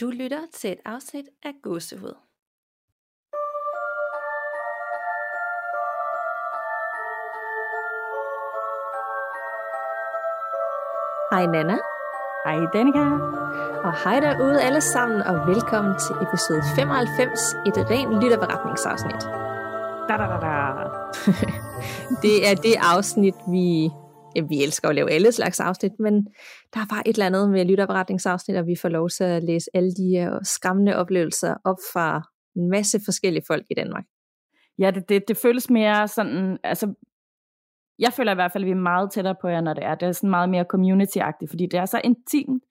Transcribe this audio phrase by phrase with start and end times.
[0.00, 2.14] Du lytter til et afsnit af Gåsehud.
[11.32, 11.76] Hej Nana.
[12.44, 13.04] Hej Danika.
[13.86, 19.22] Og hej derude alle sammen, og velkommen til episode 95, et rent lytterberetningsafsnit.
[20.08, 20.56] Da, da, da, da.
[22.22, 23.90] det er det afsnit, vi...
[24.36, 26.14] Ja, vi elsker at lave alle slags afsnit, men
[26.74, 29.70] der er bare et eller andet med lytterberetningsafsnit, og vi får lov til at læse
[29.74, 32.22] alle de skræmmende oplevelser op fra
[32.56, 34.04] en masse forskellige folk i Danmark.
[34.78, 36.94] Ja, det, det, det føles mere sådan, altså
[37.98, 39.94] jeg føler i hvert fald, at vi er meget tættere på jer, når det er.
[39.94, 42.62] Det er sådan meget mere community-agtigt, fordi det er så intimt.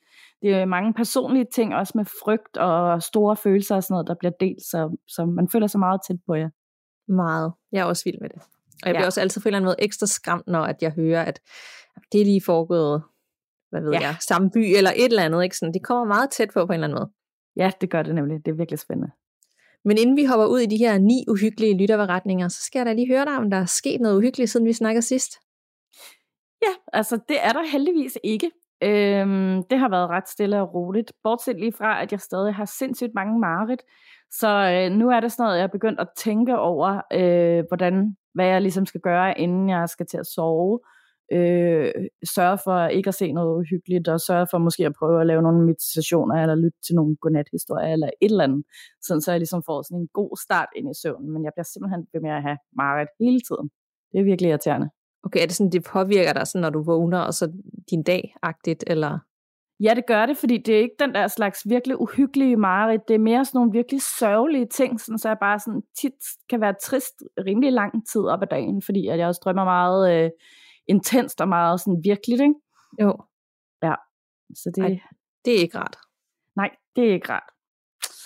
[0.42, 4.16] Det er mange personlige ting, også med frygt og store følelser og sådan noget, der
[4.20, 6.50] bliver delt, så, så man føler sig meget tæt på jer.
[7.08, 7.54] Meget.
[7.72, 8.42] Jeg er også vild med det.
[8.84, 9.06] Og jeg bliver ja.
[9.06, 11.42] også altid på en eller anden måde ekstra skræmt, når at jeg hører, at
[12.12, 13.04] det er lige foregået,
[13.70, 14.00] hvad ved ja.
[14.00, 15.44] jeg, samme by eller et eller andet.
[15.44, 15.58] Ikke?
[15.58, 17.12] Sådan, det kommer meget tæt på på en eller anden måde.
[17.56, 18.46] Ja, det gør det nemlig.
[18.46, 19.12] Det er virkelig spændende.
[19.86, 22.94] Men inden vi hopper ud i de her ni uhyggelige lytterberetninger, så skal jeg da
[22.94, 25.32] lige høre dig, om der er sket noget uhyggeligt, siden vi snakker sidst.
[26.66, 28.52] Ja, altså det er der heldigvis ikke.
[28.84, 32.66] Øhm, det har været ret stille og roligt, bortset lige fra, at jeg stadig har
[32.66, 33.82] sindssygt mange mareridt.
[34.32, 38.16] Så øh, nu er det sådan noget, jeg er begyndt at tænke over, øh, hvordan,
[38.34, 40.80] hvad jeg ligesom skal gøre, inden jeg skal til at sove
[41.34, 41.92] øh,
[42.36, 45.42] sørge for ikke at se noget uhyggeligt, og sørge for måske at prøve at lave
[45.42, 48.64] nogle meditationer, eller lytte til nogle godnathistorier, eller et eller andet,
[49.02, 51.70] sådan så jeg ligesom får sådan en god start ind i søvnen, men jeg bliver
[51.74, 53.70] simpelthen ved med at have mareridt hele tiden.
[54.12, 54.90] Det er virkelig irriterende.
[55.24, 57.46] Okay, er det sådan, det påvirker dig, sådan, når du vågner, og så
[57.92, 59.20] din dag-agtigt, eller?
[59.80, 63.08] Ja, det gør det, fordi det er ikke den der slags virkelig uhyggelige mareridt.
[63.08, 66.14] Det er mere sådan nogle virkelig sørgelige ting, sådan, så jeg bare sådan tit
[66.50, 70.24] kan være trist rimelig lang tid op ad dagen, fordi at jeg også drømmer meget
[70.24, 70.32] øh,
[70.88, 72.56] intenst og meget sådan virkeligt, ikke?
[73.02, 73.18] Jo.
[73.84, 73.94] Ja.
[74.56, 75.00] Så det, Ej,
[75.46, 75.98] det er ikke rart.
[76.56, 77.50] Nej, det er ikke rart.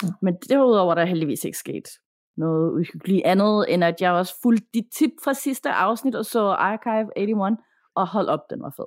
[0.03, 0.09] Mm.
[0.21, 1.87] Men derudover der er heldigvis ikke sket
[2.37, 6.39] noget uhyggeligt andet, end at jeg også fulgte dit tip fra sidste afsnit og så
[6.39, 7.57] Archive 81,
[7.95, 8.85] og hold op, den var fed.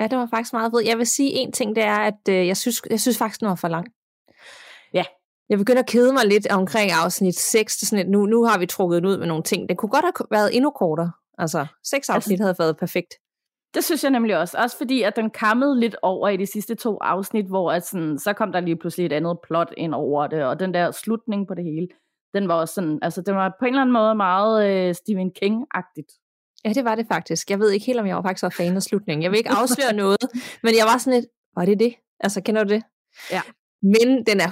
[0.00, 0.80] Ja, det var faktisk meget fed.
[0.80, 3.48] Jeg vil sige en ting, det er, at øh, jeg, synes, jeg synes faktisk, den
[3.48, 3.86] var for lang.
[4.94, 5.04] Ja.
[5.48, 7.72] Jeg begynder at kede mig lidt omkring afsnit 6.
[7.72, 9.68] Sådan et, nu, nu har vi trukket den ud med nogle ting.
[9.68, 11.12] Den kunne godt have været endnu kortere.
[11.38, 13.14] Altså, seks afsnit altså, havde været perfekt.
[13.74, 14.58] Det synes jeg nemlig også.
[14.58, 18.18] Også fordi, at den kammede lidt over i de sidste to afsnit, hvor at sådan,
[18.18, 21.48] så kom der lige pludselig et andet plot ind over det, og den der slutning
[21.48, 21.88] på det hele,
[22.34, 25.32] den var også sådan, altså den var på en eller anden måde meget øh, Stephen
[25.42, 26.21] King-agtigt.
[26.64, 27.50] Ja, det var det faktisk.
[27.50, 29.22] Jeg ved ikke helt, om jeg var faktisk var fan af slutningen.
[29.22, 30.26] Jeg vil ikke afsløre noget,
[30.62, 31.94] men jeg var sådan lidt, var det det?
[32.20, 32.82] Altså, kender du det?
[33.30, 33.42] Ja.
[33.82, 34.50] Men den er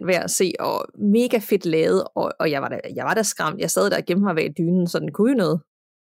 [0.00, 3.14] 100% værd at se, og mega fedt lavet, og, og jeg, var da, jeg var
[3.14, 3.60] da skræmt.
[3.60, 5.60] Jeg sad der og gemte mig bag dynen, så den kunne jo noget.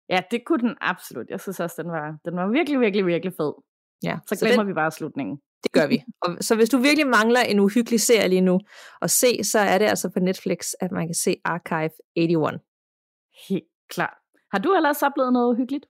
[0.09, 1.27] Ja, det kunne den absolut.
[1.31, 3.53] Jeg synes også, den var, den var virkelig, virkelig, virkelig fed.
[4.03, 5.37] Ja, så glemmer så den, vi bare slutningen.
[5.65, 6.03] Det gør vi.
[6.23, 8.61] Og, så hvis du virkelig mangler en uhyggelig serie lige nu
[9.03, 12.61] at se, så er det altså på Netflix, at man kan se Archive 81.
[13.49, 13.65] Helt
[13.95, 14.22] klart.
[14.53, 15.87] Har du ellers oplevet noget uhyggeligt?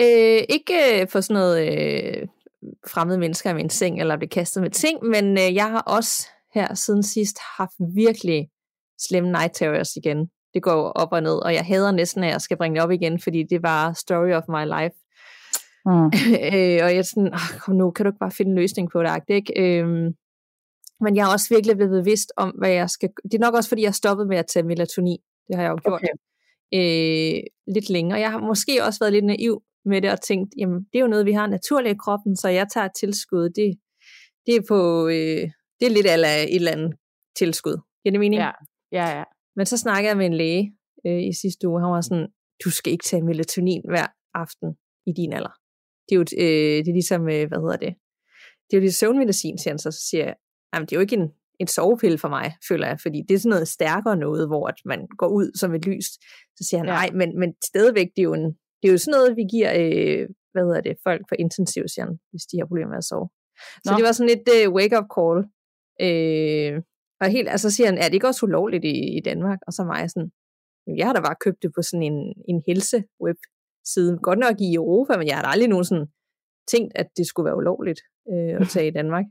[0.00, 2.28] Øh, ikke for sådan noget øh,
[2.88, 6.28] fremmede mennesker i min seng, eller blive kastet med ting, men øh, jeg har også
[6.54, 8.48] her siden sidst haft virkelig
[8.98, 12.40] slemme night terrors igen det går op og ned, og jeg hader næsten, at jeg
[12.40, 14.96] skal bringe det op igen, fordi det var story of my life.
[15.86, 16.06] Mm.
[16.54, 19.02] øh, og jeg er sådan, kom nu, kan du ikke bare finde en løsning på
[19.02, 19.52] det, ikke?
[19.62, 20.08] Øhm,
[21.00, 23.08] men jeg er også virkelig blevet bevidst om, hvad jeg skal...
[23.22, 25.18] Det er nok også, fordi jeg har stoppet med at tage melatonin.
[25.48, 26.14] Det har jeg jo gjort okay.
[26.74, 27.40] Øh,
[27.74, 28.14] lidt længe.
[28.14, 31.00] Og jeg har måske også været lidt naiv med det og tænkt, jamen, det er
[31.00, 33.50] jo noget, vi har naturligt i kroppen, så jeg tager tilskud.
[33.50, 33.78] Det,
[34.46, 35.08] det er på...
[35.08, 35.50] Øh,
[35.80, 36.92] det er lidt af et eller andet
[37.36, 37.76] tilskud.
[38.02, 38.40] Giver det mening?
[38.42, 38.50] Ja,
[38.92, 39.24] ja, ja.
[39.56, 40.72] Men så snakkede jeg med en læge
[41.06, 41.80] øh, i sidste uge.
[41.80, 42.28] Han var sådan,
[42.64, 44.68] du skal ikke tage melatonin hver aften
[45.06, 45.54] i din alder.
[46.08, 47.94] Det er jo øh, det er ligesom, øh, hvad hedder det?
[48.66, 49.90] Det er jo det søvnmedicin, siger han så.
[49.90, 50.34] Så siger jeg,
[50.72, 51.28] jamen det er jo ikke en,
[51.58, 54.78] en sovepille for mig, føler jeg, fordi det er sådan noget stærkere noget, hvor at
[54.84, 56.08] man går ud som et lys.
[56.56, 56.92] Så siger han, ja.
[56.92, 58.46] nej, men, men stadigvæk, det er jo, en,
[58.78, 60.22] det er jo sådan noget, vi giver, øh,
[60.52, 63.28] hvad hedder det, folk for intensiv, siger han, hvis de har problemer med at sove.
[63.84, 63.86] Nå.
[63.86, 65.38] Så det var sådan lidt uh, wake-up call.
[66.06, 66.72] Øh,
[67.20, 69.58] og helt, altså siger han, er det ikke også ulovligt i, i Danmark?
[69.66, 70.30] Og så mig sådan,
[71.00, 72.18] jeg har da bare købt det på sådan en,
[72.50, 74.12] en helse-web-side.
[74.28, 76.08] Godt nok i Europa, men jeg har da aldrig nogen sådan
[76.72, 78.00] tænkt, at det skulle være ulovligt
[78.32, 79.24] øh, at tage i Danmark.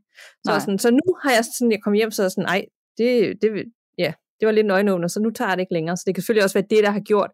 [0.46, 2.66] Så, sådan, så nu har jeg sådan, jeg kom hjem, så er sådan, nej,
[2.98, 3.50] det, det,
[3.98, 5.98] ja, det var lidt nøgenåbner, så nu tager jeg det ikke længere.
[5.98, 7.32] Så det kan selvfølgelig også være det, der har gjort,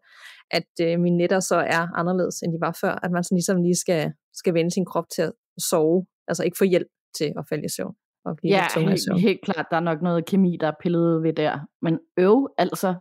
[0.50, 2.94] at øh, mine nætter så er anderledes, end de var før.
[3.04, 5.32] At man sådan ligesom lige skal, skal vende sin krop til at
[5.70, 6.88] sove, altså ikke få hjælp
[7.18, 7.94] til at falde i søvn
[8.24, 11.32] og blive ja, helt, helt klart, der er nok noget kemi, der er pillet ved
[11.32, 11.58] der.
[11.82, 12.94] Men øv, altså.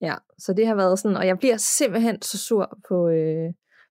[0.00, 3.48] Ja, så det har været sådan, og jeg bliver simpelthen så sur på, øh,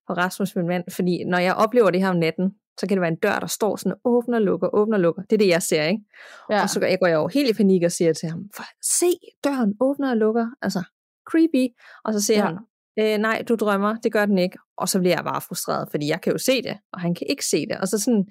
[0.08, 3.00] på Rasmus, min mand, fordi når jeg oplever det her om natten, så kan det
[3.00, 5.22] være en dør, der står sådan, åbner og lukker, åbner og lukker.
[5.22, 6.04] Det er det, jeg ser, ikke?
[6.50, 6.62] Ja.
[6.62, 8.50] Og så går jeg, går jeg over helt i panik og siger til ham,
[8.82, 9.06] se,
[9.44, 10.46] døren åbner og lukker.
[10.62, 10.82] Altså,
[11.30, 11.74] creepy.
[12.04, 12.46] Og så siger ja.
[12.46, 12.58] han,
[12.98, 14.58] øh, nej, du drømmer, det gør den ikke.
[14.76, 17.26] Og så bliver jeg bare frustreret, fordi jeg kan jo se det, og han kan
[17.30, 17.76] ikke se det.
[17.80, 18.24] Og så sådan,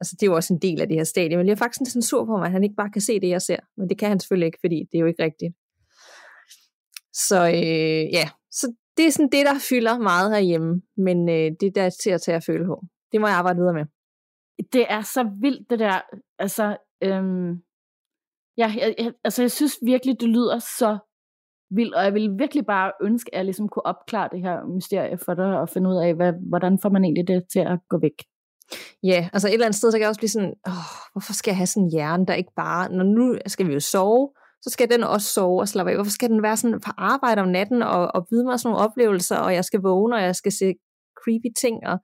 [0.00, 1.92] altså det er jo også en del af det her stadie, men jeg er faktisk
[1.92, 3.60] sådan sur på mig, at han ikke bare kan se det, jeg ser.
[3.76, 5.54] Men det kan han selvfølgelig ikke, fordi det er jo ikke rigtigt.
[7.12, 11.66] Så øh, ja, så det er sådan det, der fylder meget herhjemme, men øh, det
[11.66, 12.84] er der til at tage at føle på.
[13.12, 13.84] Det må jeg arbejde videre med.
[14.72, 16.00] Det er så vildt, det der.
[16.38, 17.50] Altså, øhm,
[18.56, 20.98] ja, jeg, jeg, altså, jeg synes virkelig, det lyder så
[21.70, 25.18] vildt, og jeg ville virkelig bare ønske, at jeg ligesom kunne opklare det her mysterie
[25.18, 27.98] for dig, og finde ud af, hvad, hvordan får man egentlig det til at gå
[27.98, 28.18] væk.
[29.02, 30.72] Ja, altså et eller andet sted, så kan jeg også blive sådan, åh,
[31.12, 33.80] hvorfor skal jeg have sådan en hjerne, der ikke bare, når nu skal vi jo
[33.80, 34.30] sove,
[34.62, 35.96] så skal den også sove og slappe af.
[35.96, 38.84] Hvorfor skal den være sådan på arbejde om natten og, og byde mig sådan nogle
[38.84, 40.74] oplevelser, og jeg skal vågne, og jeg skal se
[41.24, 41.98] creepy ting, og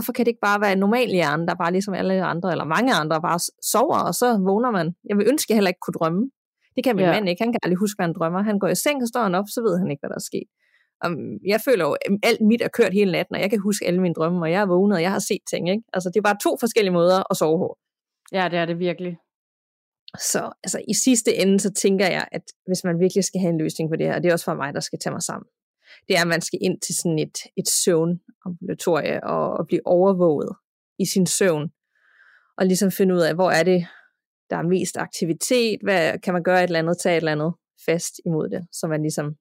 [0.00, 2.64] hvorfor kan det ikke bare være en normal hjerne, der bare ligesom alle andre, eller
[2.76, 3.40] mange andre, bare
[3.72, 4.86] sover, og så vågner man.
[5.08, 6.22] Jeg vil ønske, at jeg heller ikke kunne drømme.
[6.76, 7.12] Det kan min ja.
[7.14, 7.42] mand ikke.
[7.44, 8.42] Han kan aldrig huske, hvad han drømmer.
[8.50, 10.28] Han går i seng, og står han op, så ved han ikke, hvad der er
[10.30, 10.48] sket.
[11.06, 13.86] Um, jeg føler jo, at alt mit er kørt hele natten, og jeg kan huske
[13.86, 15.62] alle mine drømme, og jeg er vågnet, og jeg har set ting.
[15.72, 15.84] Ikke?
[15.94, 17.68] Altså, det er bare to forskellige måder at sove på.
[18.32, 19.12] Ja, det er det virkelig.
[20.32, 23.62] Så altså, i sidste ende, så tænker jeg, at hvis man virkelig skal have en
[23.64, 25.46] løsning på det her, og det er også for mig, der skal tage mig sammen,
[26.08, 30.56] det er, at man skal ind til sådan et, et søvnambulatorie og, og blive overvåget
[30.98, 31.70] i sin søvn,
[32.58, 33.86] og ligesom finde ud af, hvor er det,
[34.50, 37.52] der er mest aktivitet, hvad kan man gøre et eller andet, tage et eller andet
[37.86, 39.34] fast imod det, så man ligesom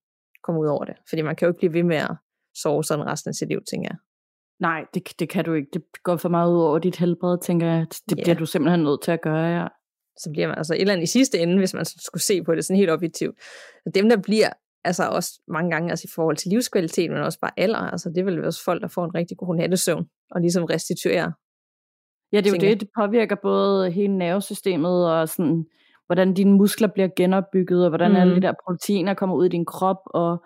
[0.44, 0.96] kommer ud over det.
[1.10, 2.16] Fordi man kan jo ikke blive ved med at
[2.62, 3.98] sove sådan resten af sit liv, tænker jeg.
[4.60, 5.70] Nej, det, det kan du ikke.
[5.74, 7.86] Det går for meget ud over dit helbred, tænker jeg.
[7.90, 8.24] Det yeah.
[8.24, 9.68] bliver du simpelthen nødt til at gøre, ja
[10.20, 12.56] så bliver man altså et eller andet i sidste ende, hvis man skulle se på
[12.56, 13.36] det sådan helt objektivt.
[13.96, 14.50] Dem, der bliver
[14.84, 18.26] altså også mange gange altså i forhold til livskvalitet, men også bare alder, altså det
[18.26, 21.32] vil være også folk, der får en rigtig god nattesøvn, og ligesom restituerer.
[22.32, 25.66] Ja, det er jo det, det påvirker både hele nervesystemet, og sådan,
[26.06, 28.18] hvordan dine muskler bliver genopbygget, og hvordan mm.
[28.18, 30.44] alle de der proteiner kommer ud i din krop, og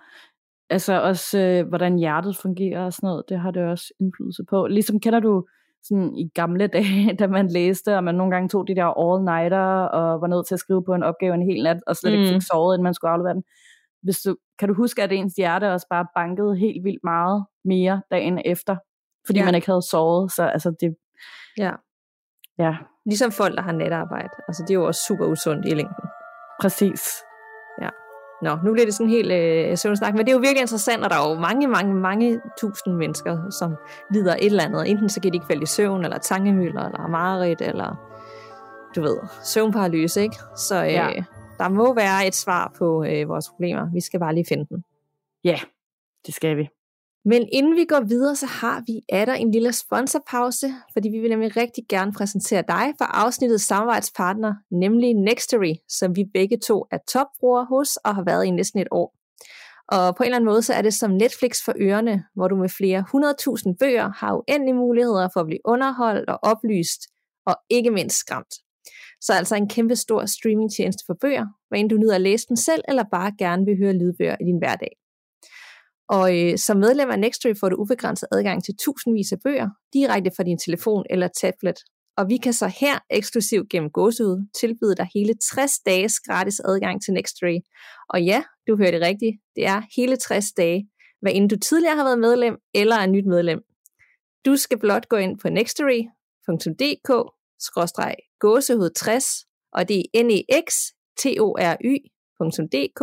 [0.69, 4.67] altså også, øh, hvordan hjertet fungerer og sådan noget, det har det også indflydelse på.
[4.67, 5.45] Ligesom kender du
[5.83, 9.85] sådan i gamle dage, da man læste, og man nogle gange tog de der all-nighter,
[9.85, 12.19] og var nødt til at skrive på en opgave en hel nat, og slet mm.
[12.19, 13.43] ikke fik sovet, inden man skulle aflevere den.
[14.03, 18.01] Hvis du, kan du huske, at ens hjerte også bare bankede helt vildt meget mere
[18.11, 18.75] dagen efter,
[19.25, 19.45] fordi ja.
[19.45, 20.95] man ikke havde sovet, så altså det...
[21.57, 21.71] Ja.
[22.57, 22.75] Ja.
[23.05, 24.35] Ligesom folk, der har natarbejde.
[24.47, 26.05] Altså det er jo også super usundt i længden.
[26.61, 27.23] Præcis.
[28.43, 31.09] Nå, nu bliver det sådan helt øh, søvnsnak, men det er jo virkelig interessant, og
[31.09, 33.75] der er jo mange, mange, mange tusind mennesker, som
[34.11, 34.89] lider et eller andet.
[34.89, 37.95] Enten så kan de ikke falde i søvn, eller tankemøller, eller mareridt, eller
[38.95, 40.35] du ved, søvnparalyse, ikke?
[40.55, 41.09] Så øh, ja.
[41.63, 43.91] Der må være et svar på øh, vores problemer.
[43.93, 44.83] Vi skal bare lige finde den.
[45.43, 45.59] Ja,
[46.25, 46.67] det skal vi.
[47.25, 51.29] Men inden vi går videre, så har vi der en lille sponsorpause, fordi vi vil
[51.29, 56.97] nemlig rigtig gerne præsentere dig for afsnittets samarbejdspartner, nemlig Nextory, som vi begge to er
[57.07, 59.15] topbrugere hos og har været i næsten et år.
[59.87, 62.55] Og på en eller anden måde, så er det som Netflix for ørerne, hvor du
[62.55, 67.01] med flere hundredtusind bøger har uendelige muligheder for at blive underholdt og oplyst,
[67.45, 68.53] og ikke mindst skræmt.
[69.25, 72.57] Så altså en kæmpe stor streamingtjeneste for bøger, hvad end du nyder at læse den
[72.57, 74.93] selv, eller bare gerne vil høre lydbøger i din hverdag.
[76.09, 80.31] Og øh, som medlem af Nextory får du ubegrænset adgang til tusindvis af bøger, direkte
[80.35, 81.75] fra din telefon eller tablet.
[82.17, 87.03] Og vi kan så her eksklusivt gennem gåsehud tilbyde dig hele 60 dages gratis adgang
[87.03, 87.59] til Nextory.
[88.09, 90.89] Og ja, du hører det rigtigt, det er hele 60 dage,
[91.21, 93.61] hvad end du tidligere har været medlem eller er nyt medlem.
[94.45, 97.09] Du skal blot gå ind på nextory.dk
[97.65, 99.25] skråstreg gåsehud 60,
[99.73, 100.73] og det er nex
[101.19, 103.01] t o r y.dk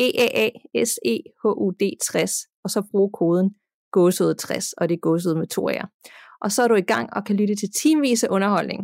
[0.00, 2.32] G-A-A-S-E-H-U-D 60,
[2.64, 3.50] og så brug koden
[3.92, 5.84] gåsehud 60, og det er gåsehud med to af
[6.40, 8.80] Og så er du i gang og kan lytte til timevis af underholdning.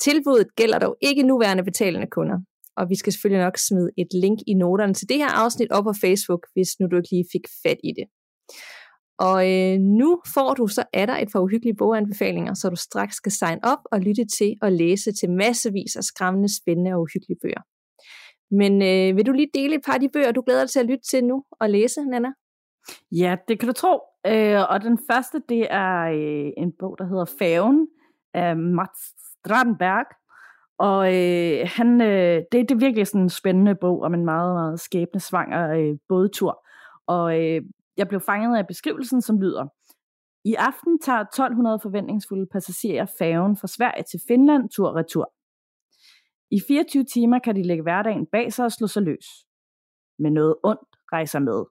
[0.00, 2.38] Tilbuddet gælder dog ikke nuværende betalende kunder,
[2.76, 5.84] og vi skal selvfølgelig nok smide et link i noterne til det her afsnit op
[5.84, 8.06] på Facebook, hvis nu du ikke lige fik fat i det.
[9.18, 13.14] Og øh, nu får du så er der et par uhyggelige boganbefalinger, så du straks
[13.16, 17.38] skal sign op og lytte til og læse til massevis af skræmmende, spændende og uhyggelige
[17.42, 17.62] bøger.
[18.50, 20.80] Men øh, vil du lige dele et par af de bøger, du glæder dig til
[20.80, 22.28] at lytte til nu og læse, Nana?
[23.12, 24.00] Ja, det kan du tro.
[24.26, 27.88] Øh, og den første, det er øh, en bog, der hedder Faven
[28.34, 29.00] af Mats
[29.30, 30.06] Strandberg.
[30.78, 34.54] Og øh, han, øh, det, det er virkelig sådan en spændende bog om en meget,
[34.54, 36.66] meget skæbnesvanger øh, bådtur.
[37.06, 37.62] Og øh,
[37.96, 39.66] jeg blev fanget af beskrivelsen, som lyder,
[40.44, 45.32] i aften tager 1200 forventningsfulde passagerer færgen fra Sverige til Finland tur-retur.
[46.50, 49.26] I 24 timer kan de lægge hverdagen bag sig og slå sig løs.
[50.18, 51.64] Men noget ondt rejser med.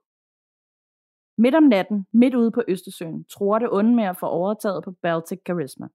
[1.37, 4.91] Midt om natten, midt ude på Østersøen, tror det onde med at få overtaget på
[4.91, 5.87] Baltic Charisma.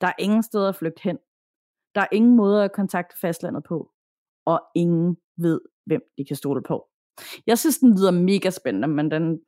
[0.00, 1.18] Der er ingen steder at flygte hen.
[1.94, 3.92] Der er ingen måde at kontakte fastlandet på.
[4.44, 6.89] Og ingen ved, hvem de kan stole på.
[7.46, 9.38] Jeg synes, den lyder mega spændende, men den,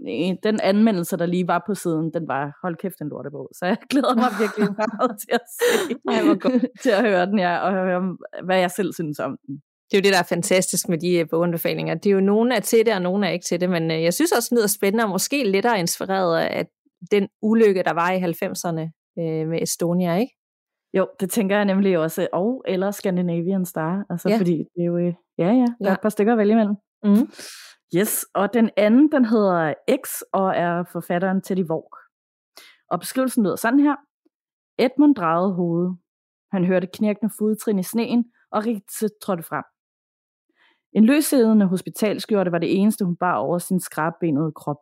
[0.42, 3.48] den anmeldelse, der lige var på siden, den var, hold kæft, en lortebog.
[3.58, 6.66] Så jeg glæder mig virkelig meget til at se, Ej, hvor godt.
[6.82, 9.54] til at høre den, ja, og høre, hvad jeg selv synes om den.
[9.90, 11.94] Det er jo det, der er fantastisk med de øh, boganbefalinger.
[11.94, 14.02] Det er jo nogen er til det, og nogen er ikke til det, men øh,
[14.02, 16.66] jeg synes også, det lyder spændende, og måske lettere inspireret af
[17.10, 18.80] den ulykke, der var i 90'erne
[19.20, 20.32] øh, med Estonia, ikke?
[20.94, 22.28] Jo, det tænker jeg nemlig også.
[22.32, 24.04] Og eller Scandinavian Star.
[24.10, 24.34] Altså, Ja.
[24.34, 24.38] ja.
[24.40, 25.88] fordi det er jo, øh, ja, ja, der Ja.
[25.88, 26.74] er et par stykker at vælge imellem.
[27.04, 27.28] Mm.
[27.96, 31.98] Yes, og den anden, den hedder X, og er forfatteren Teddy Vork.
[32.90, 33.96] Og beskrivelsen lyder sådan her.
[34.78, 35.98] Edmund drejede hovedet.
[36.52, 39.64] Han hørte knirkende fodtrin i sneen, og Ritze trådte frem.
[40.92, 44.76] En løsædende hospitalskjorte var det eneste, hun bar over sin skrabbenede krop.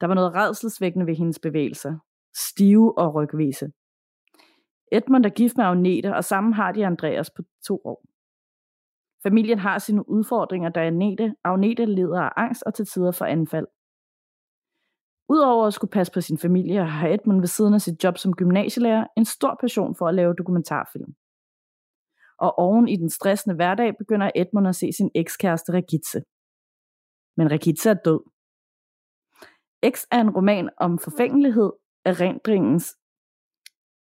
[0.00, 1.98] Der var noget redselsvækkende ved hendes bevægelser.
[2.36, 3.66] Stive og rygvise.
[4.92, 8.04] Edmund er gift med Agnete, og sammen har de Andreas på to år.
[9.26, 13.66] Familien har sine udfordringer, da Agnete, Agnete lider af angst og til tider for anfald.
[15.28, 18.32] Udover at skulle passe på sin familie, har Edmund ved siden af sit job som
[18.32, 21.14] gymnasielærer en stor passion for at lave dokumentarfilm.
[22.38, 26.22] Og oven i den stressende hverdag begynder Edmund at se sin ekskæreste Regitze.
[27.36, 28.20] Men Regitze er død.
[29.94, 31.72] X er en roman om forfængelighed,
[32.04, 32.96] erindringens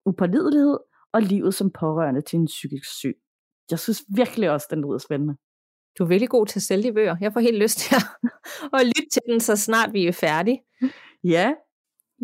[0.07, 0.79] upålidelighed
[1.13, 3.17] og livet som pårørende til en psykisk syg.
[3.71, 5.35] Jeg synes virkelig også, den lyder spændende.
[5.99, 7.17] Du er virkelig god til at sælge de bøger.
[7.21, 7.95] Jeg får helt lyst til
[8.77, 10.61] at, lytte til den, så snart vi er færdige.
[11.25, 11.53] Ja,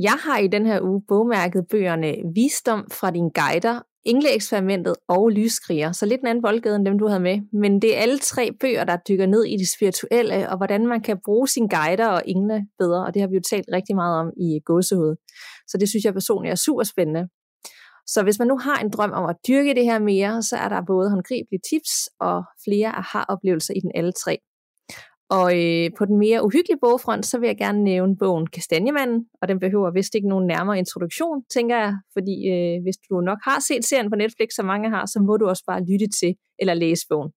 [0.01, 5.93] Jeg har i den her uge bogmærket bøgerne Visdom fra dine guider, Engleeksperimentet og Lyskriger,
[5.93, 7.41] så lidt en anden boldgade end dem, du havde med.
[7.53, 11.01] Men det er alle tre bøger, der dykker ned i det spirituelle, og hvordan man
[11.01, 14.21] kan bruge sine guider og engle bedre, og det har vi jo talt rigtig meget
[14.21, 15.17] om i gåsehud.
[15.67, 17.29] Så det synes jeg personligt er super spændende.
[18.13, 20.69] Så hvis man nu har en drøm om at dyrke det her mere, så er
[20.69, 24.39] der både håndgribelige tips og flere aha-oplevelser i den alle tre.
[25.31, 29.49] Og øh, på den mere uhyggelige bogfront, så vil jeg gerne nævne bogen Kastanjemanden, og
[29.49, 33.59] den behøver vist ikke nogen nærmere introduktion, tænker jeg, fordi øh, hvis du nok har
[33.69, 36.75] set serien på Netflix, som mange har, så må du også bare lytte til eller
[36.75, 37.31] læse bogen.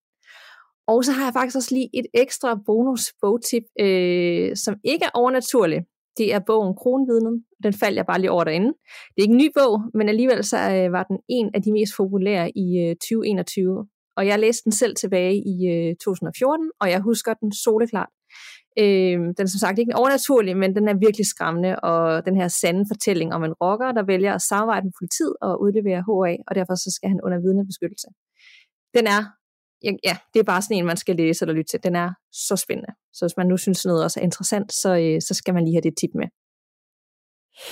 [0.86, 5.14] Og så har jeg faktisk også lige et ekstra bonus bogtip, øh, som ikke er
[5.14, 5.84] overnaturligt,
[6.18, 7.44] det er bogen Kronvidnen.
[7.62, 8.70] Den faldt jeg bare lige over derinde.
[9.12, 11.72] Det er ikke en ny bog, men alligevel så øh, var den en af de
[11.72, 13.86] mest populære i øh, 2021.
[14.16, 18.12] Og jeg læste den selv tilbage i øh, 2014, og jeg husker den soleklart.
[18.78, 22.48] Øh, den er som sagt ikke overnaturlig, men den er virkelig skræmmende, og den her
[22.48, 26.52] sande fortælling om en rocker, der vælger at samarbejde med politiet og udlevere HA, og
[26.58, 28.08] derfor så skal han under vidnebeskyttelse.
[28.96, 29.22] Den er,
[29.84, 31.82] ja, ja, det er bare sådan en, man skal læse eller lytte til.
[31.82, 32.92] Den er så spændende.
[33.12, 35.74] Så hvis man nu synes noget også er interessant, så, øh, så skal man lige
[35.74, 36.28] have det tip med.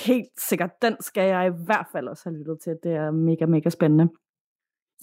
[0.05, 0.71] helt sikkert.
[0.81, 2.73] Den skal jeg i hvert fald også have lyttet til.
[2.83, 4.07] Det er mega, mega spændende.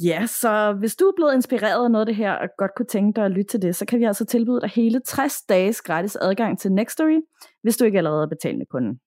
[0.04, 2.86] Ja, så hvis du er blevet inspireret af noget af det her, og godt kunne
[2.86, 5.82] tænke dig at lytte til det, så kan vi altså tilbyde dig hele 60 dages
[5.82, 7.20] gratis adgang til Nextory,
[7.62, 8.98] hvis du ikke allerede er betalende kunde.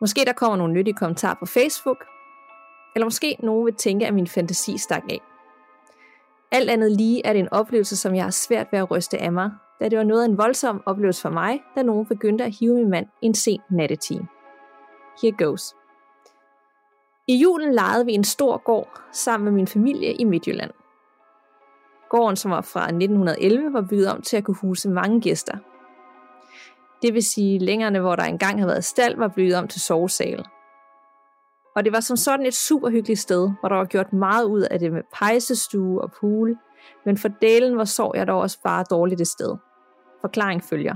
[0.01, 2.05] Måske der kommer nogle nyttige kommentarer på Facebook,
[2.95, 5.21] eller måske nogen vil tænke, at min fantasi stak af.
[6.51, 9.31] Alt andet lige er det en oplevelse, som jeg har svært ved at ryste af
[9.31, 12.55] mig, da det var noget af en voldsom oplevelse for mig, da nogen begyndte at
[12.59, 14.27] hive min mand en sen nattetime.
[15.21, 15.80] Here goes.
[17.31, 20.71] I julen lejede vi en stor gård sammen med min familie i Midtjylland.
[22.09, 25.57] Gården, som var fra 1911, var bygget om til at kunne huse mange gæster.
[27.01, 30.45] Det vil sige, længerne, hvor der engang havde været stald, var bygget om til sovesal.
[31.75, 34.61] Og det var som sådan et super hyggeligt sted, hvor der var gjort meget ud
[34.61, 36.57] af det med pejsestue og pool,
[37.05, 39.57] men for delen var sov jeg dog også bare dårligt et sted.
[40.21, 40.95] Forklaring følger.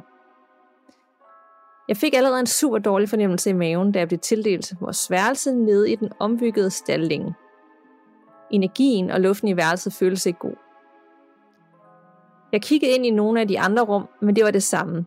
[1.88, 5.52] Jeg fik allerede en super dårlig fornemmelse i maven, da jeg blev tildelt vores værelse
[5.52, 7.34] nede i den ombyggede stalling.
[8.52, 10.56] Energien og luften i værelset føltes ikke god.
[12.52, 15.06] Jeg kiggede ind i nogle af de andre rum, men det var det samme.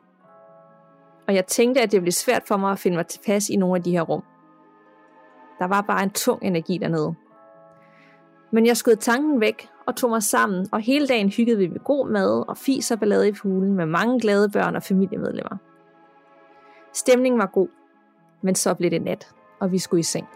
[1.29, 3.77] Og jeg tænkte, at det blev svært for mig at finde mig tilpas i nogle
[3.77, 4.23] af de her rum.
[5.59, 7.15] Der var bare en tung energi dernede.
[8.53, 11.85] Men jeg skød tanken væk og tog mig sammen, og hele dagen hyggede vi med
[11.85, 15.57] god mad og fis og ballade i poolen med mange glade børn og familiemedlemmer.
[16.93, 17.69] Stemningen var god,
[18.43, 20.29] men så blev det nat, og vi skulle i seng.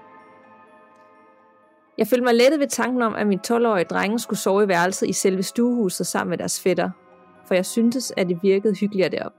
[1.98, 5.08] Jeg følte mig lettet ved tanken om, at min 12-årige drenge skulle sove i værelset
[5.08, 6.90] i selve stuehuset sammen med deres fætter,
[7.46, 9.32] for jeg syntes, at det virkede hyggeligere derop.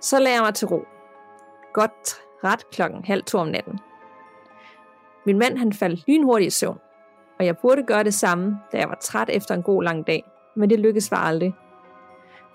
[0.00, 0.84] Så lagde jeg mig til ro.
[1.72, 3.78] Godt ret klokken halv to om natten.
[5.26, 6.78] Min mand han faldt lynhurtigt i søvn,
[7.38, 10.24] og jeg burde gøre det samme, da jeg var træt efter en god lang dag,
[10.56, 11.54] men det lykkedes var aldrig.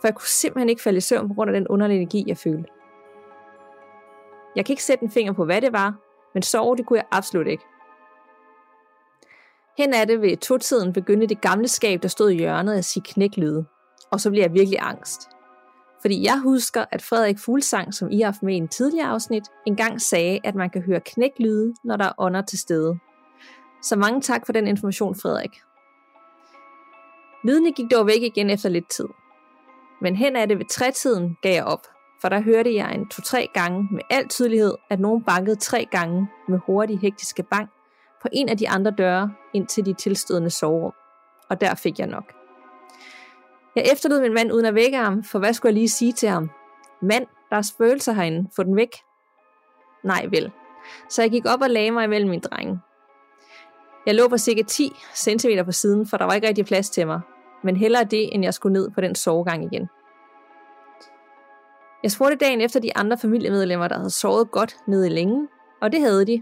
[0.02, 2.38] For jeg kunne simpelthen ikke falde i søvn på grund af den underlige energi, jeg
[2.38, 2.70] følte.
[4.56, 5.96] Jeg kan ikke sætte en finger på, hvad det var,
[6.34, 7.64] men sove det kunne jeg absolut ikke.
[9.78, 13.04] Hen er det ved to-tiden begyndte det gamle skab, der stod i hjørnet, at sige
[13.06, 13.66] knæklyde.
[14.12, 15.30] Og så bliver jeg virkelig angst.
[16.02, 19.44] Fordi jeg husker, at Frederik Fuglsang, som I har haft med i en tidligere afsnit,
[19.66, 23.00] engang sagde, at man kan høre knæklyde, når der er ånder til stede.
[23.82, 25.62] Så mange tak for den information, Frederik.
[27.44, 29.08] Lydene gik dog væk igen efter lidt tid.
[30.06, 31.88] Men hen af det ved trætiden gav jeg op,
[32.22, 36.28] for der hørte jeg en to-tre gange med al tydelighed, at nogen bankede tre gange
[36.48, 37.70] med hurtige hektiske bank
[38.22, 40.94] på en af de andre døre ind til de tilstødende soverum.
[41.50, 42.34] Og der fik jeg nok.
[43.76, 46.30] Jeg efterlod min mand uden at vække ham, for hvad skulle jeg lige sige til
[46.30, 46.50] ham?
[47.02, 48.92] Mand, der er spøgelser herinde, få den væk.
[50.04, 50.52] Nej vel.
[51.10, 52.80] Så jeg gik op og lagde mig imellem min drenge.
[54.06, 57.08] Jeg lå på cirka 10 cm på siden, for der var ikke rigtig plads til
[57.08, 57.22] mig.
[57.66, 59.90] Men hellere det, end jeg skulle ned på den sovegang igen.
[62.04, 65.48] Jeg spurgte dagen efter de andre familiemedlemmer, der havde sovet godt nede i længe,
[65.82, 66.42] og det havde de.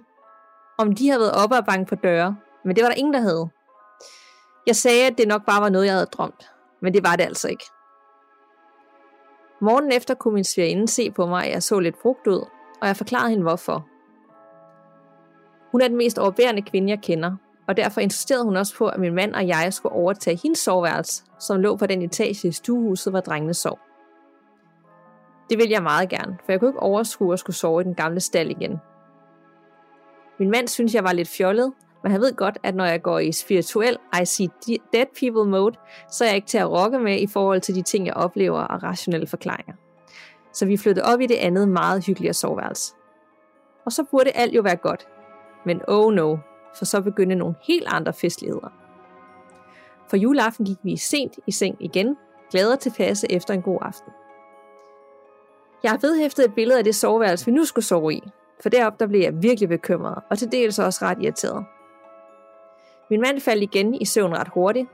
[0.78, 3.20] Om de havde været oppe og banke på døre, men det var der ingen, der
[3.20, 3.50] havde.
[4.68, 6.52] Jeg sagde, at det nok bare var noget, jeg havde drømt,
[6.82, 7.66] men det var det altså ikke.
[9.62, 12.46] Morgen efter kunne min svigerinde se på mig, at jeg så lidt frugt ud,
[12.82, 13.88] og jeg forklarede hende hvorfor.
[15.72, 17.36] Hun er den mest overbærende kvinde, jeg kender,
[17.68, 21.24] og derfor insisterede hun også på, at min mand og jeg skulle overtage hendes soveværelse,
[21.40, 23.80] som lå på den etage i stuehuset, hvor drengene sov.
[25.50, 27.96] Det ville jeg meget gerne, for jeg kunne ikke overskue at skulle sove i den
[27.96, 28.78] gamle stald igen.
[30.40, 33.20] Min mand synes, jeg var lidt fjollet, men han ved godt, at når jeg går
[33.20, 34.50] i spirituel I see
[34.94, 35.76] dead people mode,
[36.12, 38.62] så er jeg ikke til at rokke med i forhold til de ting, jeg oplever
[38.62, 39.74] og rationelle forklaringer.
[40.54, 42.94] Så vi flyttede op i det andet meget hyggelige soveværelse.
[43.86, 45.08] Og så burde alt jo være godt.
[45.66, 46.38] Men oh no,
[46.78, 48.70] for så begyndte nogle helt andre festligheder.
[50.10, 52.18] For juleaften gik vi sent i seng igen,
[52.52, 54.12] glade til fase efter en god aften.
[55.84, 58.24] Jeg har vedhæftet et billede af det soveværelse, vi nu skulle sove i,
[58.62, 61.66] for derop der blev jeg virkelig bekymret, og til dels også ret irriteret.
[63.10, 64.90] Min mand faldt igen i søvn ret hurtigt,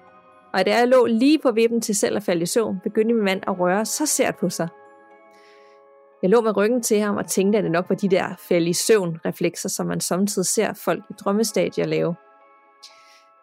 [0.53, 3.25] og da jeg lå lige på vippen til selv at falde i søvn, begyndte min
[3.25, 4.67] mand at røre så sært på sig.
[6.21, 8.69] Jeg lå med ryggen til ham og tænkte, at det nok var de der fælde
[8.69, 12.15] i søvn reflekser, som man samtidig ser folk i drømmestadier lave.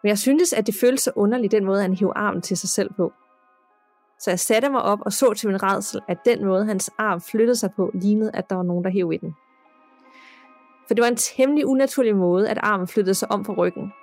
[0.03, 2.69] Men jeg syntes, at det føltes så underligt, den måde, han hiv armen til sig
[2.69, 3.13] selv på.
[4.19, 7.21] Så jeg satte mig op og så til min redsel, at den måde, hans arm
[7.21, 9.35] flyttede sig på, lignede, at der var nogen, der hæv i den.
[10.87, 13.93] For det var en temmelig unaturlig måde, at armen flyttede sig om på ryggen.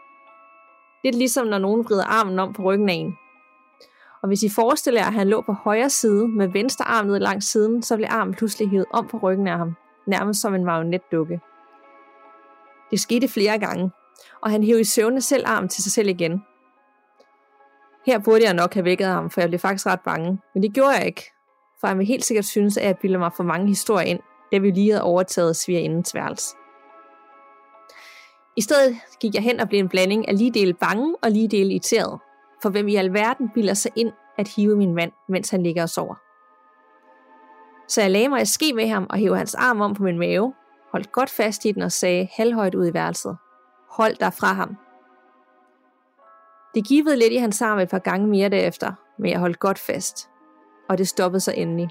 [1.04, 3.16] Lidt ligesom når nogen vrider armen om på ryggen af en.
[4.24, 7.18] Og hvis I forestiller jer, at han lå på højre side med venstre arm ned
[7.18, 10.64] langs siden, så blev armen pludselig hævet om på ryggen af ham, nærmest som en
[10.64, 11.40] magnetdukke.
[12.90, 13.90] Det skete flere gange,
[14.42, 16.42] og han hævde i søvne selv armen til sig selv igen.
[18.06, 20.74] Her burde jeg nok have vækket ham, for jeg blev faktisk ret bange, men det
[20.74, 21.32] gjorde jeg ikke,
[21.80, 24.20] for jeg vil helt sikkert synes, at jeg bilder mig for mange historier ind,
[24.52, 26.56] da vi lige havde overtaget svigerindens værelse.
[28.56, 31.48] I stedet gik jeg hen og blev en blanding af lige del bange og lige
[31.48, 32.20] del irriteret.
[32.64, 35.88] For hvem i alverden bilder sig ind at hive min mand, mens han ligger og
[35.88, 36.14] sover.
[37.88, 40.18] Så jeg lagde mig i ske med ham og hævde hans arm om på min
[40.18, 40.54] mave,
[40.92, 43.36] holdt godt fast i den og sagde halvhøjt ud i værelset.
[43.90, 44.76] Hold dig fra ham.
[46.74, 49.78] Det givede lidt i hans arm et par gange mere derefter, men jeg holdt godt
[49.78, 50.30] fast.
[50.88, 51.90] Og det stoppede så endelig.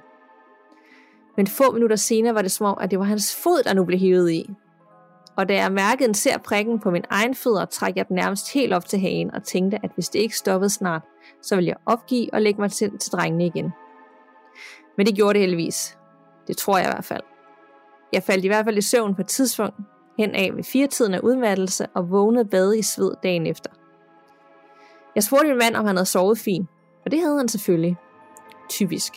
[1.37, 3.85] Men få minutter senere var det som om, at det var hans fod, der nu
[3.85, 4.49] blev hævet i,
[5.35, 8.53] og da jeg mærkede en ser prikken på min egen fødder, trak jeg den nærmest
[8.53, 11.01] helt op til hagen og tænkte, at hvis det ikke stoppede snart,
[11.41, 13.73] så ville jeg opgive og lægge mig til, til drengene igen.
[14.97, 15.97] Men det gjorde det heldigvis.
[16.47, 17.23] Det tror jeg i hvert fald.
[18.13, 19.75] Jeg faldt i hvert fald i søvn på et tidspunkt,
[20.17, 23.69] hen af ved firetiden af udmattelse og vågnede bade i sved dagen efter.
[25.15, 26.69] Jeg spurgte min mand, om han havde sovet fint,
[27.05, 27.97] og det havde han selvfølgelig.
[28.69, 29.13] Typisk.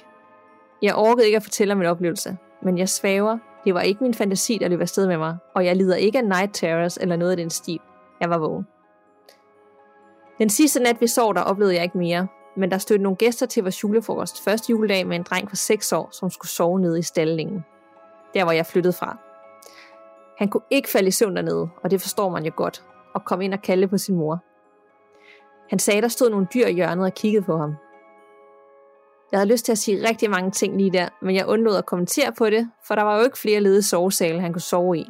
[0.82, 4.14] Jeg orkede ikke at fortælle om min oplevelse, men jeg svæver, det var ikke min
[4.14, 7.30] fantasi, der løb afsted med mig, og jeg lider ikke af night terrors eller noget
[7.30, 7.80] af den stil.
[8.20, 8.66] Jeg var vågen.
[10.38, 12.26] Den sidste nat, vi sov, der oplevede jeg ikke mere,
[12.56, 15.92] men der stødte nogle gæster til vores julefrokost første juledag med en dreng på 6
[15.92, 17.64] år, som skulle sove nede i stallingen.
[18.34, 19.18] Der var jeg flyttet fra.
[20.38, 23.40] Han kunne ikke falde i søvn dernede, og det forstår man jo godt, og kom
[23.40, 24.44] ind og kalde på sin mor.
[25.70, 27.74] Han sagde, der stod nogle dyr i hjørnet og kiggede på ham.
[29.36, 31.86] Jeg havde lyst til at sige rigtig mange ting lige der, men jeg undlod at
[31.86, 35.06] kommentere på det, for der var jo ikke flere lede sovesale, han kunne sove i.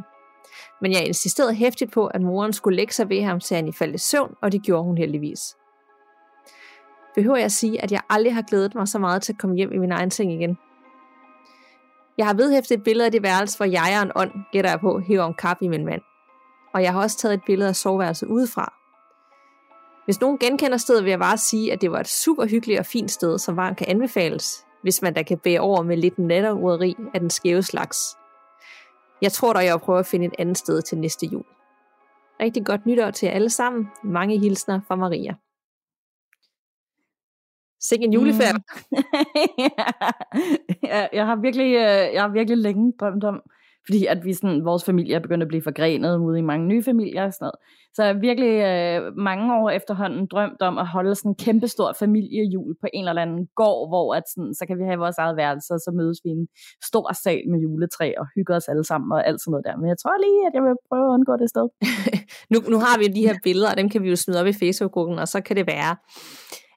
[0.80, 3.72] Men jeg insisterede hæftigt på, at moren skulle lægge sig ved ham, til han i
[3.72, 5.40] faldt i søvn, og det gjorde hun heldigvis.
[7.14, 9.56] Behøver jeg at sige, at jeg aldrig har glædet mig så meget til at komme
[9.56, 10.58] hjem i min egen ting igen?
[12.18, 14.80] Jeg har vedhæftet et billede af det værelse, hvor jeg og en ånd, gætter jeg
[14.80, 16.00] på, hæver om kaffe i min mand.
[16.74, 18.72] Og jeg har også taget et billede af soveværelset udefra.
[20.06, 22.86] Hvis nogen genkender stedet, vil jeg bare sige, at det var et super hyggeligt og
[22.86, 26.96] fint sted, som varmt kan anbefales, hvis man da kan bære over med lidt natteruderi
[27.14, 27.98] af den skæve slags.
[29.22, 31.44] Jeg tror dog, jeg vil prøve at finde et andet sted til næste jul.
[32.40, 33.86] Rigtig godt nytår til jer alle sammen.
[34.04, 35.34] Mange hilsner fra Maria.
[37.80, 38.52] Sikke en juleferie.
[38.52, 38.62] Mm.
[40.90, 43.42] ja, jeg, har virkelig, øh, jeg har virkelig længe drømt om,
[43.86, 46.82] fordi at vi sådan, vores familie er begyndt at blive forgrenet ud i mange nye
[46.82, 47.58] familier og sådan noget.
[47.94, 51.92] Så jeg har virkelig øh, mange år efterhånden drømt om at holde sådan en kæmpestor
[52.02, 55.36] familiejul på en eller anden gård, hvor at sådan, så kan vi have vores eget
[55.36, 56.48] værelse, og så mødes vi i en
[56.90, 59.76] stor sal med juletræ og hygger os alle sammen og alt sådan noget der.
[59.80, 61.66] Men jeg tror lige, at jeg vil prøve at undgå det sted.
[62.52, 64.58] nu, nu har vi de her billeder, og dem kan vi jo smide op i
[64.62, 65.92] Facebook-gruppen, og så kan det være,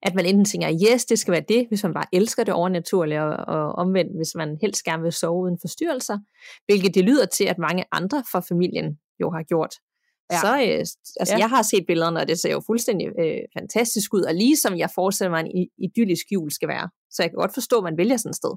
[0.01, 3.23] at man enten tænker, yes, det skal være det, hvis man bare elsker det overnaturlige,
[3.23, 6.17] og, og omvendt, hvis man helst gerne vil sove uden forstyrrelser,
[6.65, 9.73] hvilket det lyder til, at mange andre fra familien jo har gjort.
[10.31, 10.39] Ja.
[10.39, 10.79] Så øh,
[11.19, 11.37] altså, ja.
[11.37, 14.89] jeg har set billederne, og det ser jo fuldstændig øh, fantastisk ud, og ligesom jeg
[14.95, 16.89] forestiller mig, en idyllisk jul skal være.
[17.11, 18.53] Så jeg kan godt forstå, at man vælger sådan et sted.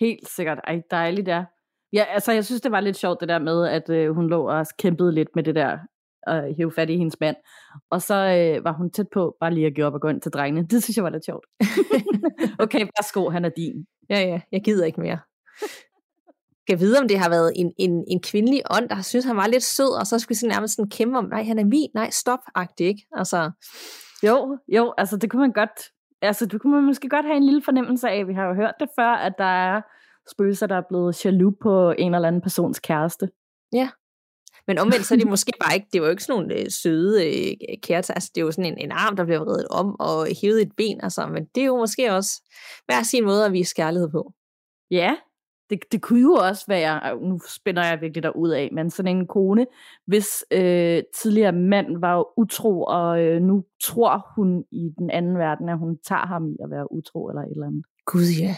[0.00, 0.58] Helt sikkert.
[0.64, 1.44] Ej, dejligt, ja.
[1.92, 4.48] Ja, altså jeg synes, det var lidt sjovt det der med, at øh, hun lå
[4.48, 5.78] og kæmpede lidt med det der
[6.26, 7.36] og hæve fat i hendes mand.
[7.90, 10.20] Og så øh, var hun tæt på bare lige at give op og gå ind
[10.20, 10.66] til drengene.
[10.66, 11.46] Det synes jeg var lidt sjovt.
[12.64, 13.86] okay, værsgo, han er din.
[14.10, 15.18] Ja, ja, jeg gider ikke mere.
[16.68, 19.36] Jeg vide, om det har været en, en, en kvindelig ånd, der har synes, han
[19.36, 21.90] var lidt sød, og så skulle vi nærmest sådan kæmpe om, nej, han er min,
[21.94, 23.06] nej, stop-agtig, ikke?
[23.12, 23.50] Altså,
[24.22, 25.90] jo, jo, altså det kunne man godt,
[26.22, 28.74] altså du kunne man måske godt have en lille fornemmelse af, vi har jo hørt
[28.80, 29.80] det før, at der er
[30.30, 33.28] spøgelser, der er blevet jaloux på en eller anden persons kæreste.
[33.72, 33.88] Ja,
[34.66, 36.66] men omvendt, så er det måske bare ikke, det var jo ikke sådan nogle øh,
[36.70, 40.00] søde øh, kærter, altså det er jo sådan en, en arm, der bliver vredet om
[40.00, 42.42] og hævet et ben, altså, men det er jo måske også
[42.86, 44.32] hver sin måde at vise kærlighed på.
[44.90, 45.16] Ja,
[45.70, 49.16] det, det kunne jo også være, nu spænder jeg virkelig der ud af, men sådan
[49.16, 49.66] en kone,
[50.06, 55.68] hvis øh, tidligere mand var utro, og øh, nu tror hun i den anden verden,
[55.68, 57.84] at hun tager ham i at være utro eller et eller andet.
[58.06, 58.56] Gud ja.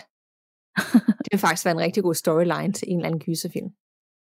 [1.24, 3.70] det vil faktisk være en rigtig god storyline til en eller anden gyserfilm.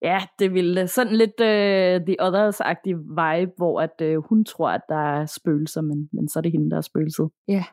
[0.02, 4.80] Ja, det ville sådan lidt uh, The Others-agtig vibe, hvor at uh, hun tror, at
[4.88, 7.28] der er spøgelser, men, men så er det hende, der er spøgelset.
[7.48, 7.64] Ja.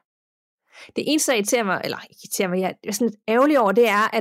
[0.96, 3.88] Det eneste, der irriterer mig, eller irriterer mig, jeg er sådan lidt ærgerlig over, det
[3.90, 4.16] er,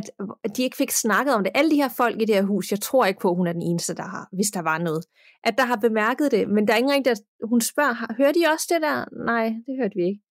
[0.44, 1.52] at de ikke fik snakket om det.
[1.54, 3.52] Alle de her folk i det her hus, jeg tror ikke på, at hun er
[3.52, 5.04] den eneste, der har, hvis der var noget,
[5.44, 8.66] at der har bemærket det, men der er ingen der, hun spørger, hørte de også
[8.74, 9.24] det der?
[9.24, 10.22] Nej, det hørte vi ikke.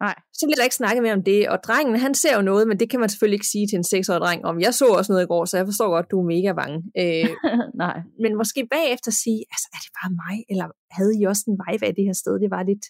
[0.00, 0.16] Nej.
[0.38, 2.80] Så bliver der ikke snakket mere om det, og drengen, han ser jo noget, men
[2.80, 4.60] det kan man selvfølgelig ikke sige til en 6-årig dreng om.
[4.60, 6.78] Jeg så også noget i går, så jeg forstår godt, du er mega bange.
[7.02, 7.30] Øh,
[7.84, 7.96] Nej.
[8.22, 11.84] Men måske bagefter sige, altså er det bare mig, eller havde I også en vibe
[11.88, 12.34] af det her sted?
[12.44, 12.84] Det var lidt,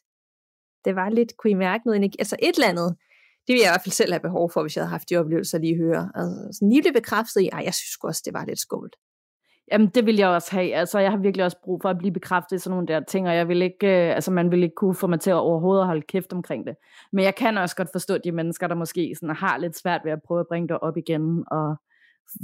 [0.86, 2.16] det var lidt, kunne I mærke noget energi?
[2.24, 2.90] Altså et eller andet,
[3.44, 5.16] det vil jeg i hvert fald selv have behov for, hvis jeg havde haft de
[5.20, 6.02] oplevelser lige høre.
[6.18, 8.96] Altså, sådan lige blev bekræftet i, ej, jeg synes også, det var lidt skummelt.
[9.72, 10.74] Jamen, det vil jeg også have.
[10.74, 13.28] Altså, jeg har virkelig også brug for at blive bekræftet i sådan nogle der ting,
[13.28, 15.80] og jeg vil ikke, øh, altså, man vil ikke kunne få mig til at overhovedet
[15.80, 16.76] at holde kæft omkring det.
[17.12, 20.12] Men jeg kan også godt forstå de mennesker, der måske sådan har lidt svært ved
[20.12, 21.76] at prøve at bringe det op igen, og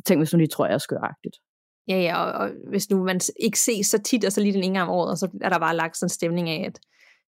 [0.05, 1.37] tænk, hvis nu de tror, jeg er skøragtigt.
[1.89, 4.65] Ja, ja, og, og hvis nu man ikke ses så tit, og så lige den
[4.65, 6.81] ene gang om året, og så er der bare lagt sådan en stemning af, at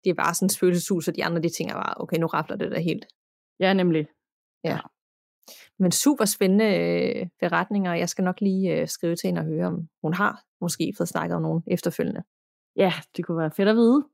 [0.04, 2.56] det er bare sådan et spøgelseshus, og de andre, de tænker bare, okay, nu rafler
[2.56, 3.06] det der helt.
[3.60, 4.06] Ja, nemlig.
[4.64, 4.78] Ja.
[5.78, 9.66] Men super spændende øh, beretninger, jeg skal nok lige øh, skrive til hende og høre,
[9.66, 12.22] om hun har måske fået snakket om nogen efterfølgende.
[12.76, 14.04] Ja, det kunne være fedt at vide.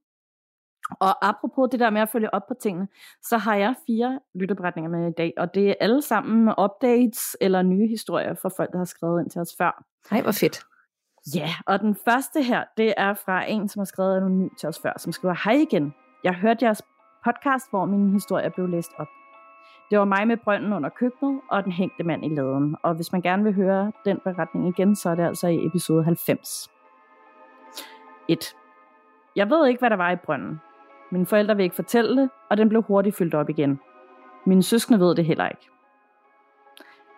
[1.01, 2.89] Og apropos det der med at følge op på tingene,
[3.23, 7.63] så har jeg fire lytteberetninger med i dag, og det er alle sammen updates eller
[7.63, 9.85] nye historier fra folk, der har skrevet ind til os før.
[10.11, 10.61] Hej, hvor fedt.
[11.35, 14.79] Ja, og den første her, det er fra en, som har skrevet anonymt til os
[14.79, 16.83] før, som skriver, Hej igen, jeg hørte jeres
[17.25, 19.09] podcast, hvor min historie blev læst op.
[19.91, 22.77] Det var mig med brønden under køkkenet og den hængte mand i laden.
[22.83, 26.05] Og hvis man gerne vil høre den beretning igen, så er det altså i episode
[26.05, 26.71] 90.
[28.29, 28.57] 1.
[29.37, 30.61] Jeg ved ikke, hvad der var i brønden.
[31.11, 33.81] Mine forældre vil ikke fortælle det, og den blev hurtigt fyldt op igen.
[34.47, 35.71] Mine søskende ved det heller ikke.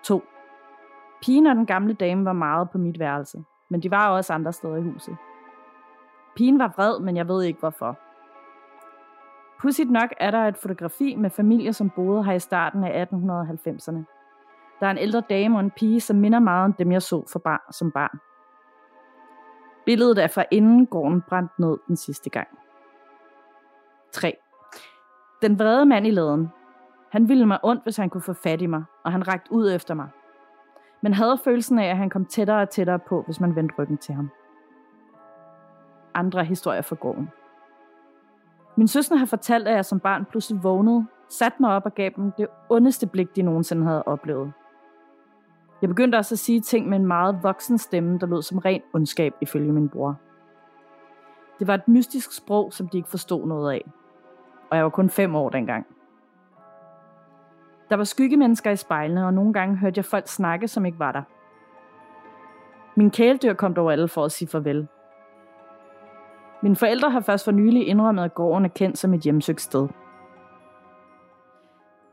[0.05, 0.23] 2.
[1.23, 4.53] Pigen og den gamle dame var meget på mit værelse, men de var også andre
[4.53, 5.17] steder i huset.
[6.37, 7.99] Pigen var vred, men jeg ved ikke hvorfor.
[9.61, 14.05] Pudsigt nok er der et fotografi med familier, som boede her i starten af 1890'erne.
[14.81, 17.27] Der er en ældre dame og en pige, som minder meget om dem, jeg så
[17.33, 18.19] for bar- som barn.
[19.87, 22.49] Billedet er fra inden gården brændt ned den sidste gang.
[24.13, 24.37] 3.
[25.43, 26.49] Den vrede mand i laden.
[27.11, 29.73] Han ville mig ondt, hvis han kunne få fat i mig, og han rakte ud
[29.73, 30.09] efter mig.
[31.03, 33.99] Men havde følelsen af, at han kom tættere og tættere på, hvis man vendte ryggen
[33.99, 34.31] til ham.
[36.15, 37.31] Andre historier fra gården.
[38.81, 42.11] Min søster har fortalt, at jeg som barn pludselig vågnede, satte mig op og gav
[42.17, 44.53] dem det ondeste blik, de nogensinde havde oplevet.
[45.81, 48.83] Jeg begyndte også at sige ting med en meget voksen stemme, der lød som ren
[48.93, 50.17] ondskab ifølge min bror.
[51.59, 53.91] Det var et mystisk sprog, som de ikke forstod noget af.
[54.71, 55.87] Og jeg var kun fem år dengang.
[57.91, 61.13] Der var skyggemennesker i spejlene, og nogle gange hørte jeg folk snakke, som ikke var
[61.13, 61.23] der.
[62.97, 64.89] Min kæledyr kom dog alle for at sige farvel.
[66.63, 69.89] Mine forældre har først for nylig indrømmet, at gården er kendt som et hjemsøgt sted.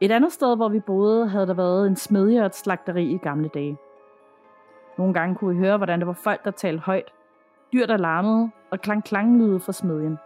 [0.01, 3.17] Et andet sted, hvor vi boede, havde der været en smedje og et slagteri i
[3.17, 3.77] gamle dage.
[4.97, 7.13] Nogle gange kunne vi høre, hvordan der var folk, der talte højt,
[7.73, 10.17] dyr, der larmede og klang klanglyde fra smedjen.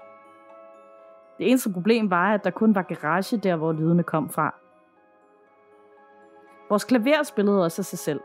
[1.37, 4.55] Det eneste problem var, at der kun var garage der, hvor lydene kom fra.
[6.69, 8.19] Vores klaver spillede også af sig selv,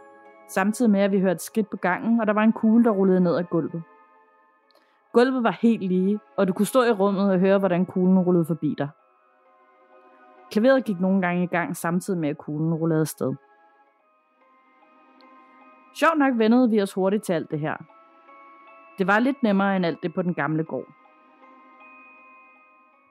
[0.48, 3.20] samtidig med, at vi hørte skridt på gangen, og der var en kugle, der rullede
[3.20, 3.82] ned ad gulvet.
[5.12, 8.44] Gulvet var helt lige, og du kunne stå i rummet og høre, hvordan kuglen rullede
[8.44, 8.88] forbi dig.
[10.50, 13.34] Klaveret gik nogle gange i gang, samtidig med at kuglen rullede afsted.
[15.94, 17.76] Sjovt nok vendede vi os hurtigt til alt det her.
[18.98, 20.86] Det var lidt nemmere end alt det på den gamle gård.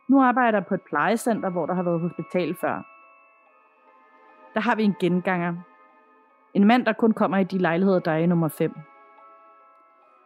[0.07, 2.75] Nu arbejder jeg på et plejecenter, hvor der har været hospital før.
[4.53, 5.55] Der har vi en genganger.
[6.53, 8.73] En mand, der kun kommer i de lejligheder, der er i nummer 5.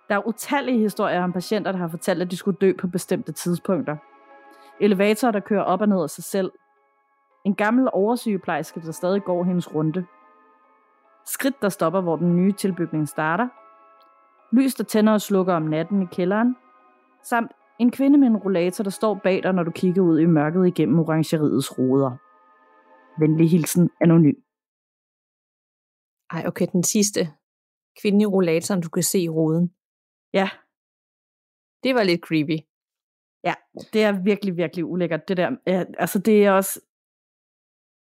[0.10, 3.32] Der er utallige historier om patienter, der har fortalt, at de skulle dø på bestemte
[3.32, 3.98] tidspunkter.
[4.80, 6.52] Elevatorer, der kører op og ned af sig selv.
[7.46, 10.06] En gammel oversygeplejerske, der stadig går hendes runde.
[11.26, 13.48] Skridt, der stopper, hvor den nye tilbygning starter.
[14.56, 16.56] Lys, der tænder og slukker om natten i kælderen.
[17.24, 20.26] Samt en kvinde med en rollator, der står bag dig, når du kigger ud i
[20.26, 22.18] mørket igennem orangeriets ruder.
[23.20, 24.36] Venlig hilsen, anonym.
[26.32, 27.20] Ej, okay, den sidste.
[28.02, 29.74] Kvinde i rollatoren, du kan se i ruden.
[30.34, 30.50] Ja.
[31.84, 32.58] Det var lidt creepy.
[33.44, 33.54] Ja,
[33.94, 35.28] det er virkelig, virkelig ulækkert.
[35.28, 36.80] Det der, ja, altså det er også,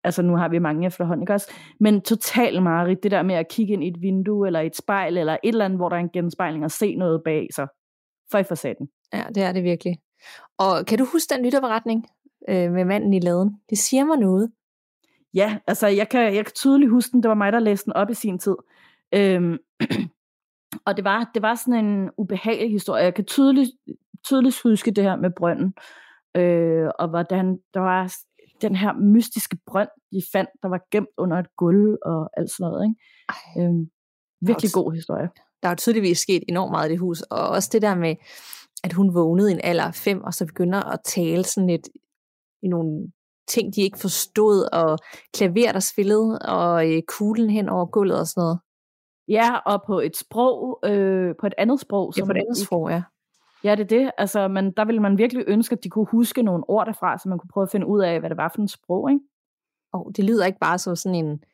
[0.04, 1.52] altså nu har vi mange efterhånden, ikke også?
[1.80, 5.16] Men total mareridt, det der med at kigge ind i et vindue, eller et spejl,
[5.16, 7.68] eller et eller andet, hvor der er en genspejling, og se noget bag sig.
[8.30, 8.88] For i facaden.
[9.12, 9.98] Ja, det er det virkelig.
[10.58, 12.06] Og kan du huske den lytterberetning
[12.48, 13.60] øh, med manden i laden?
[13.70, 14.52] Det siger mig noget.
[15.34, 17.22] Ja, altså jeg kan, jeg kan tydeligt huske den.
[17.22, 18.56] Det var mig, der læste den op i sin tid.
[19.14, 19.58] Øhm,
[20.88, 23.04] og det var, det var sådan en ubehagelig historie.
[23.04, 23.70] Jeg kan tydeligt,
[24.26, 25.74] tydeligt huske det her med brønden.
[26.36, 28.14] Øh, og hvordan der var
[28.60, 32.70] den her mystiske brønd, de fandt, der var gemt under et gulv og alt sådan
[32.70, 32.84] noget.
[32.86, 33.68] Ikke?
[33.68, 33.90] Øhm,
[34.40, 35.28] virkelig god historie.
[35.62, 38.14] Der er jo tydeligvis sket enormt meget i det hus, og også det der med,
[38.84, 41.88] at hun vågnede i en alder af fem, og så begynder at tale sådan lidt
[42.62, 43.12] i nogle
[43.48, 44.98] ting, de ikke forstod, og
[45.34, 48.58] klaver, der spillede, og øh, kuglen hen over gulvet og sådan noget.
[49.28, 52.12] Ja, og på et sprog, øh, på et andet sprog.
[52.16, 53.02] Ja, på et andet sprog, ja.
[53.64, 54.10] Ja, det er det.
[54.18, 57.28] Altså, men der ville man virkelig ønske, at de kunne huske nogle ord derfra, så
[57.28, 59.20] man kunne prøve at finde ud af, hvad det var for en sprog, ikke?
[59.92, 61.44] Og det lyder ikke bare som sådan en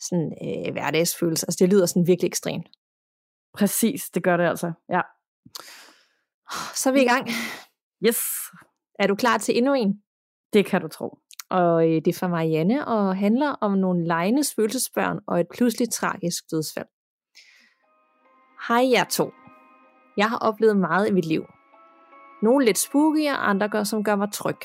[0.00, 1.46] sådan, øh, hverdagsfølelse.
[1.46, 2.68] Altså, det lyder sådan virkelig ekstremt.
[3.54, 5.00] Præcis, det gør det altså, ja.
[6.74, 7.28] Så er vi i gang.
[8.06, 8.20] Yes.
[8.98, 10.02] Er du klar til endnu en?
[10.52, 11.18] Det kan du tro.
[11.50, 15.92] Og øh, det er fra Marianne og handler om nogle legendes følelsesbørn og et pludseligt
[15.92, 16.86] tragisk dødsfald.
[18.68, 19.34] Hej jer to.
[20.16, 21.44] Jeg har oplevet meget i mit liv.
[22.42, 24.56] Nogle lidt spooky, og andre gør, som gør mig tryg.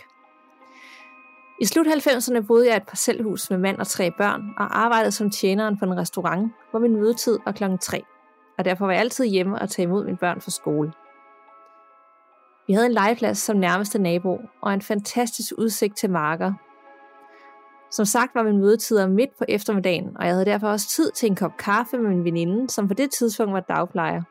[1.61, 5.11] I slut 90'erne boede jeg i et parcelhus med mand og tre børn, og arbejdede
[5.11, 8.03] som tjeneren på en restaurant, hvor min mødetid var klokken 3,
[8.57, 10.93] og derfor var jeg altid hjemme og tage imod mine børn fra skole.
[12.67, 16.53] Vi havde en legeplads som nærmeste nabo, og en fantastisk udsigt til marker.
[17.91, 21.29] Som sagt var min mødetider midt på eftermiddagen, og jeg havde derfor også tid til
[21.29, 24.21] en kop kaffe med min veninde, som på det tidspunkt var dagplejer,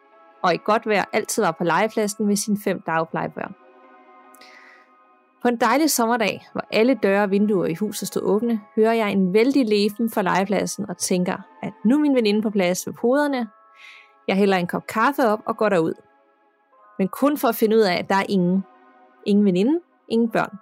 [0.42, 3.55] og i godt vejr altid var på legepladsen med sine fem dagplejebørn.
[5.42, 9.12] På en dejlig sommerdag, hvor alle døre og vinduer i huset stod åbne, hører jeg
[9.12, 12.95] en vældig leven fra legepladsen og tænker, at nu er min veninde på plads ved
[12.95, 13.49] poderne.
[14.29, 15.95] Jeg hælder en kop kaffe op og går derud.
[16.99, 18.64] Men kun for at finde ud af, at der er ingen.
[19.27, 20.59] Ingen veninde, ingen børn.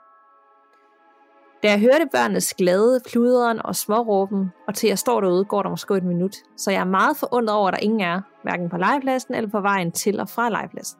[1.64, 5.70] Da jeg hørte børnenes glade pluderen og småråben, og til jeg står derude, går der
[5.70, 8.76] måske et minut, så jeg er meget forundret over, at der ingen er, hverken på
[8.76, 10.98] legepladsen eller på vejen til og fra legepladsen.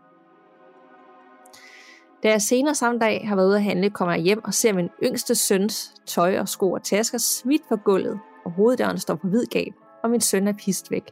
[2.22, 4.72] Da jeg senere samme dag har været ude at handle, kommer jeg hjem og ser
[4.72, 9.28] min yngste søns tøj og sko og tasker smidt på gulvet, og hoveddøren står på
[9.28, 9.72] hvid gab,
[10.02, 11.10] og min søn er pist væk.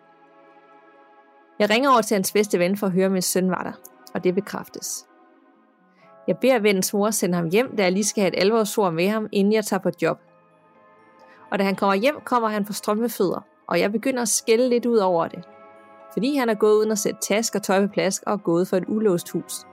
[1.59, 3.73] Jeg ringer over til hans bedste ven for at høre, om min søn var der.
[4.15, 5.07] og det bekræftes.
[6.27, 9.09] Jeg beder vennens mor sende ham hjem, da jeg lige skal have et alvorsord med
[9.09, 10.19] ham, inden jeg tager på job.
[11.51, 14.87] Og da han kommer hjem, kommer han på strømmefødder, og jeg begynder at skælde lidt
[14.87, 15.45] ud over det.
[16.13, 18.77] Fordi han er gået uden at sætte task og tøj på plads og gået for
[18.77, 19.67] et ulåst hus.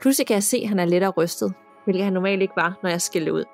[0.00, 2.90] Pludselig kan jeg se, at han er lettere rystet, hvilket han normalt ikke var, når
[2.90, 3.44] jeg skældte ud.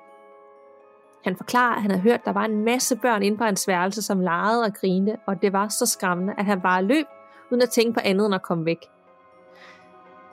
[1.23, 3.67] Han forklarer, at han havde hørt, at der var en masse børn inde på hans
[3.67, 7.05] værelse, som legede og grinte, og det var så skræmmende, at han bare løb,
[7.51, 8.79] uden at tænke på andet end at komme væk.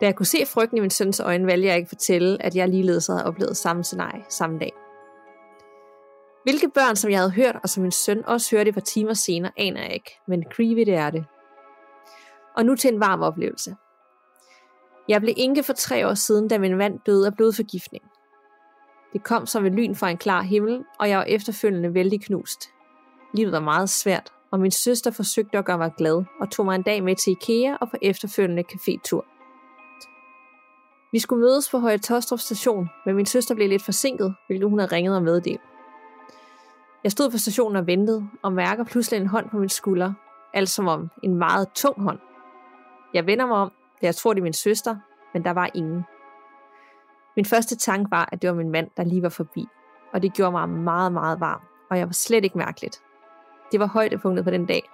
[0.05, 2.69] Da jeg kunne se frygten i min søns øjne, valgte jeg ikke fortælle, at jeg
[2.69, 4.73] ligeledes havde oplevet samme scenarie samme dag.
[6.43, 9.15] Hvilke børn, som jeg havde hørt, og som min søn også hørte et par timer
[9.15, 11.25] senere, aner jeg ikke, men creepy det er det.
[12.57, 13.77] Og nu til en varm oplevelse.
[15.09, 18.05] Jeg blev enke for tre år siden, da min mand døde af blodforgiftning.
[19.13, 22.69] Det kom som et lyn fra en klar himmel, og jeg var efterfølgende vældig knust.
[23.35, 26.75] Livet var meget svært, og min søster forsøgte at gøre mig glad, og tog mig
[26.75, 29.34] en dag med til Ikea og på efterfølgende cafétur.
[31.15, 34.79] Vi skulle mødes på Høje Tostrup station, men min søster blev lidt forsinket, hvilket hun
[34.79, 35.61] havde ringet og meddelt.
[37.05, 40.13] Jeg stod på stationen og ventede, og mærker pludselig en hånd på min skulder,
[40.55, 42.19] altså som om en meget tung hånd.
[43.15, 44.97] Jeg vender mig om, da jeg tror, det er min søster,
[45.35, 46.05] men der var ingen.
[47.37, 49.67] Min første tanke var, at det var min mand, der lige var forbi,
[50.13, 53.03] og det gjorde mig meget, meget varm, og jeg var slet ikke mærkeligt.
[53.73, 54.91] Det var højdepunktet på den dag.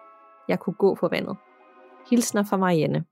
[0.49, 1.37] Jeg kunne gå på vandet.
[2.11, 3.05] Hilsner fra Marianne.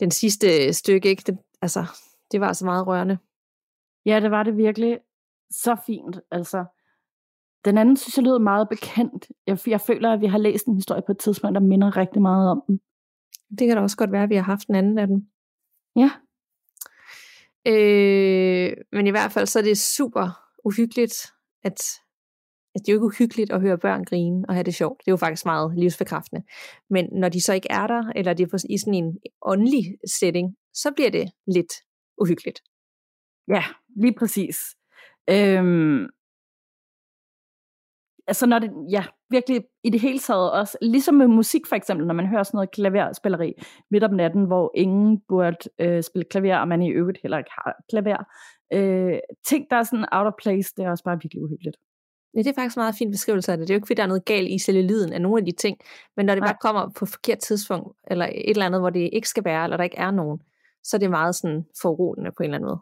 [0.00, 1.22] Den sidste stykke, ikke?
[1.26, 1.84] Det, altså,
[2.32, 3.18] det var altså meget rørende.
[4.06, 4.98] Ja, det var det virkelig
[5.50, 6.20] så fint.
[6.30, 6.64] Altså,
[7.64, 9.28] den anden synes jeg lød meget bekendt.
[9.46, 12.22] Jeg, jeg føler, at vi har læst en historie på et tidspunkt, der minder rigtig
[12.22, 12.80] meget om den.
[13.58, 15.26] Det kan da også godt være, at vi har haft en anden af dem.
[15.96, 16.10] Ja.
[17.66, 21.82] Øh, men i hvert fald så er det super uhyggeligt, at,
[22.74, 25.00] Altså, det er jo ikke uhyggeligt at høre børn grine og have det sjovt.
[25.00, 26.42] Det er jo faktisk meget livsbekræftende.
[26.90, 29.84] Men når de så ikke er der, eller det er i sådan en åndelig
[30.18, 31.72] setting, så bliver det lidt
[32.20, 32.60] uhyggeligt.
[33.48, 33.64] Ja,
[33.96, 34.56] lige præcis.
[35.30, 36.06] Øhm,
[38.26, 42.06] altså når det, ja, virkelig i det hele taget også, ligesom med musik for eksempel,
[42.06, 43.52] når man hører sådan noget klaverspilleri
[43.90, 47.50] midt om natten, hvor ingen burde øh, spille klaver, og man i øvrigt heller ikke
[47.50, 48.24] har klaver.
[48.72, 51.76] Øh, ting, der er sådan out of place, det er også bare virkelig uhyggeligt.
[52.34, 53.68] Ja, det er faktisk meget fin beskrivelse af det.
[53.68, 55.44] Det er jo ikke, fordi der er noget galt i selve lyden af nogle af
[55.44, 55.78] de ting,
[56.16, 56.48] men når det Nej.
[56.48, 59.76] bare kommer på forkert tidspunkt, eller et eller andet, hvor det ikke skal være, eller
[59.76, 60.42] der ikke er nogen,
[60.82, 62.80] så er det meget sådan foruroligende på en eller anden måde.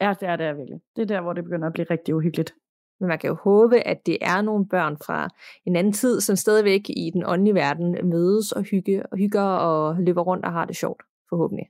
[0.00, 0.80] Ja, det er det virkelig.
[0.96, 2.54] Det er der, hvor det begynder at blive rigtig uhyggeligt.
[3.00, 5.28] Men man kan jo håbe, at det er nogle børn fra
[5.64, 9.96] en anden tid, som stadigvæk i den åndelige verden mødes og hygge og hygger og
[9.96, 11.66] løber rundt og har det sjovt, forhåbentlig.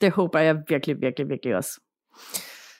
[0.00, 1.80] Det håber jeg virkelig, virkelig, virkelig også.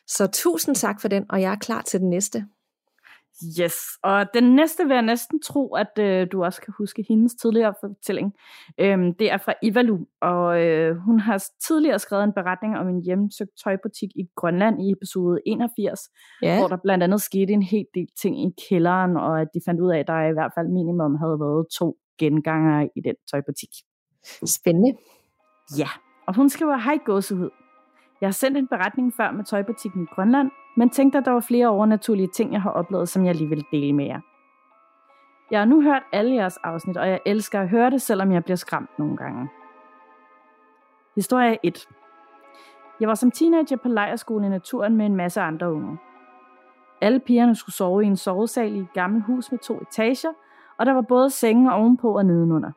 [0.07, 2.47] Så tusind tak for den, og jeg er klar til den næste.
[3.61, 7.35] Yes, og den næste vil jeg næsten tro, at øh, du også kan huske hendes
[7.35, 8.35] tidligere fortælling.
[8.79, 13.03] Øhm, det er fra Ivalu, og øh, hun har tidligere skrevet en beretning om en
[13.05, 16.01] hjemsøgt tøjbutik i Grønland i episode 81,
[16.43, 16.59] ja.
[16.59, 19.81] hvor der blandt andet skete en helt del ting i kælderen, og at de fandt
[19.81, 23.71] ud af, at der i hvert fald minimum havde været to genganger i den tøjbutik.
[24.47, 24.93] Spændende.
[25.79, 25.89] Ja,
[26.27, 27.51] og hun skriver, hej gåsehud.
[28.21, 31.41] Jeg har sendt en beretning før med tøjbutikken i Grønland, men tænkte, at der var
[31.41, 34.21] flere overnaturlige ting, jeg har oplevet, som jeg lige vil dele med jer.
[35.51, 38.45] Jeg har nu hørt alle jeres afsnit, og jeg elsker at høre det, selvom jeg
[38.45, 39.49] bliver skræmt nogle gange.
[41.15, 41.89] Historie 1.
[43.01, 45.99] Jeg var som teenager på lejerskole i naturen med en masse andre unge.
[47.01, 50.33] Alle pigerne skulle sove i en sovesal i et gammelt hus med to etager,
[50.79, 52.73] og der var både senge ovenpå og nedenunder.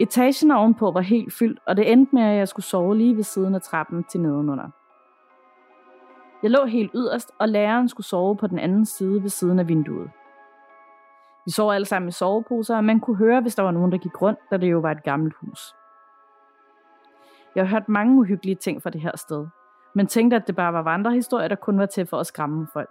[0.00, 3.22] Etagen ovenpå var helt fyldt, og det endte med, at jeg skulle sove lige ved
[3.22, 4.68] siden af trappen til nedenunder.
[6.42, 9.68] Jeg lå helt yderst, og læreren skulle sove på den anden side ved siden af
[9.68, 10.10] vinduet.
[11.46, 13.98] Vi sov alle sammen i soveposer, og man kunne høre, hvis der var nogen, der
[13.98, 15.74] gik rundt, da det jo var et gammelt hus.
[17.54, 19.46] Jeg har hørt mange uhyggelige ting fra det her sted,
[19.94, 22.90] men tænkte, at det bare var vandrehistorier, der kun var til for at skræmme folk.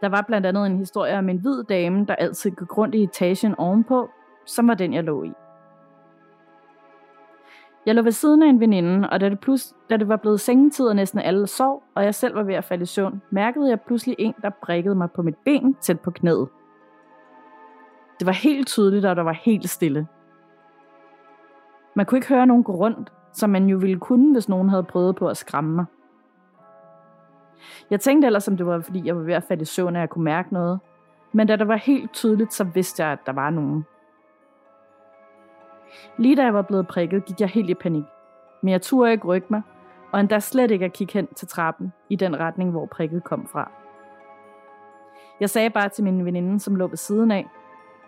[0.00, 3.02] Der var blandt andet en historie om en hvid dame, der altid gik rundt i
[3.02, 4.10] etagen ovenpå,
[4.46, 5.32] som var den, jeg lå i.
[7.86, 10.40] Jeg lå ved siden af en veninde, og da det, plus, da det var blevet
[10.40, 13.68] sengetid, og næsten alle sov, og jeg selv var ved at falde i søvn, mærkede
[13.68, 16.48] jeg pludselig en, der brækkede mig på mit ben tæt på knæet.
[18.18, 20.06] Det var helt tydeligt, og der var helt stille.
[21.94, 24.82] Man kunne ikke høre nogen gå rundt, som man jo ville kunne, hvis nogen havde
[24.82, 25.84] prøvet på at skræmme mig.
[27.90, 30.00] Jeg tænkte ellers, om det var, fordi jeg var ved at falde i søvn, at
[30.00, 30.80] jeg kunne mærke noget.
[31.32, 33.84] Men da det var helt tydeligt, så vidste jeg, at der var nogen.
[36.16, 38.04] Lige da jeg var blevet prikket, gik jeg helt i panik.
[38.62, 39.62] Men jeg turde ikke rykke mig,
[40.12, 43.46] og endda slet ikke at kigge hen til trappen i den retning, hvor prikket kom
[43.46, 43.70] fra.
[45.40, 47.46] Jeg sagde bare til min veninde, som lå ved siden af,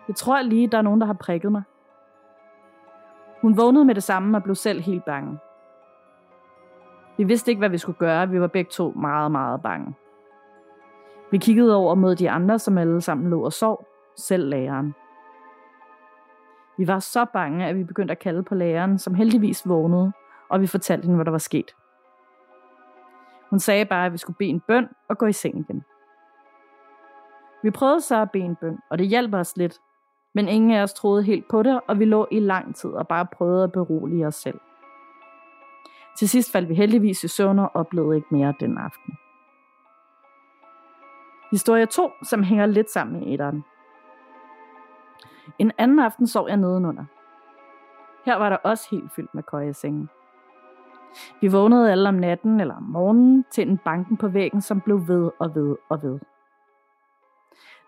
[0.07, 1.63] jeg tror lige, der er nogen, der har prikket mig.
[3.41, 5.39] Hun vågnede med det samme og blev selv helt bange.
[7.17, 8.29] Vi vidste ikke, hvad vi skulle gøre.
[8.29, 9.95] Vi var begge to meget, meget bange.
[11.31, 13.85] Vi kiggede over mod de andre, som alle sammen lå og sov,
[14.17, 14.95] selv læreren.
[16.77, 20.11] Vi var så bange, at vi begyndte at kalde på læreren, som heldigvis vågnede,
[20.49, 21.75] og vi fortalte hende, hvad der var sket.
[23.49, 25.83] Hun sagde bare, at vi skulle bede en bøn og gå i seng igen.
[27.63, 29.79] Vi prøvede så at bede en bøn, og det hjalp os lidt,
[30.33, 33.07] men ingen af os troede helt på det, og vi lå i lang tid og
[33.07, 34.59] bare prøvede at berolige os selv.
[36.17, 39.17] Til sidst faldt vi heldigvis i søvn og oplevede ikke mere den aften.
[41.51, 43.63] Historie 2, som hænger lidt sammen med etteren.
[45.59, 47.05] En anden aften sov jeg nedenunder.
[48.25, 50.07] Her var der også helt fyldt med køjesenge.
[51.41, 55.07] Vi vågnede alle om natten eller om morgenen til en banken på væggen, som blev
[55.07, 56.19] ved og ved og ved.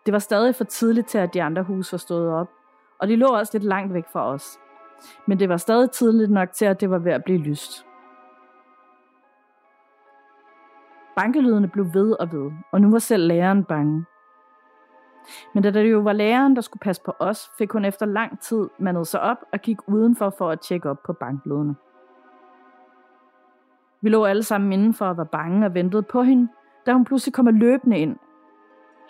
[0.05, 2.49] Det var stadig for tidligt til, at de andre huse var stået op,
[2.99, 4.59] og de lå også lidt langt væk fra os.
[5.25, 7.85] Men det var stadig tidligt nok til, at det var ved at blive lyst.
[11.15, 14.05] Bankelydene blev ved og ved, og nu var selv læreren bange.
[15.53, 18.39] Men da det jo var læreren, der skulle passe på os, fik hun efter lang
[18.39, 21.75] tid mandet sig op og gik udenfor for at tjekke op på bankblodene.
[24.01, 26.47] Vi lå alle sammen indenfor og var bange og ventede på hende,
[26.85, 28.15] da hun pludselig kom løbende ind.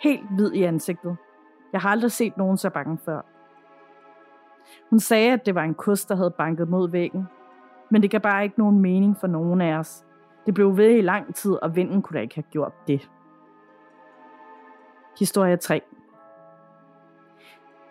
[0.00, 1.16] Helt hvid i ansigtet.
[1.72, 3.20] Jeg har aldrig set nogen så bange før.
[4.90, 7.28] Hun sagde, at det var en kus, der havde banket mod væggen.
[7.90, 10.04] Men det gav bare ikke nogen mening for nogen af os.
[10.46, 13.10] Det blev ved i lang tid, og vinden kunne da ikke have gjort det.
[15.18, 15.82] Historie 3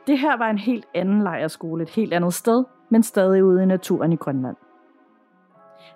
[0.08, 3.66] det her var en helt anden lejrskole, et helt andet sted, men stadig ude i
[3.66, 4.56] naturen i Grønland.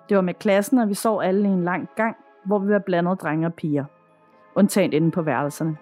[0.08, 2.78] Det var med klassen, og vi sov alle i en lang gang, hvor vi var
[2.78, 3.84] blandet drenge og piger.
[4.54, 5.76] Undtagen inde på værelserne.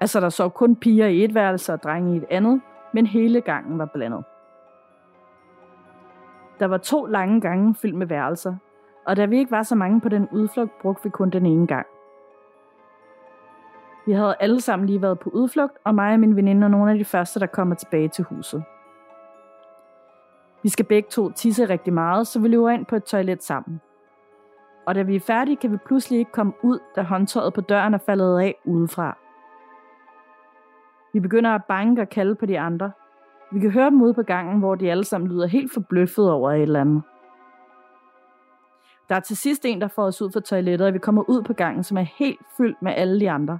[0.00, 2.60] Altså, der sov kun piger i et værelse og drenge i et andet,
[2.92, 4.24] men hele gangen var blandet.
[6.58, 8.56] Der var to lange gange fyldt med værelser,
[9.06, 11.66] og da vi ikke var så mange på den udflugt, brugte vi kun den ene
[11.66, 11.86] gang.
[14.08, 16.92] Vi havde alle sammen lige været på udflugt, og mig og min veninde er nogle
[16.92, 18.64] af de første, der kommer tilbage til huset.
[20.62, 23.80] Vi skal begge to tisse rigtig meget, så vi løber ind på et toilet sammen.
[24.86, 27.94] Og da vi er færdige, kan vi pludselig ikke komme ud, da håndtøjet på døren
[27.94, 29.18] er faldet af udefra.
[31.12, 32.92] Vi begynder at banke og kalde på de andre.
[33.52, 36.52] Vi kan høre dem ude på gangen, hvor de alle sammen lyder helt forbløffet over
[36.52, 37.02] et eller andet.
[39.08, 41.42] Der er til sidst en, der får os ud fra toilettet, og vi kommer ud
[41.42, 43.58] på gangen, som er helt fyldt med alle de andre.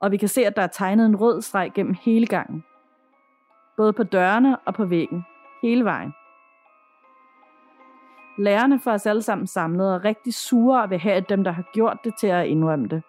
[0.00, 2.64] Og vi kan se, at der er tegnet en rød streg gennem hele gangen.
[3.76, 5.26] Både på dørene og på væggen.
[5.62, 6.12] Hele vejen.
[8.38, 11.50] Lærerne får os alle sammen samlet og er rigtig sure og vil have dem, der
[11.50, 13.02] har gjort det, til at indrømme det.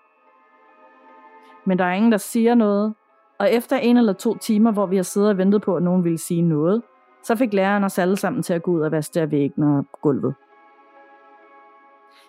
[1.66, 2.94] Men der er ingen, der siger noget,
[3.40, 6.04] og efter en eller to timer, hvor vi har siddet og ventet på, at nogen
[6.04, 6.82] ville sige noget,
[7.24, 9.86] så fik læreren os alle sammen til at gå ud og vaske af væggen og
[10.02, 10.36] gulvet.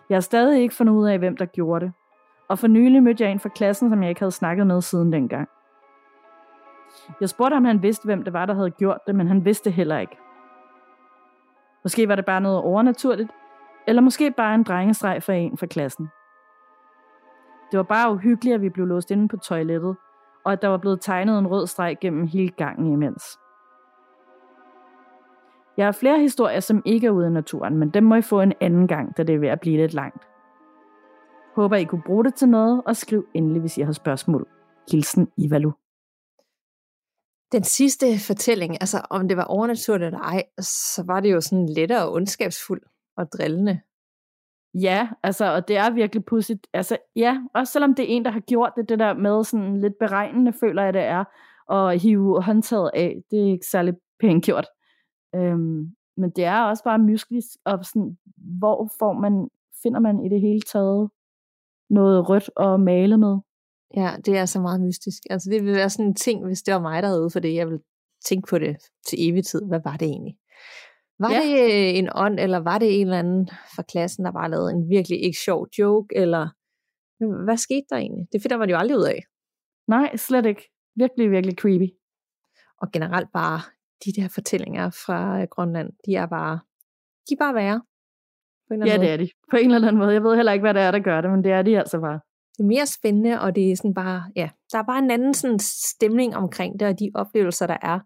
[0.08, 1.92] Jeg har stadig ikke fundet ud af, hvem der gjorde det.
[2.52, 5.12] Og for nylig mødte jeg en fra klassen, som jeg ikke havde snakket med siden
[5.12, 5.48] dengang.
[7.20, 9.70] Jeg spurgte om han vidste, hvem det var, der havde gjort det, men han vidste
[9.70, 10.18] heller ikke.
[11.84, 13.30] Måske var det bare noget overnaturligt,
[13.86, 16.08] eller måske bare en drengestreg for en fra klassen.
[17.70, 19.96] Det var bare uhyggeligt, at vi blev låst inde på toilettet,
[20.44, 23.38] og at der var blevet tegnet en rød streg gennem hele gangen imens.
[25.76, 28.40] Jeg har flere historier, som ikke er ude i naturen, men dem må I få
[28.40, 30.31] en anden gang, da det er ved at blive lidt langt.
[31.54, 34.48] Håber, I kunne bruge det til noget, og skriv endelig, hvis I har spørgsmål.
[34.90, 35.72] Hilsen Ivalu.
[37.52, 41.68] Den sidste fortælling, altså om det var overnaturligt eller ej, så var det jo sådan
[41.68, 42.82] lettere og ondskabsfuld
[43.16, 43.80] og drillende.
[44.74, 46.66] Ja, altså, og det er virkelig pudsigt.
[46.72, 49.80] Altså, ja, også selvom det er en, der har gjort det, det der med sådan
[49.80, 51.24] lidt beregnende, føler jeg, det er,
[51.72, 54.66] at hive håndtaget af, det er ikke særlig pænt gjort.
[55.34, 58.18] Øhm, men det er også bare mystisk, og sådan,
[58.58, 59.48] hvor får man,
[59.82, 61.10] finder man i det hele taget
[61.92, 63.36] noget rødt og male med?
[63.96, 65.22] Ja, det er så meget mystisk.
[65.30, 67.40] Altså det vil være sådan en ting, hvis det var mig, der havde ude for
[67.40, 67.82] det, jeg ville
[68.24, 68.76] tænke på det
[69.08, 69.62] til evig tid.
[69.68, 70.36] Hvad var det egentlig?
[71.18, 71.40] Var ja.
[71.40, 74.70] det øh, en ånd, eller var det en eller anden fra klassen, der bare lavede
[74.72, 76.48] en virkelig ikke sjov joke, eller
[77.44, 78.26] hvad skete der egentlig?
[78.32, 79.20] Det finder man jo aldrig ud af.
[79.88, 80.70] Nej, slet ikke.
[80.96, 81.88] Virkelig, virkelig creepy.
[82.82, 83.60] Og generelt bare
[84.04, 86.60] de der fortællinger fra øh, Grønland, de er bare,
[87.28, 87.82] de er bare værre.
[88.72, 89.06] På en ja, måde.
[89.06, 89.28] det er de.
[89.50, 90.12] På en eller anden måde.
[90.12, 92.00] Jeg ved heller ikke, hvad det er, der gør det, men det er de altså
[92.00, 92.20] bare.
[92.56, 95.34] Det er mere spændende, og det er sådan bare, ja, der er bare en anden
[95.34, 97.98] sådan stemning omkring det, og de oplevelser, der er.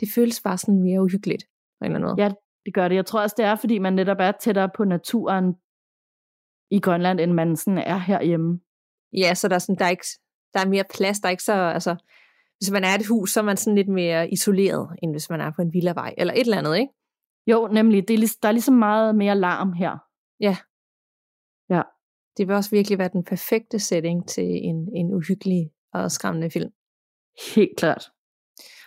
[0.00, 2.22] Det føles bare sådan mere uhyggeligt på en eller anden måde.
[2.24, 2.32] Ja,
[2.66, 2.96] det gør det.
[2.96, 5.54] Jeg tror også, det er, fordi man netop er tættere på naturen
[6.70, 8.60] i Grønland, end man sådan er herhjemme.
[9.12, 10.06] Ja, så der er, sådan, der er, ikke,
[10.54, 11.20] der er mere plads.
[11.20, 11.96] Der er ikke så, altså,
[12.58, 15.40] hvis man er et hus, så er man sådan lidt mere isoleret, end hvis man
[15.40, 16.92] er på en villavej, eller et eller andet, ikke?
[17.46, 18.08] Jo, nemlig.
[18.08, 19.98] Det er, der er ligesom meget mere larm her.
[20.42, 20.56] Ja.
[21.70, 21.82] Ja.
[22.36, 26.70] Det vil også virkelig være den perfekte setting til en, en uhyggelig og skræmmende film.
[27.54, 28.04] Helt klart.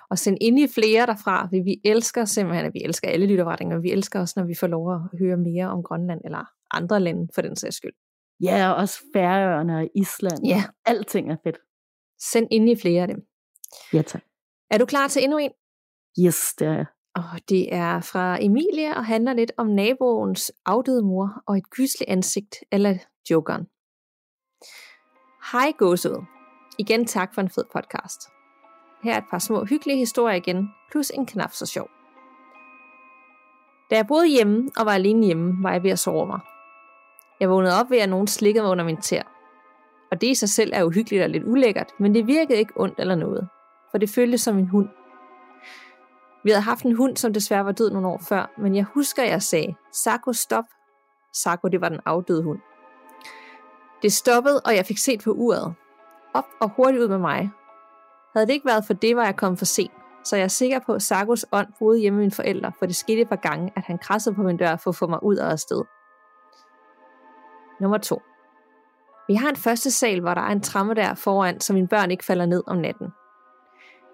[0.10, 3.80] Og send ind i flere derfra, vi, vi elsker simpelthen, at vi elsker alle lytterretninger,
[3.80, 7.28] vi elsker også, når vi får lov at høre mere om Grønland, eller andre lande
[7.36, 7.94] for den sags skyld.
[8.42, 10.46] Ja, og også Færøerne og Island.
[10.46, 10.64] Ja.
[10.86, 11.58] Alting er fedt.
[12.20, 13.28] Send ind i flere af dem.
[13.94, 14.22] Ja, tak.
[14.72, 15.52] Er du klar til endnu en?
[16.20, 16.86] Yes, det er jeg.
[17.16, 22.10] Og det er fra Emilie og handler lidt om naboens afdøde mor og et gysligt
[22.10, 22.98] ansigt, eller
[23.30, 23.66] jokeren.
[25.52, 26.16] Hej gåsød.
[26.78, 28.22] Igen tak for en fed podcast.
[29.04, 31.90] Her er et par små hyggelige historier igen, plus en knap så sjov.
[33.90, 36.40] Da jeg boede hjemme og var alene hjemme, var jeg ved at sove mig.
[37.40, 39.24] Jeg vågnede op ved, at nogen slikkede mig under min tær.
[40.12, 43.00] Og det i sig selv er uhyggeligt og lidt ulækkert, men det virkede ikke ondt
[43.00, 43.48] eller noget,
[43.92, 44.90] for det føltes som en hund.
[46.46, 49.24] Vi havde haft en hund, som desværre var død nogle år før, men jeg husker,
[49.24, 50.64] at jeg sagde, Sako, stop.
[51.34, 52.60] Sako, det var den afdøde hund.
[54.02, 55.76] Det stoppede, og jeg fik set på uret.
[56.34, 57.52] Op og hurtigt ud med mig.
[58.34, 59.92] Havde det ikke været for det, var jeg kommet for sent,
[60.24, 62.96] så jeg er sikker på, at Sakos ånd boede hjemme med mine forældre, for det
[62.96, 65.36] skete et par gange, at han krassede på min dør for at få mig ud
[65.36, 65.84] af afsted.
[67.82, 68.22] Nummer 2.
[69.28, 72.12] Vi har en første sal, hvor der er en tramme der foran, så mine børn
[72.12, 73.08] ikke falder ned om natten.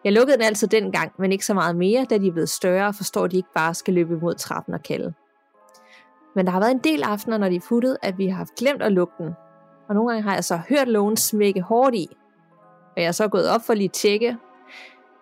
[0.03, 2.87] Jeg lukkede den altså dengang, men ikke så meget mere, da de er blevet større
[2.87, 5.13] og forstår, at de ikke bare skal løbe mod trappen og kalde.
[6.35, 8.55] Men der har været en del aftener, når de er futtet, at vi har haft
[8.55, 9.33] glemt at lukke den.
[9.89, 12.07] Og nogle gange har jeg så hørt lågen smække hårdt i.
[12.95, 14.37] Og jeg er så gået op for lige at tjekke.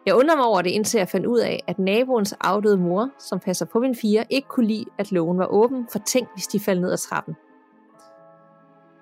[0.06, 3.40] Jeg undrer mig over det, indtil jeg fandt ud af, at naboens afdøde mor, som
[3.40, 6.60] passer på min fire, ikke kunne lide, at lågen var åben, for tænk, hvis de
[6.60, 7.36] faldt ned ad trappen.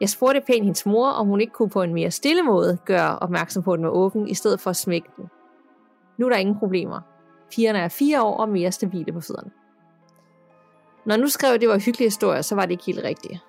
[0.01, 3.19] Jeg spurgte pænt hendes mor, om hun ikke kunne på en mere stille måde gøre
[3.19, 5.29] opmærksom på, at den var åben, i stedet for at smække den.
[6.17, 7.01] Nu er der ingen problemer.
[7.51, 9.51] Pigerne er fire år og mere stabile på fødderne.
[11.05, 13.39] Når jeg nu skrev, at det var hyggelige historier, så var det ikke helt rigtigt.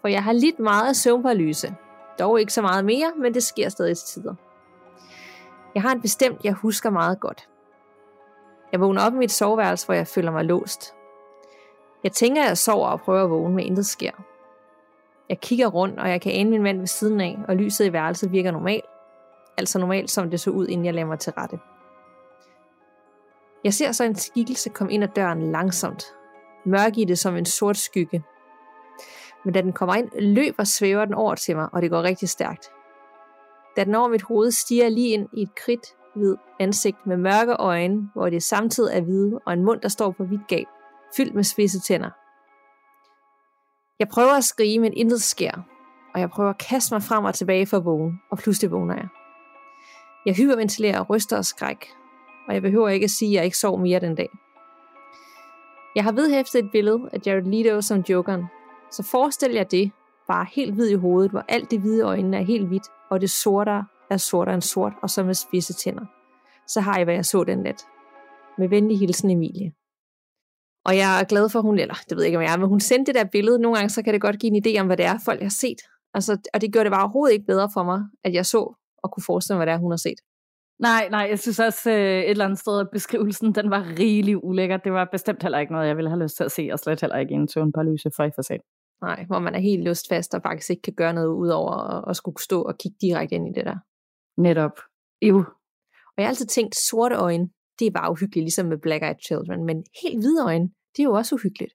[0.00, 1.74] For jeg har lidt meget af søvnparalyse.
[2.18, 4.34] Dog ikke så meget mere, men det sker stadig til tider.
[5.74, 7.48] Jeg har en bestemt, jeg husker meget godt.
[8.72, 10.94] Jeg vågner op i mit soveværelse, hvor jeg føler mig låst.
[12.04, 14.10] Jeg tænker, at jeg sover og prøver at vågne, men intet sker.
[15.28, 17.92] Jeg kigger rundt, og jeg kan ane min mand ved siden af, og lyset i
[17.92, 18.84] værelset virker normalt.
[19.58, 21.58] Altså normalt, som det så ud, inden jeg lader mig til rette.
[23.64, 26.04] Jeg ser så en skikkelse komme ind ad døren langsomt.
[26.66, 28.24] Mørk i det som en sort skygge.
[29.44, 32.28] Men da den kommer ind, løber svæver den over til mig, og det går rigtig
[32.28, 32.70] stærkt.
[33.76, 35.86] Da den over mit hoved stiger lige ind i et kridt
[36.16, 40.10] hvid ansigt med mørke øjne, hvor det samtidig er hvide, og en mund, der står
[40.10, 40.66] på hvidt gab,
[41.16, 42.10] fyldt med spidse tænder.
[43.98, 45.52] Jeg prøver at skrige, men intet sker,
[46.14, 48.94] og jeg prøver at kaste mig frem og tilbage for at vågne, og pludselig vågner
[48.94, 49.08] jeg.
[50.26, 51.88] Jeg hyperventilerer og ryster og skræk,
[52.48, 54.28] og jeg behøver ikke at sige, at jeg ikke sov mere den dag.
[55.94, 58.44] Jeg har vedhæftet et billede af Jared Leto som jokeren,
[58.90, 59.90] så forestil jer det,
[60.28, 63.30] bare helt hvid i hovedet, hvor alt det hvide øjnene er helt hvidt, og det
[63.30, 66.04] sorte er sortere end sort, og så med spidse tænder.
[66.68, 67.86] Så har jeg, hvad jeg så den nat.
[68.58, 69.72] Med venlig hilsen Emilie.
[70.84, 72.58] Og jeg er glad for, at hun, eller det ved jeg ikke, om jeg er,
[72.58, 73.58] men hun sendte det der billede.
[73.58, 75.48] Nogle gange, så kan det godt give en idé om, hvad det er, folk har
[75.48, 75.78] set.
[76.14, 79.12] Altså, og det gjorde det bare overhovedet ikke bedre for mig, at jeg så og
[79.12, 80.18] kunne forestille mig, hvad det er, hun har set.
[80.78, 84.44] Nej, nej, jeg synes også øh, et eller andet sted, at beskrivelsen, den var rigelig
[84.44, 84.76] ulækker.
[84.76, 87.00] Det var bestemt heller ikke noget, jeg ville have lyst til at se, og slet
[87.00, 88.62] heller ikke en søvnparalyse for i for sent.
[89.02, 91.72] Nej, hvor man er helt lust fast og faktisk ikke kan gøre noget ud over
[91.72, 93.76] at, at skulle stå og kigge direkte ind i det der.
[94.40, 94.76] Netop.
[95.22, 95.38] Jo.
[96.12, 97.48] Og jeg har altid tænkt, sorte øjne,
[97.78, 101.08] det er bare uhyggeligt, ligesom med Black Eyed Children, men helt hvide øjne, det er
[101.10, 101.74] jo også uhyggeligt.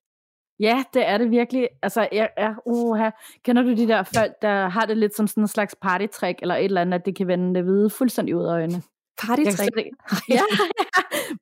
[0.60, 1.68] Ja, det er det virkelig.
[1.82, 2.99] Altså, jeg, jeg, uh,
[3.45, 6.55] kender du de der folk, der har det lidt som sådan en slags partytrick, eller
[6.55, 8.82] et eller andet, at det kan vende det hvide fuldstændig ud af øjnene?
[9.22, 9.74] Partytrick?
[10.30, 10.41] ja, ja.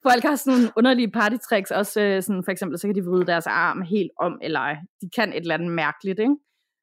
[0.10, 3.26] Folk har sådan nogle underlige partytricks, også øh, sådan, for eksempel, så kan de vride
[3.26, 6.36] deres arm helt om, eller de kan et eller andet mærkeligt, ikke?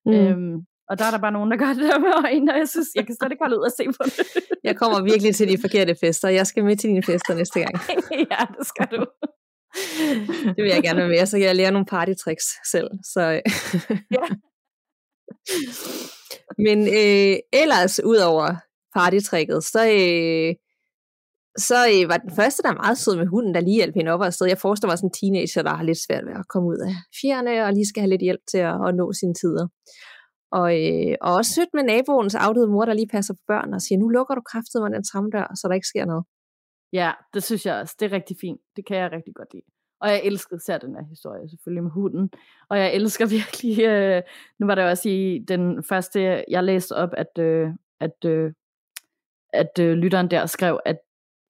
[0.06, 0.12] Mm.
[0.12, 0.56] Øhm,
[0.88, 2.88] og der er der bare nogen, der gør det der med øjnene, og jeg synes,
[2.94, 4.14] jeg kan slet ikke holde ud og se på det.
[4.64, 6.28] jeg kommer virkelig til de forkerte fester.
[6.28, 7.74] Jeg skal med til dine fester næste gang.
[8.32, 9.06] ja, det skal du.
[10.56, 12.90] Det vil jeg gerne være med, så jeg lære nogle partytricks selv.
[13.12, 13.20] Så,
[14.16, 14.26] ja.
[16.66, 18.56] Men øh, ellers, ud over
[18.94, 20.54] partytricket, så, øh,
[21.68, 24.12] så øh, var den første, der er meget sød med hunden, der lige hjalp hende
[24.12, 24.46] op og afsted.
[24.46, 26.94] Jeg forestiller mig sådan en teenager, der har lidt svært ved at komme ud af
[27.20, 29.66] fjerne, og lige skal have lidt hjælp til at, at nå sine tider.
[30.58, 33.82] Og, øh, og også sødt med naboens afdøde mor, der lige passer på børn og
[33.82, 36.24] siger, nu lukker du kraftet med den tramdør, så der ikke sker noget.
[36.94, 37.96] Ja, det synes jeg også.
[38.00, 38.60] Det er rigtig fint.
[38.76, 39.64] Det kan jeg rigtig godt lide.
[40.00, 42.30] Og jeg elskede især den her historie, selvfølgelig med hunden.
[42.68, 44.22] Og jeg elsker virkelig, øh,
[44.58, 47.68] nu var det også i den første, jeg læste op, at, øh,
[48.00, 48.52] at, øh,
[49.52, 50.98] at øh, lytteren der skrev, at,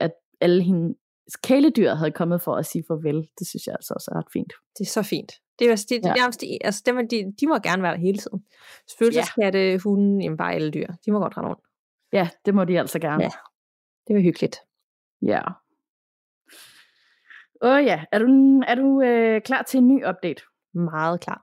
[0.00, 0.94] at alle hende,
[1.42, 3.28] kæledyr havde kommet for at sige farvel.
[3.38, 4.52] Det synes jeg altså også er ret fint.
[4.78, 5.32] Det er så fint.
[5.58, 6.26] Det er, altså, det, ja.
[6.26, 8.44] det, de, altså, dem, de, de må gerne være der hele tiden.
[8.88, 9.78] Spøgelseskatte, ja.
[9.78, 10.86] hunden, jamen bare alle dyr.
[11.06, 11.62] De må godt rende rundt.
[12.12, 13.22] Ja, det må de altså gerne.
[13.22, 13.30] Ja,
[14.08, 14.56] det var hyggeligt.
[15.26, 15.42] Ja.
[17.62, 20.42] Åh ja, er du, er du øh, klar til en ny update?
[20.74, 21.42] Meget klar.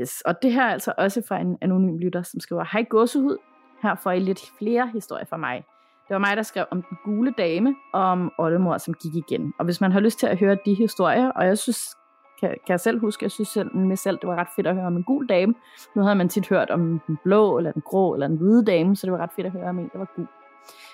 [0.00, 3.36] Yes, og det her er altså også fra en anonym lytter, som skriver, Hej gåsehud,
[3.82, 5.64] her får I lidt flere historier fra mig.
[6.08, 9.52] Det var mig, der skrev om den gule dame og om oldemor, som gik igen.
[9.58, 11.96] Og hvis man har lyst til at høre de historier, og jeg synes,
[12.40, 14.74] kan, kan jeg selv huske, jeg synes selv, med selv, det var ret fedt at
[14.74, 15.54] høre om en gul dame.
[15.96, 18.96] Nu havde man tit hørt om den blå, eller den grå, eller den hvide dame,
[18.96, 20.26] så det var ret fedt at høre om en, der var gul.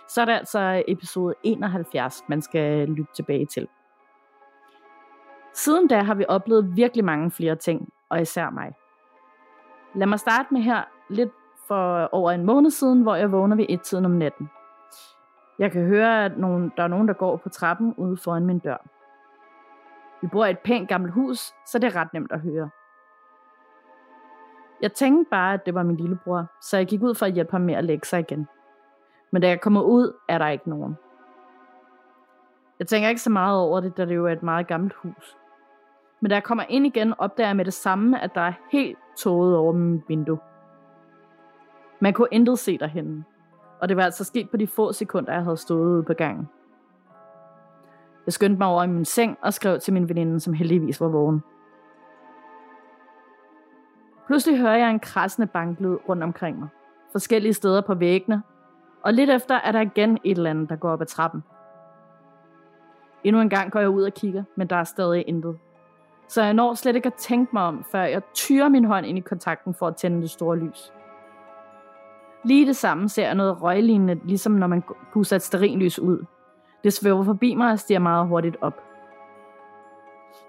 [0.09, 3.69] Så er det altså episode 71, man skal lytte tilbage til.
[5.55, 8.73] Siden da har vi oplevet virkelig mange flere ting, og især mig.
[9.95, 11.33] Lad mig starte med her lidt
[11.69, 14.51] for over en måned siden, hvor jeg vågner ved et tiden om natten.
[15.59, 18.59] Jeg kan høre, at nogen, der er nogen, der går på trappen ude foran min
[18.59, 18.87] dør.
[20.23, 22.71] Vi bor i et pænt gammelt hus, så det er ret nemt at høre.
[24.83, 27.51] Jeg tænkte bare, at det var min lillebror, så jeg gik ud for at hjælpe
[27.51, 28.49] ham med at lægge sig igen.
[29.35, 30.97] Men da jeg kommer ud, er der ikke nogen.
[32.79, 35.37] Jeg tænker ikke så meget over det, da det jo er et meget gammelt hus.
[36.21, 38.99] Men da jeg kommer ind igen, opdager jeg med det samme, at der er helt
[39.19, 40.39] tåget over mit vindue.
[42.01, 43.25] Man kunne intet se derhenne.
[43.81, 46.49] Og det var altså sket på de få sekunder, jeg havde stået ude på gangen.
[48.27, 51.09] Jeg skyndte mig over i min seng og skrev til min veninde, som heldigvis var
[51.09, 51.43] vågen.
[54.27, 56.69] Pludselig hører jeg en krassende banklyd rundt omkring mig.
[57.13, 58.43] Forskellige steder på væggene.
[59.05, 61.45] Og lidt efter er der igen et eller andet, der går op ad trappen.
[63.25, 65.59] Endnu en gang går jeg ud og kigger, men der er stadig intet.
[66.29, 69.19] Så jeg når slet ikke at tænke mig om, før jeg tyrer min hånd ind
[69.19, 70.93] i kontakten for at tænde det store lys.
[72.45, 74.83] Lige det samme ser jeg noget røglignende, ligesom når man
[75.13, 76.25] puster et sterinlys ud.
[76.85, 78.83] Det svæver forbi mig og stiger meget hurtigt op.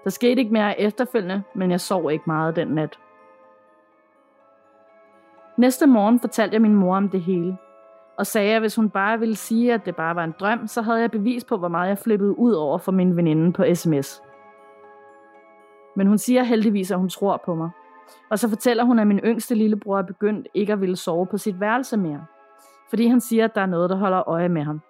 [0.04, 2.98] Der skete ikke mere efterfølgende, men jeg sov ikke meget den nat.
[5.56, 7.56] Næste morgen fortalte jeg min mor om det hele,
[8.18, 10.82] og sagde, at hvis hun bare ville sige, at det bare var en drøm, så
[10.82, 14.22] havde jeg bevis på, hvor meget jeg flippede ud over for min veninde på sms.
[15.96, 17.70] Men hun siger heldigvis, at hun tror på mig.
[18.30, 21.38] Og så fortæller hun, at min yngste lillebror er begyndt ikke at ville sove på
[21.38, 22.24] sit værelse mere.
[22.88, 24.80] Fordi han siger, at der er noget, der holder øje med ham.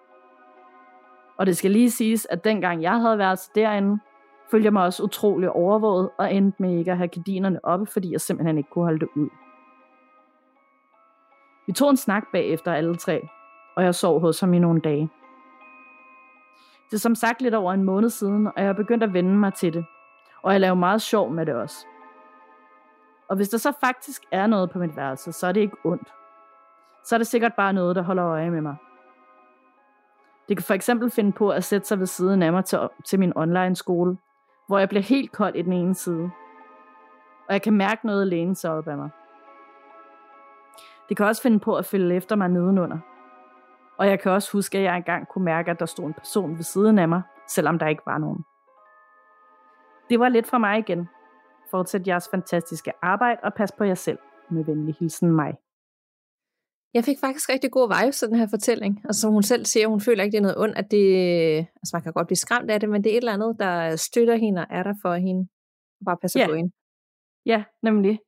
[1.39, 3.99] Og det skal lige siges, at dengang jeg havde været derinde,
[4.51, 8.13] følte jeg mig også utrolig overvåget og endte med ikke at have gardinerne oppe, fordi
[8.13, 9.29] jeg simpelthen ikke kunne holde det ud.
[11.67, 13.29] Vi tog en snak bagefter alle tre,
[13.77, 15.11] og jeg sov hos ham i nogle dage.
[16.91, 19.35] Det er som sagt lidt over en måned siden, og jeg har begyndt at vende
[19.35, 19.85] mig til det.
[20.43, 21.87] Og jeg laver meget sjov med det også.
[23.29, 26.13] Og hvis der så faktisk er noget på mit værelse, så er det ikke ondt.
[27.05, 28.77] Så er det sikkert bare noget, der holder øje med mig.
[30.49, 33.19] Det kan for eksempel finde på at sætte sig ved siden af mig til, til
[33.19, 34.19] min online skole,
[34.67, 36.31] hvor jeg bliver helt kold i den ene side.
[37.49, 39.11] Og jeg kan mærke noget læne sig op af mig.
[41.09, 42.99] Det kan også finde på at følge efter mig nedenunder.
[43.99, 46.57] Og jeg kan også huske, at jeg engang kunne mærke, at der stod en person
[46.57, 48.45] ved siden af mig, selvom der ikke var nogen.
[50.11, 51.09] Det var lidt fra mig igen.
[51.71, 54.19] Fortsæt jeres fantastiske arbejde og pas på jer selv.
[54.51, 55.55] Med venlig hilsen mig.
[56.95, 59.01] Jeg fik faktisk rigtig god vibes af den her fortælling.
[59.05, 61.07] Altså som hun selv siger, hun føler ikke, det er noget ondt, at det,
[61.59, 63.97] altså man kan godt blive skræmt af det, men det er et eller andet, der
[63.97, 65.49] støtter hende og er der for hende.
[66.01, 66.47] Og bare passer ja.
[66.47, 66.73] på hende.
[67.47, 68.19] Ja, nemlig.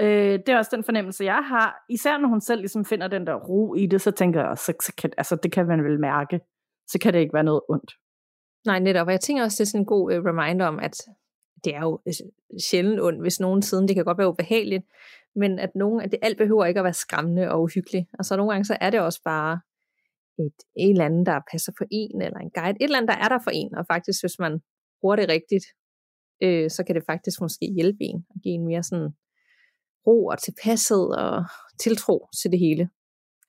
[0.00, 1.84] Øh, det er også den fornemmelse, jeg har.
[1.88, 4.72] Især når hun selv ligesom finder den der ro i det, så tænker jeg, så,
[4.82, 6.40] så kan, altså, det kan man vel mærke.
[6.86, 7.92] Så kan det ikke være noget ondt.
[8.66, 9.06] Nej, netop.
[9.06, 10.96] Og jeg tænker også, det er sådan en god uh, reminder om, at
[11.64, 12.12] det er jo øh,
[12.70, 14.84] sjældent ondt, hvis nogen siden, det kan godt være ubehageligt,
[15.36, 18.06] men at nogen, at det alt behøver ikke at være skræmmende og uhyggeligt.
[18.18, 19.60] Og så nogle gange, så er det også bare
[20.38, 23.18] et, et eller andet, der passer for en, eller en guide, et eller andet, der
[23.24, 24.60] er der for en, og faktisk, hvis man
[25.00, 25.66] bruger det rigtigt,
[26.42, 29.10] øh, så kan det faktisk måske hjælpe en, og give en mere sådan
[30.06, 31.44] ro og tilpasset og
[31.80, 32.88] tiltro til det hele.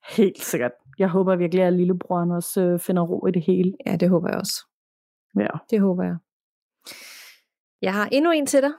[0.10, 0.72] Helt sikkert.
[1.00, 3.74] Jeg håber virkelig, at lillebroren også øh, finder ro i det hele.
[3.86, 4.66] Ja, det håber jeg også.
[5.40, 5.48] Ja.
[5.70, 6.16] Det håber jeg.
[7.82, 8.72] Jeg har endnu en til dig.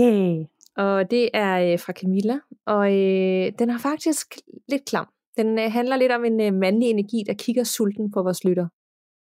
[0.00, 0.46] Yeah.
[0.76, 2.38] Og det er øh, fra Camilla.
[2.66, 4.36] Og øh, den er faktisk
[4.68, 5.08] lidt klam.
[5.36, 8.68] Den øh, handler lidt om en øh, mandlig energi, der kigger sulten på vores lytter.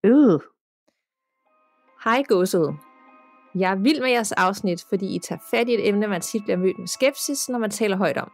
[0.03, 0.39] Øh.
[2.03, 2.73] Hej gåsede.
[3.55, 6.43] Jeg er vild med jeres afsnit, fordi I tager fat i et emne, man tit
[6.43, 8.31] bliver mødt med skepsis, når man taler højt om.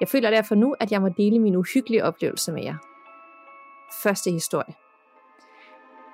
[0.00, 2.76] Jeg føler derfor nu, at jeg må dele min uhyggelige oplevelse med jer.
[4.02, 4.74] Første historie.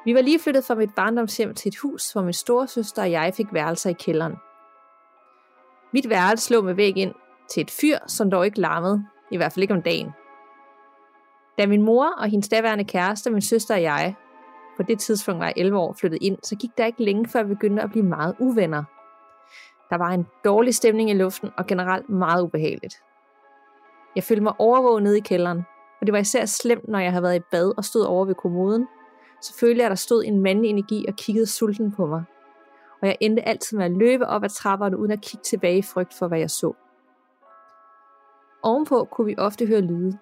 [0.04, 3.32] Vi var lige flyttet fra mit barndomshjem til et hus, hvor min storesøster og jeg
[3.36, 4.34] fik værelser i kælderen.
[5.92, 7.14] Mit værelse lå med væg ind
[7.50, 10.10] til et fyr, som dog ikke larmede, i hvert fald ikke om dagen.
[11.58, 14.14] Da min mor og hendes daværende kæreste, min søster og jeg,
[14.80, 17.42] på det tidspunkt var jeg 11 år flyttet ind, så gik der ikke længe før
[17.42, 18.84] vi begyndte at blive meget uvenner.
[19.90, 22.94] Der var en dårlig stemning i luften og generelt meget ubehageligt.
[24.16, 25.62] Jeg følte mig overvåget nede i kælderen,
[26.00, 28.34] og det var især slemt, når jeg havde været i bad og stod over ved
[28.34, 28.86] kommoden.
[29.42, 32.24] Så følte jeg, at der stod en mandlig energi og kiggede sulten på mig.
[33.02, 35.82] Og jeg endte altid med at løbe op ad trapperne, uden at kigge tilbage i
[35.82, 36.72] frygt for, hvad jeg så.
[38.62, 40.18] Ovenpå kunne vi ofte høre lyde.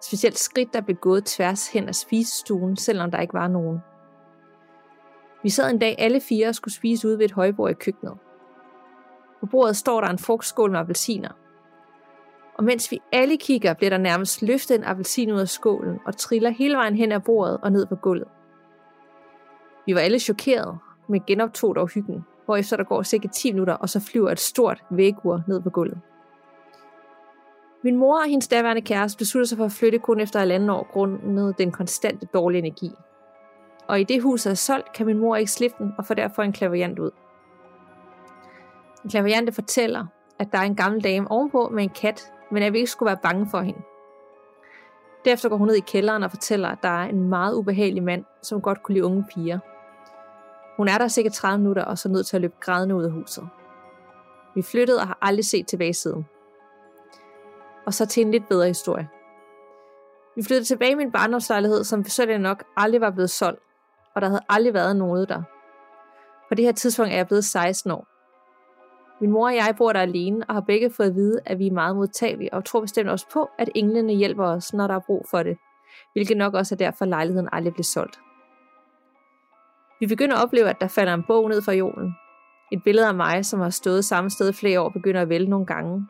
[0.00, 3.78] Specielt skridt, der blev gået tværs hen ad spisestuen, selvom der ikke var nogen.
[5.42, 8.14] Vi sad en dag alle fire og skulle spise ude ved et højbord i køkkenet.
[9.40, 11.28] På bordet står der en frugtskål med appelsiner.
[12.58, 16.16] Og mens vi alle kigger, bliver der nærmest løftet en appelsin ud af skålen og
[16.16, 18.28] triller hele vejen hen ad bordet og ned på gulvet.
[19.86, 20.78] Vi var alle chokerede,
[21.08, 24.84] men genoptog dog hyggen, hvorefter der går cirka 10 minutter, og så flyver et stort
[24.90, 25.98] vægur ned på gulvet.
[27.82, 30.88] Min mor og hendes daværende kæreste besluttede sig for at flytte kun efter halvanden år
[30.92, 32.90] grundet den konstante dårlige energi.
[33.88, 36.42] Og i det hus er solgt, kan min mor ikke slippe den og får derfor
[36.42, 37.10] en klaverjant ud.
[39.04, 40.06] En klaverjante fortæller,
[40.38, 43.06] at der er en gammel dame ovenpå med en kat, men at vi ikke skulle
[43.06, 43.80] være bange for hende.
[45.24, 48.24] Derefter går hun ned i kælderen og fortæller, at der er en meget ubehagelig mand,
[48.42, 49.58] som godt kunne lide unge piger.
[50.76, 53.10] Hun er der cirka 30 minutter og så nødt til at løbe grædende ud af
[53.10, 53.48] huset.
[54.54, 56.26] Vi flyttede og har aldrig set tilbage siden.
[57.88, 59.08] Og så til en lidt bedre historie.
[60.36, 63.62] Vi flyttede tilbage i min barndomslejlighed, som besøgte nok aldrig var blevet solgt,
[64.14, 65.42] og der havde aldrig været nogen der.
[66.48, 68.06] På det her tidspunkt er jeg blevet 16 år.
[69.20, 71.66] Min mor og jeg bor der alene og har begge fået at vide, at vi
[71.66, 75.06] er meget modtagelige og tror bestemt også på, at englene hjælper os, når der er
[75.06, 75.56] brug for det,
[76.12, 78.18] hvilket nok også er derfor, at lejligheden aldrig blev solgt.
[80.00, 82.14] Vi begynder at opleve, at der falder en bog ned fra jorden.
[82.72, 85.66] Et billede af mig, som har stået samme sted flere år, begynder at vælge nogle
[85.66, 86.06] gange.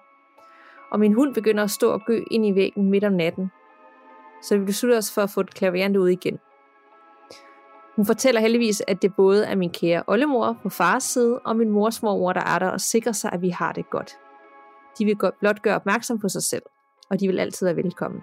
[0.91, 3.51] Og min hund begynder at stå og gø ind i væggen midt om natten.
[4.43, 6.39] Så vi beslutter os for at få et klaverjant ud igen.
[7.97, 11.71] Hun fortæller heldigvis, at det både er min kære oldemor på fars side og min
[11.71, 14.13] mors mormor, der er der og sikrer sig, at vi har det godt.
[14.99, 16.63] De vil blot gøre opmærksom på sig selv,
[17.11, 18.21] og de vil altid være velkommen.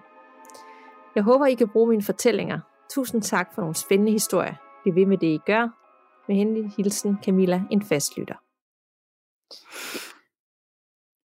[1.14, 2.60] Jeg håber, I kan bruge mine fortællinger.
[2.90, 4.54] Tusind tak for nogle spændende historier.
[4.82, 5.68] Bliv ved med det, I gør.
[6.28, 8.34] Med henlig hilsen, Camilla, en fastlytter.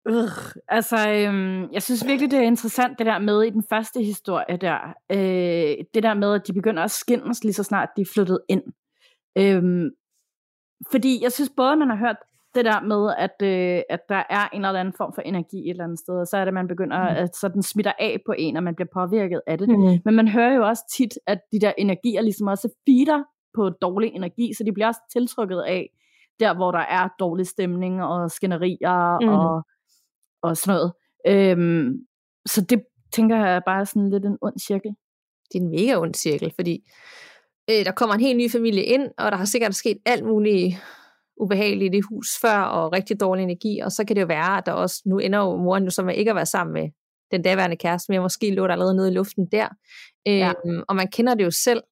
[0.08, 0.28] Øh,
[0.68, 4.56] altså, øhm, jeg synes virkelig, det er interessant, det der med i den første historie
[4.56, 4.78] der.
[5.12, 8.40] Øh, det der med, at de begynder at skændes lige så snart de er flyttet
[8.48, 8.62] ind.
[9.38, 9.90] Øhm,
[10.90, 12.16] fordi jeg synes både, man har hørt
[12.54, 15.70] det der med, at, øh, at der er en eller anden form for energi et
[15.70, 17.16] eller andet sted, og så er det, at man begynder, mm.
[17.16, 19.68] at så den smitter af på en, og man bliver påvirket af det.
[19.68, 19.98] Mm.
[20.04, 23.22] Men man hører jo også tit, at de der energier ligesom også feeder
[23.54, 25.88] på dårlig energi, så de bliver også tiltrykket af,
[26.40, 29.28] der hvor der er dårlig stemning og skænderier mm.
[29.28, 29.64] og
[30.42, 30.92] og sådan noget.
[31.26, 31.92] Øhm,
[32.46, 32.82] så det
[33.12, 34.90] tænker jeg bare er sådan lidt en ond cirkel.
[35.52, 36.90] Det er en mega ond cirkel, fordi
[37.70, 40.76] øh, der kommer en helt ny familie ind, og der har sikkert sket alt muligt
[41.40, 44.58] ubehageligt i det hus før, og rigtig dårlig energi, og så kan det jo være,
[44.58, 46.90] at der også, nu ender jo moren jo som ikke at være sammen med
[47.30, 49.68] den daværende kæreste, men måske lå der allerede nede i luften der.
[50.26, 50.52] Ja.
[50.66, 51.82] Øhm, og man kender det jo selv,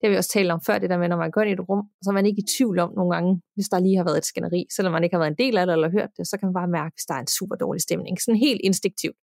[0.00, 1.52] det har vi også talt om før, det der med, når man går ind i
[1.52, 4.04] et rum, så er man ikke i tvivl om nogle gange, hvis der lige har
[4.04, 6.28] været et skænderi, selvom man ikke har været en del af det eller hørt det,
[6.28, 8.20] så kan man bare mærke, hvis der er en super dårlig stemning.
[8.20, 9.16] Sådan helt instinktivt.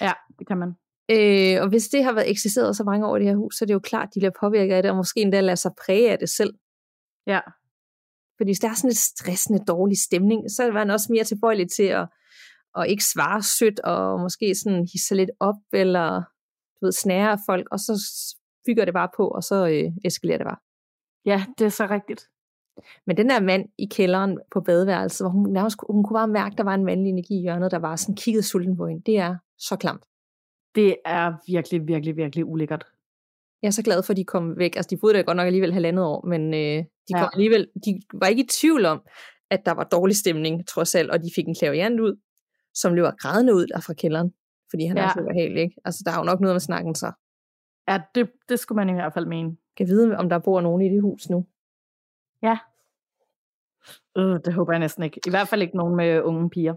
[0.00, 0.70] Ja, det kan man.
[1.14, 3.64] Øh, og hvis det har været eksisteret så mange år i det her hus, så
[3.64, 5.72] er det jo klart, at de bliver påvirket af det, og måske endda lader sig
[5.84, 6.54] præge af det selv.
[7.26, 7.40] Ja.
[8.36, 11.70] Fordi hvis der er sådan et stressende, dårlig stemning, så er man også mere tilbøjelig
[11.70, 12.08] til at,
[12.78, 16.22] at ikke svare sødt, og måske sådan hisse lidt op, eller
[16.80, 17.92] du ved, snære folk, og så
[18.66, 20.56] bygger det bare på, og så øh, eskalerer det bare.
[21.24, 22.28] Ja, det er så rigtigt.
[23.06, 26.52] Men den der mand i kælderen på badeværelset, hvor hun, nærmest, hun kunne bare mærke,
[26.52, 29.02] at der var en mandlig energi i hjørnet, der var sådan kigget sulten på hende.
[29.06, 30.04] Det er så klamt.
[30.74, 32.84] Det er virkelig, virkelig, virkelig ulækkert.
[33.62, 34.76] Jeg er så glad for, at de kom væk.
[34.76, 37.28] Altså, de boede der godt nok alligevel halvandet år, men øh, de, kom ja.
[37.32, 39.02] alligevel, de var ikke i tvivl om,
[39.50, 42.20] at der var dårlig stemning, trods alt, og de fik en klaviant ud,
[42.74, 44.32] som løber grædende ud der fra kælderen,
[44.70, 45.04] fordi han ja.
[45.04, 45.76] er så ubehagelig, ikke?
[45.84, 47.12] Altså, der er jo nok noget med snakken så.
[47.90, 49.56] Ja, det, det skulle man i hvert fald mene.
[49.76, 51.46] Kan vide, om der bor nogen i det hus nu.
[52.42, 52.58] Ja.
[54.16, 55.20] Øh, det håber jeg næsten ikke.
[55.26, 56.74] I hvert fald ikke nogen med unge piger.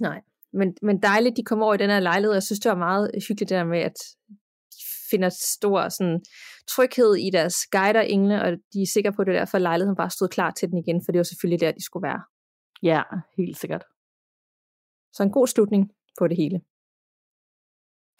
[0.00, 0.20] Nej,
[0.52, 2.32] men, men dejligt, de kommer over i den her lejlighed.
[2.32, 3.98] Jeg synes, det var meget hyggeligt det der med, at
[4.72, 4.80] de
[5.10, 6.20] finder stor sådan,
[6.68, 9.96] tryghed i deres guider engle, og de er sikre på, at det er derfor, lejligheden
[9.96, 12.22] bare stod klar til den igen, for det var selvfølgelig der, de skulle være.
[12.82, 13.02] Ja,
[13.36, 13.84] helt sikkert.
[15.12, 16.60] Så en god slutning på det hele.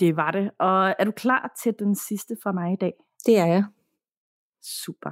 [0.00, 0.50] Det var det.
[0.58, 2.92] Og er du klar til den sidste fra mig i dag?
[3.26, 3.64] Det er jeg.
[4.62, 5.10] Super.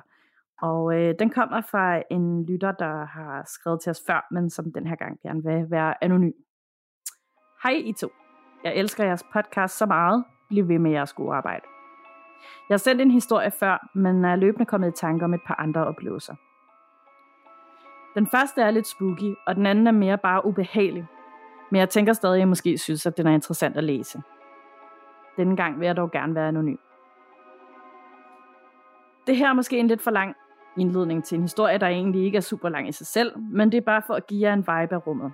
[0.63, 4.73] Og øh, den kommer fra en lytter, der har skrevet til os før, men som
[4.73, 6.33] den her gang gerne vil være anonym.
[7.63, 8.09] Hej I to.
[8.65, 10.25] Jeg elsker jeres podcast så meget.
[10.49, 11.65] Bliv ved med jeres gode arbejde.
[12.69, 15.55] Jeg har sendt en historie før, men er løbende kommet i tanke om et par
[15.55, 16.35] andre oplevelser.
[18.15, 21.07] Den første er lidt spooky, og den anden er mere bare ubehagelig.
[21.71, 24.23] Men jeg tænker stadig, at jeg måske synes, at den er interessant at læse.
[25.37, 26.77] Denne gang vil jeg dog gerne være anonym.
[29.27, 30.35] Det her er måske en lidt for lang
[30.77, 33.79] indledning til en historie, der egentlig ikke er super lang i sig selv, men det
[33.79, 35.33] er bare for at give jer en vibe af rummet.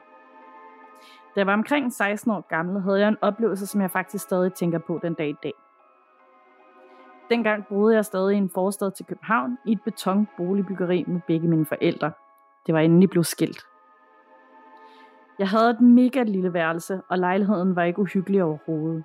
[1.35, 4.55] Da jeg var omkring 16 år gammel, havde jeg en oplevelse, som jeg faktisk stadig
[4.55, 5.53] tænker på den dag i dag.
[7.31, 11.67] Dengang boede jeg stadig i en forstad til København i et betonboligbyggeri med begge mine
[11.67, 12.13] forældre.
[12.67, 13.67] Det var inden de blev skilt.
[15.39, 19.05] Jeg havde et mega lille værelse, og lejligheden var ikke uhyggelig overhovedet.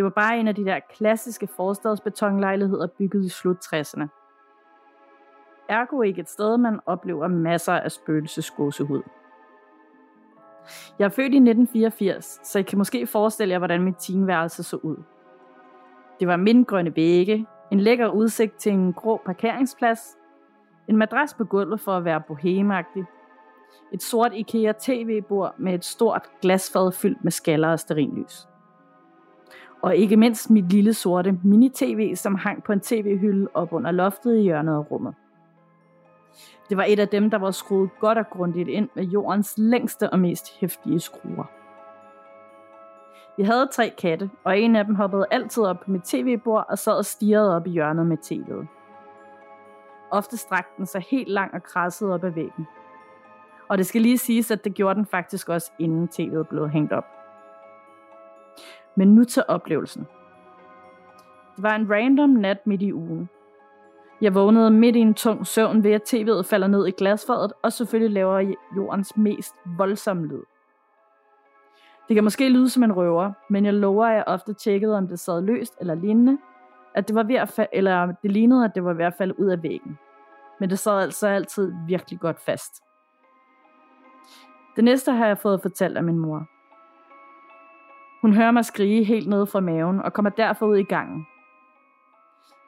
[0.00, 4.06] Det var bare en af de der klassiske forstadsbetonlejligheder bygget i slut 60'erne.
[5.68, 9.02] Ergo ikke et sted, man oplever masser af spøgelsesgåsehud.
[10.98, 14.76] Jeg er født i 1984, så I kan måske forestille jer, hvordan mit teenværelse så
[14.76, 14.96] ud.
[16.20, 20.16] Det var mindgrønne vægge, en lækker udsigt til en grå parkeringsplads,
[20.88, 23.04] en madras på gulvet for at være bohemagtig,
[23.92, 28.49] et sort IKEA tv-bord med et stort glasfad fyldt med skaller og sterinlys.
[29.82, 34.38] Og ikke mindst mit lille sorte mini-tv, som hang på en tv-hylde op under loftet
[34.38, 35.14] i hjørnet af rummet.
[36.68, 40.10] Det var et af dem, der var skruet godt og grundigt ind med jordens længste
[40.10, 41.50] og mest hæftige skruer.
[43.36, 46.78] Vi havde tre katte, og en af dem hoppede altid op på mit tv-bord og
[46.78, 48.66] sad og stirrede op i hjørnet med tv'et.
[50.10, 52.66] Ofte strakte den sig helt lang og krassede op ad væggen.
[53.68, 56.92] Og det skal lige siges, at det gjorde den faktisk også, inden tv'et blev hængt
[56.92, 57.19] op.
[58.96, 60.06] Men nu til oplevelsen.
[61.56, 63.28] Det var en random nat midt i ugen.
[64.20, 67.72] Jeg vågnede midt i en tung søvn ved, at tv'et falder ned i glasfadet, og
[67.72, 70.42] selvfølgelig laver jordens mest voldsomme lyd.
[72.08, 75.08] Det kan måske lyde som en røver, men jeg lover, at jeg ofte tjekkede, om
[75.08, 76.38] det sad løst eller lignende,
[76.94, 79.40] at det var ved at fa- eller det lignede, at det var ved at falde
[79.40, 79.98] ud af væggen.
[80.60, 82.82] Men det sad altså altid virkelig godt fast.
[84.76, 86.46] Det næste har jeg fået fortalt af min mor.
[88.22, 91.26] Hun hører mig skrige helt ned fra maven og kommer derfor ud i gangen.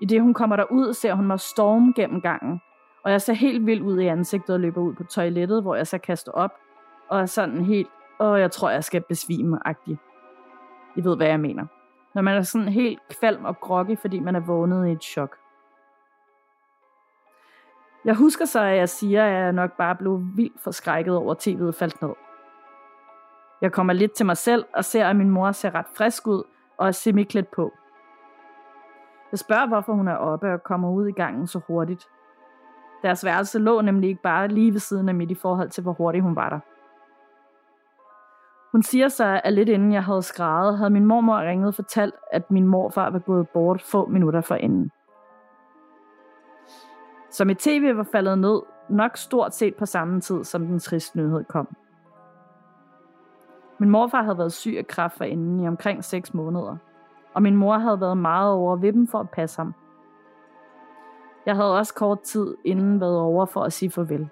[0.00, 2.60] I det hun kommer derud, ser hun mig storme gennem gangen,
[3.04, 5.86] og jeg ser helt vildt ud i ansigtet og løber ud på toilettet, hvor jeg
[5.86, 6.50] så kaster op,
[7.08, 7.88] og er sådan helt,
[8.18, 9.98] og jeg tror, jeg skal besvime-agtig.
[10.96, 11.66] I ved, hvad jeg mener.
[12.14, 15.36] Når man er sådan helt kvalm og groggy, fordi man er vågnet i et chok.
[18.04, 21.48] Jeg husker så, at jeg siger, at jeg nok bare blev vildt forskrækket over, at
[21.48, 22.14] tv'et faldt ned.
[23.62, 26.42] Jeg kommer lidt til mig selv og ser, at min mor ser ret frisk ud
[26.78, 27.72] og er semiklædt på.
[29.32, 32.08] Jeg spørger, hvorfor hun er oppe og kommer ud i gangen så hurtigt.
[33.02, 35.92] Deres værelse lå nemlig ikke bare lige ved siden af mit i forhold til, hvor
[35.92, 36.58] hurtigt hun var der.
[38.72, 42.14] Hun siger så, at lidt inden jeg havde skrevet, havde min mormor ringet og fortalt,
[42.32, 44.90] at min morfar var gået bort få minutter forinden.
[47.30, 51.18] Så mit tv var faldet ned, nok stort set på samme tid, som den triste
[51.18, 51.76] nyhed kom.
[53.82, 56.76] Min morfar havde været syg af kræft for inden i omkring 6 måneder,
[57.34, 59.74] og min mor havde været meget over ved dem for at passe ham.
[61.46, 64.28] Jeg havde også kort tid inden været over for at sige farvel.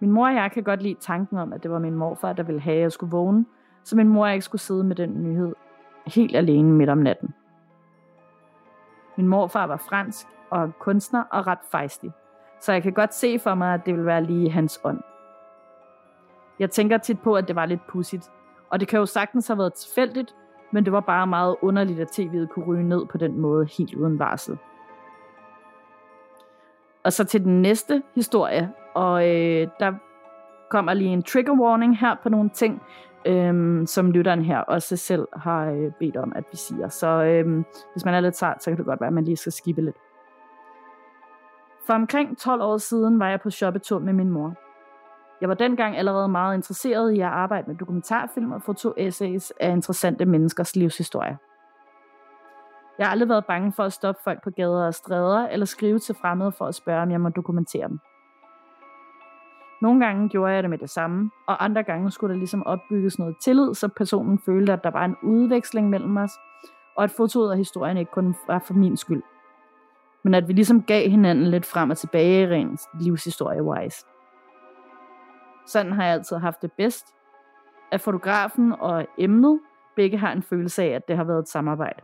[0.00, 2.42] Min mor og jeg kan godt lide tanken om, at det var min morfar, der
[2.42, 3.44] ville have, at jeg skulle vågne,
[3.84, 5.54] så min mor ikke skulle sidde med den nyhed
[6.06, 7.34] helt alene midt om natten.
[9.16, 12.12] Min morfar var fransk og kunstner og ret fejstig,
[12.60, 15.00] så jeg kan godt se for mig, at det ville være lige hans ånd.
[16.62, 18.30] Jeg tænker tit på, at det var lidt pudsigt,
[18.70, 20.34] og det kan jo sagtens have været tilfældigt,
[20.72, 23.94] men det var bare meget underligt, at tv'et kunne ryge ned på den måde helt
[23.94, 24.58] uden varsel.
[27.04, 29.92] Og så til den næste historie, og øh, der
[30.70, 32.82] kommer lige en trigger warning her på nogle ting,
[33.26, 36.88] øh, som lytteren her også selv har øh, bedt om, at vi siger.
[36.88, 39.36] Så øh, hvis man er lidt sart, så kan det godt være, at man lige
[39.36, 39.96] skal skippe lidt.
[41.86, 44.54] For omkring 12 år siden var jeg på shoppetur med min mor.
[45.42, 49.70] Jeg var dengang allerede meget interesseret i at arbejde med dokumentarfilm og foto essays af
[49.70, 51.36] interessante menneskers livshistorier.
[52.98, 55.98] Jeg har aldrig været bange for at stoppe folk på gader og stræder, eller skrive
[55.98, 57.98] til fremmede for at spørge, om jeg må dokumentere dem.
[59.82, 63.18] Nogle gange gjorde jeg det med det samme, og andre gange skulle der ligesom opbygges
[63.18, 66.32] noget tillid, så personen følte, at der var en udveksling mellem os,
[66.96, 69.22] og at fotoet og historien ikke kun var for min skyld.
[70.24, 74.11] Men at vi ligesom gav hinanden lidt frem og tilbage rent livshistorie-wise.
[75.66, 77.06] Sådan har jeg altid haft det bedst.
[77.92, 79.60] At fotografen og emnet
[79.96, 82.02] begge har en følelse af, at det har været et samarbejde.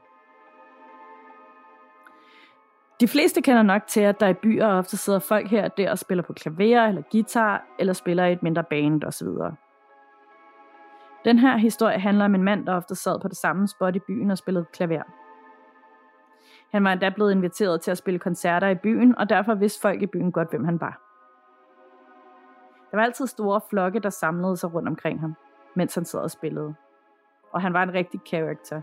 [3.00, 5.90] De fleste kender nok til, at der i byer ofte sidder folk her og der
[5.90, 9.28] og spiller på klaver eller guitar, eller spiller i et mindre band osv.
[11.24, 13.98] Den her historie handler om en mand, der ofte sad på det samme spot i
[13.98, 15.02] byen og spillede klaver.
[16.72, 20.02] Han var endda blevet inviteret til at spille koncerter i byen, og derfor vidste folk
[20.02, 21.07] i byen godt, hvem han var.
[22.90, 25.34] Der var altid store flokke, der samlede sig rundt omkring ham,
[25.76, 26.74] mens han sad og spillede.
[27.52, 28.82] Og han var en rigtig karakter.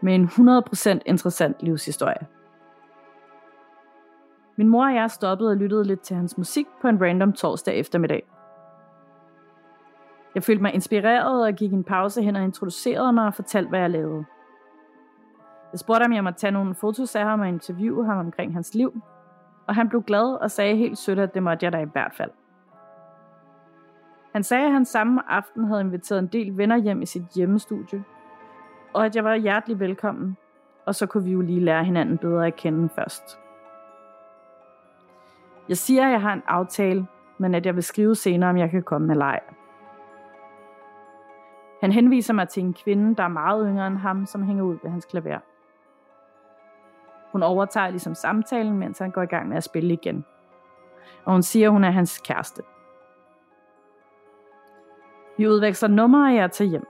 [0.00, 2.26] Med en 100% interessant livshistorie.
[4.56, 7.78] Min mor og jeg stoppede og lyttede lidt til hans musik på en random torsdag
[7.78, 8.22] eftermiddag.
[10.34, 13.80] Jeg følte mig inspireret og gik en pause hen og introducerede mig og fortalte, hvad
[13.80, 14.24] jeg lavede.
[15.72, 18.74] Jeg spurgte, om jeg måtte tage nogle fotos af ham og interviewe ham omkring hans
[18.74, 19.02] liv,
[19.68, 22.14] og han blev glad og sagde helt sødt, at det måtte jeg da i hvert
[22.14, 22.30] fald.
[24.32, 28.04] Han sagde, at han samme aften havde inviteret en del venner hjem i sit hjemmestudie,
[28.92, 30.36] og at jeg var hjertelig velkommen,
[30.86, 33.38] og så kunne vi jo lige lære hinanden bedre at kende først.
[35.68, 37.06] Jeg siger, at jeg har en aftale,
[37.38, 39.40] men at jeg vil skrive senere, om jeg kan komme med leg.
[41.80, 44.78] Han henviser mig til en kvinde, der er meget yngre end ham, som hænger ud
[44.82, 45.38] ved hans klaver.
[47.32, 50.24] Hun overtager ligesom samtalen, mens han går i gang med at spille igen.
[51.24, 52.62] Og hun siger, at hun er hans kæreste.
[55.38, 56.86] Vi udveksler numre, og jeg tager hjem.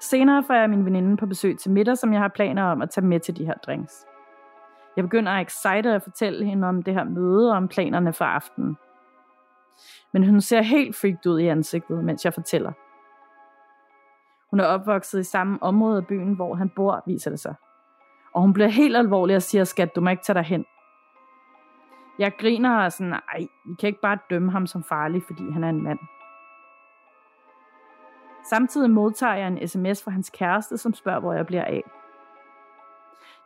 [0.00, 2.90] Senere får jeg min veninde på besøg til middag, som jeg har planer om at
[2.90, 4.06] tage med til de her drinks.
[4.96, 8.24] Jeg begynder at excite at fortælle hende om det her møde og om planerne for
[8.24, 8.76] aftenen.
[10.12, 12.72] Men hun ser helt freaked ud i ansigtet, mens jeg fortæller.
[14.50, 17.54] Hun er opvokset i samme område af byen, hvor han bor, viser det sig.
[18.34, 20.64] Og hun bliver helt alvorlig og siger, skat, du må ikke tage dig hen.
[22.18, 25.64] Jeg griner og sådan, nej, vi kan ikke bare dømme ham som farlig, fordi han
[25.64, 25.98] er en mand.
[28.50, 31.82] Samtidig modtager jeg en sms fra hans kæreste, som spørger, hvor jeg bliver af.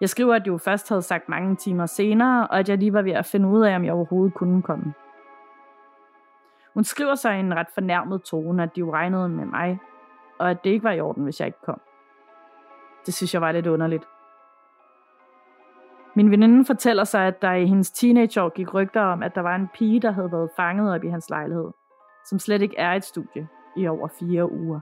[0.00, 3.02] Jeg skriver, at du først havde sagt mange timer senere, og at jeg lige var
[3.02, 4.94] ved at finde ud af, om jeg overhovedet kunne komme.
[6.74, 9.78] Hun skriver sig i en ret fornærmet tone, at de jo regnede med mig,
[10.38, 11.80] og at det ikke var i orden, hvis jeg ikke kom.
[13.06, 14.04] Det synes jeg var lidt underligt.
[16.18, 19.54] Min veninde fortæller sig, at der i hendes teenageår gik rygter om, at der var
[19.54, 21.70] en pige, der havde været fanget op i hans lejlighed,
[22.24, 24.80] som slet ikke er et studie i over fire uger.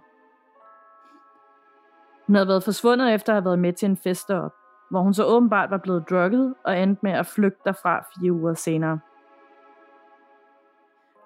[2.26, 4.54] Hun havde været forsvundet efter at have været med til en fest op,
[4.90, 8.54] hvor hun så åbenbart var blevet drukket og endte med at flygte derfra fire uger
[8.54, 8.98] senere.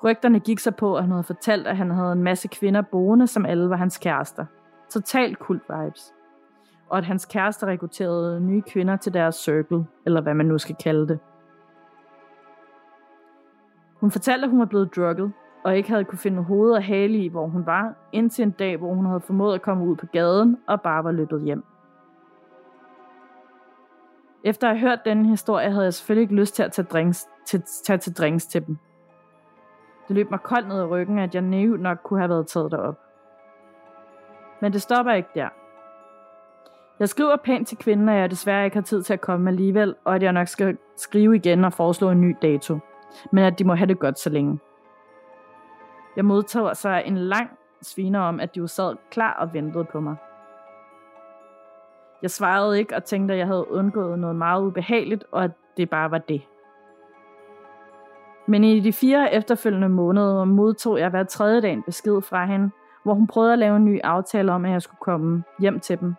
[0.05, 3.27] Rygterne gik sig på, at han havde fortalt, at han havde en masse kvinder boende,
[3.27, 4.47] som alle var hans kærester.
[4.89, 6.15] Total kult vibes.
[6.91, 10.77] Og at hans kæreste rekrutterede nye kvinder til deres circle, eller hvad man nu skal
[10.85, 11.19] kalde det.
[14.01, 15.33] Hun fortalte, at hun var blevet drukket,
[15.65, 18.77] og ikke havde kunne finde hoved og hale i, hvor hun var, indtil en dag,
[18.77, 21.65] hvor hun havde formået at komme ud på gaden og bare var løbet hjem.
[24.45, 27.29] Efter at have hørt denne historie, havde jeg selvfølgelig ikke lyst til at tage, drinks,
[27.47, 28.79] til, tage til drinks til dem.
[30.09, 32.73] Det løb mig koldt ned i ryggen, at jeg nævnt nok kunne have været taget
[32.73, 32.99] derop.
[34.61, 35.49] Men det stopper ikke der.
[37.01, 39.95] Jeg skriver pænt til kvinden, at jeg desværre ikke har tid til at komme alligevel,
[40.05, 42.79] og at jeg nok skal skrive igen og foreslå en ny dato.
[43.33, 44.59] Men at de må have det godt så længe.
[46.17, 47.51] Jeg modtager så en lang
[47.83, 50.17] sviner om, at de jo sad klar og ventede på mig.
[52.23, 55.91] Jeg svarede ikke og tænkte, at jeg havde undgået noget meget ubehageligt, og at det
[55.91, 56.43] bare var det.
[58.47, 62.71] Men i de fire efterfølgende måneder modtog jeg hver tredje dag en besked fra hende,
[63.03, 66.01] hvor hun prøvede at lave en ny aftale om, at jeg skulle komme hjem til
[66.01, 66.15] dem.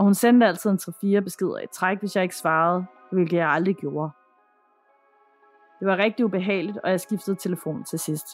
[0.00, 0.78] Og hun sendte altid en
[1.18, 4.10] 3-4 beskeder i træk, hvis jeg ikke svarede, hvilket jeg aldrig gjorde.
[5.80, 8.26] Det var rigtig ubehageligt, og jeg skiftede telefon til sidst.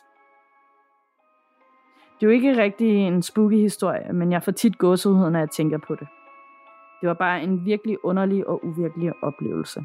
[2.14, 5.50] Det er jo ikke rigtig en spooky historie, men jeg får tit gåsehud, når jeg
[5.50, 6.08] tænker på det.
[7.00, 9.80] Det var bare en virkelig underlig og uvirkelig oplevelse.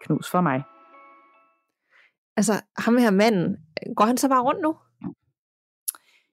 [0.00, 0.62] Knus for mig.
[2.36, 3.56] Altså, ham her manden,
[3.96, 4.76] går han så bare rundt nu?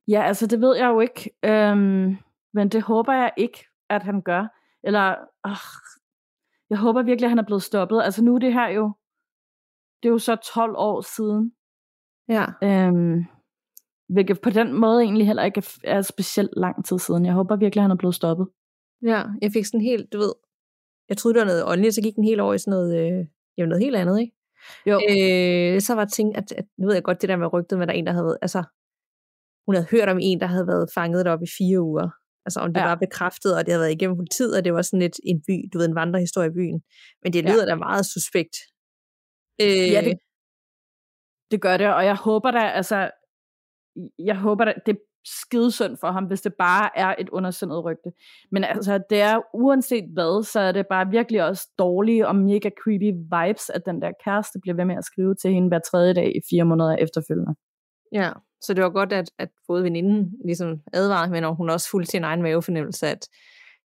[0.07, 1.32] Ja, altså det ved jeg jo ikke.
[1.43, 2.18] Øhm,
[2.53, 4.47] men det håber jeg ikke, at han gør.
[4.83, 5.15] Eller,
[5.47, 5.57] øh,
[6.69, 8.01] jeg håber virkelig, at han er blevet stoppet.
[8.01, 8.93] Altså nu er det her jo,
[10.03, 11.53] det er jo så 12 år siden.
[12.29, 12.45] Ja.
[12.63, 13.25] Øhm,
[14.09, 17.25] hvilket på den måde egentlig heller ikke er specielt lang tid siden.
[17.25, 18.47] Jeg håber virkelig, at han er blevet stoppet.
[19.01, 20.33] Ja, jeg fik sådan helt, du ved,
[21.09, 23.25] jeg troede, det var noget åndeligt, så gik den helt over i sådan noget, øh,
[23.57, 24.35] jamen noget helt andet, ikke?
[24.85, 24.95] Jo.
[24.95, 27.87] Øh, så var tænkt, at, at, nu ved jeg godt det der med rygtet, med
[27.87, 28.63] der en, der havde, altså,
[29.65, 32.09] hun havde hørt om en, der havde været fanget deroppe i fire uger.
[32.50, 32.88] Altså om det ja.
[32.88, 35.56] var bekræftet, og det havde været igennem politiet, og det var sådan et, en by,
[35.74, 36.82] du ved, en vandrehistorie i byen.
[37.24, 37.70] Men det lyder ja.
[37.70, 38.56] da meget suspekt.
[39.62, 40.18] Øh, ja, det,
[41.52, 43.12] det gør det, og jeg håber da, altså,
[44.20, 48.12] jeg håber da, det skidesynd for ham, hvis det bare er et undersendet rygte.
[48.52, 52.70] Men altså, det er uanset hvad, så er det bare virkelig også dårlige og mega
[52.84, 56.14] creepy vibes, at den der kæreste bliver ved med at skrive til hende hver tredje
[56.14, 57.56] dag i fire måneder efterfølgende.
[58.12, 58.32] Ja,
[58.62, 62.24] så det var godt, at, at både veninden ligesom advarede, men hun også fulgte sin
[62.24, 63.30] egen mavefornemmelse, at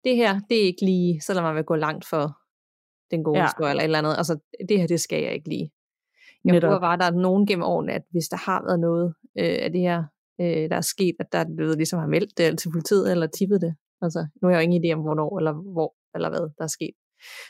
[0.04, 2.38] det her, det er ikke lige, lader man vil gå langt for
[3.12, 3.40] den gode.
[3.40, 3.46] Ja.
[3.46, 4.16] historie, eller et eller andet.
[4.18, 4.38] Altså,
[4.70, 5.72] det her, det skal jeg ikke lige.
[6.46, 6.70] Jeg Netop.
[6.70, 9.72] håber bare, der er nogen gennem årene, at hvis der har været noget øh, af
[9.72, 10.04] det her,
[10.42, 13.28] øh, der er sket, at der er blevet ligesom har meldt det til politiet, eller
[13.28, 13.76] tippet det.
[14.02, 16.68] Altså, nu har jeg jo ingen idé om, hvornår, eller hvor, eller hvad, der er
[16.68, 16.96] sket.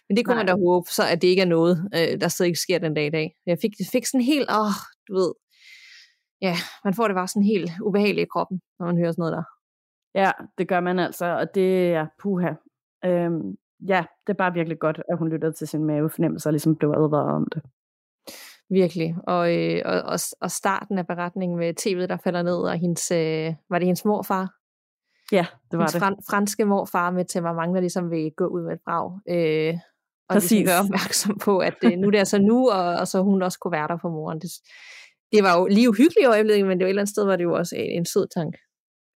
[0.08, 0.44] Men det kunne Nej.
[0.44, 2.94] man da håbe, så at det ikke er noget, øh, der stadig ikke sker den
[2.94, 3.36] dag i dag.
[3.46, 4.76] Jeg fik, fik sådan helt, åh,
[5.08, 5.32] du ved,
[6.48, 9.38] ja, man får det bare sådan helt ubehageligt i kroppen, når man hører sådan noget
[9.38, 9.44] der.
[10.22, 12.52] Ja, det gør man altså, og det er puha.
[13.06, 13.56] Øhm,
[13.88, 16.90] ja, det er bare virkelig godt, at hun lyttede til sin mavefornemmelse og ligesom blev
[16.90, 17.62] advaret om det.
[18.70, 19.16] Virkelig.
[19.28, 23.12] Og, øh, og, og, og starten af beretningen med tv'et, der falder ned, og hendes,
[23.12, 24.54] øh, var det hendes morfar?
[25.32, 26.02] Ja, det var hendes det.
[26.02, 29.20] Fran, franske morfar med temperament, der ligesom vil gå ud med et brag.
[29.30, 29.74] Øh,
[30.30, 30.52] og Præcis.
[30.52, 33.42] ligesom gøre opmærksom på, at øh, nu er det altså nu, og, og så hun
[33.42, 34.40] også kunne være der for moren.
[34.40, 34.52] Det,
[35.34, 37.36] det var jo lige uhyggeligt i øjeblikket, men det var et eller andet sted, var
[37.36, 38.58] det jo også en, en sød tanke.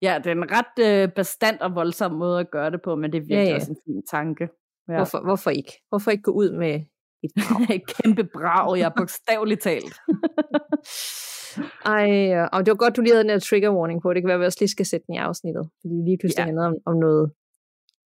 [0.01, 3.12] Ja, det er en ret øh, bestand og voldsom måde at gøre det på, men
[3.12, 4.49] det er virkelig Ja, ja, også en fin tanke.
[4.89, 4.95] Ja.
[4.95, 5.74] Hvorfor, hvorfor ikke?
[5.89, 6.74] Hvorfor ikke gå ud med
[7.24, 7.32] et
[7.76, 9.93] et kæmpe brag, jeg bogstaveligt talt.
[11.95, 14.14] Ej, øh, og det var godt, du lige havde den her trigger warning på.
[14.14, 15.70] Det kan være, at vi også lige skal sætte den i afsnittet.
[15.82, 16.45] Fordi lige pludselig Ja.
[16.45, 17.32] handler om, om noget,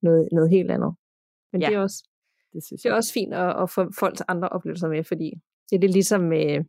[0.02, 0.92] noget, noget helt andet.
[1.52, 1.68] Men Ja.
[1.68, 2.00] det, er også,
[2.54, 2.98] Det synes det er jeg.
[2.98, 5.30] også fint at, at få folks andre oplevelser med, fordi
[5.70, 6.64] det er det ligesom med,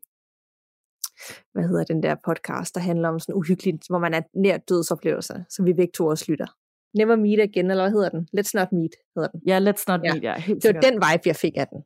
[1.53, 5.39] hvad hedder den der podcast, der handler om sådan uhyggeligt, hvor man er nær dødsoplevelser,
[5.51, 6.47] som vi begge to også lytter.
[6.95, 8.29] Never Meet Again, eller hvad hedder den?
[8.39, 9.41] Let's Not Meet, hedder den.
[9.47, 10.13] Ja, let's not Ja.
[10.13, 10.85] meet, ja, helt Det var sikkert.
[10.85, 11.83] den vibe, jeg fik af den.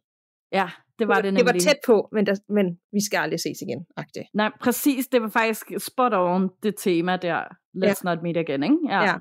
[0.52, 0.68] Ja,
[0.98, 1.54] det var det, det nemlig.
[1.54, 3.86] var tæt på, men, der, men vi skal aldrig ses igen.
[3.96, 4.26] Agtigt.
[4.34, 7.40] Nej, præcis, det var faktisk spot on det tema der.
[7.84, 8.76] Let's not meet again, ikke?
[8.88, 9.14] Ja.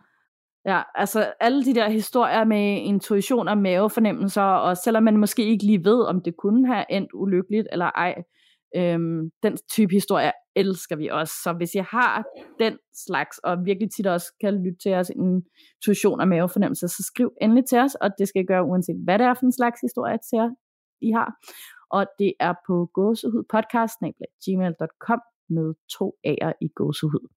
[0.66, 5.66] Ja, altså alle de der historier med intuition og mavefornemmelser, og selvom man måske ikke
[5.66, 8.16] lige ved, om det kunne have endt ulykkeligt eller ej,
[8.76, 11.34] øhm, den type historier elsker vi også.
[11.44, 12.24] Så hvis I har
[12.60, 17.34] den slags, og virkelig tit også kan lytte til os intuition og mavefornemmelser, så skriv
[17.42, 19.82] endelig til os, og det skal I gøre uanset hvad det er for en slags
[19.82, 20.50] historie til jer,
[21.02, 21.36] I har.
[21.98, 25.20] Og det er på gåsehudpodcast.gmail.com
[25.50, 27.28] med to A'er i gåsehud.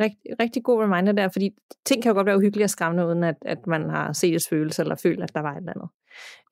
[0.00, 1.50] Rigtig, rigtig god reminder der, fordi
[1.86, 4.46] ting kan jo godt være uhyggelige og skræmmende, uden at, at man har set et
[4.50, 5.88] følelse, eller følt, at der var et eller andet.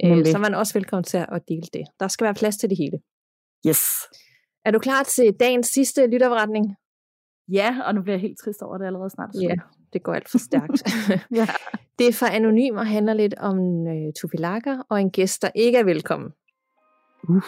[0.04, 1.84] Øh, så er man også velkommen til at dele det.
[2.00, 2.98] Der skal være plads til det hele.
[3.66, 3.80] Yes.
[4.64, 6.76] Er du klar til dagens sidste lytterberetning?
[7.52, 9.50] Ja, og nu bliver jeg helt trist over, at det allerede snart er slut.
[9.50, 9.56] Ja,
[9.92, 10.82] det går alt for stærkt.
[11.38, 11.46] ja.
[11.98, 15.78] det er fra Anonym og handler lidt om øh, tupilakker og en gæst, der ikke
[15.78, 16.30] er velkommen.
[17.28, 17.46] Uff.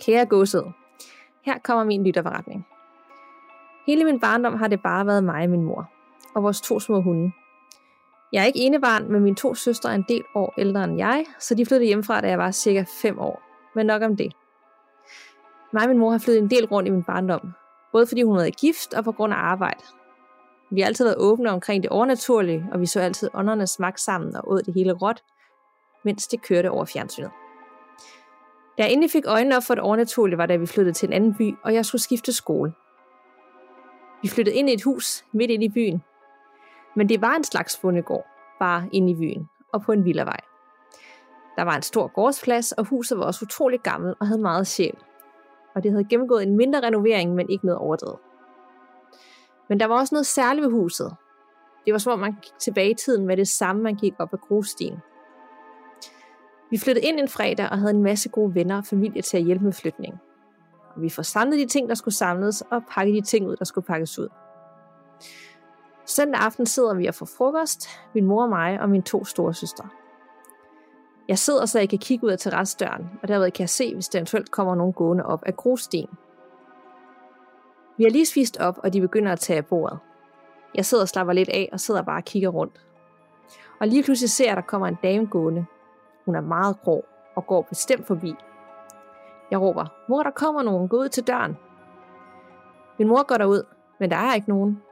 [0.00, 0.62] Kære gåsed,
[1.44, 2.66] her kommer min lytterberetning.
[3.86, 5.90] Hele min barndom har det bare været mig og min mor,
[6.34, 7.32] og vores to små hunde.
[8.32, 11.24] Jeg er ikke enebarn, men mine to søstre er en del år ældre end jeg,
[11.38, 13.42] så de flyttede hjemmefra, da jeg var cirka 5 år.
[13.74, 14.32] Men nok om det.
[15.74, 17.52] Mig og min mor har flyttet en del rundt i min barndom,
[17.92, 19.84] både fordi hun havde gift og på grund af arbejde.
[20.70, 24.36] Vi har altid været åbne omkring det overnaturlige, og vi så altid åndernes smagt sammen
[24.36, 25.22] og åd det hele råt,
[26.04, 27.30] mens det kørte over fjernsynet.
[28.78, 31.12] Da jeg endelig fik øjnene op for det overnaturlige, var da vi flyttede til en
[31.12, 32.72] anden by, og jeg skulle skifte skole.
[34.22, 36.02] Vi flyttede ind i et hus midt ind i byen.
[36.96, 38.26] Men det var en slags bondegård,
[38.60, 40.40] bare inde i byen og på en villavej.
[41.56, 44.96] Der var en stor gårdsplads, og huset var også utrolig gammelt og havde meget sjæl.
[45.74, 48.18] Og det havde gennemgået en mindre renovering, men ikke noget overdrevet.
[49.68, 51.16] Men der var også noget særligt ved huset.
[51.84, 54.32] Det var som om man gik tilbage i tiden med det samme, man gik op
[54.32, 54.98] ad grusstien.
[56.70, 59.42] Vi flyttede ind en fredag og havde en masse gode venner og familie til at
[59.42, 60.20] hjælpe med flytningen.
[60.94, 63.64] Og vi får samlet de ting, der skulle samles, og pakket de ting ud, der
[63.64, 64.28] skulle pakkes ud.
[66.06, 69.54] Søndag aften sidder vi og får frokost, min mor og mig og mine to store
[69.54, 69.88] søstre.
[71.28, 74.08] Jeg sidder, så jeg kan kigge ud af terrassedøren, og derved kan jeg se, hvis
[74.08, 76.10] der eventuelt kommer nogen gående op af grusstien.
[77.96, 79.98] Vi har lige spist op, og de begynder at tage af bordet.
[80.74, 82.86] Jeg sidder og slapper lidt af og sidder bare og kigger rundt.
[83.80, 85.66] Og lige pludselig ser jeg, at der kommer en dame gående.
[86.24, 87.04] Hun er meget grå
[87.36, 88.34] og går bestemt forbi.
[89.50, 91.56] Jeg råber, mor, der kommer nogen, gå ud til døren.
[92.98, 93.66] Min mor går derud,
[94.00, 94.82] men der er ikke nogen.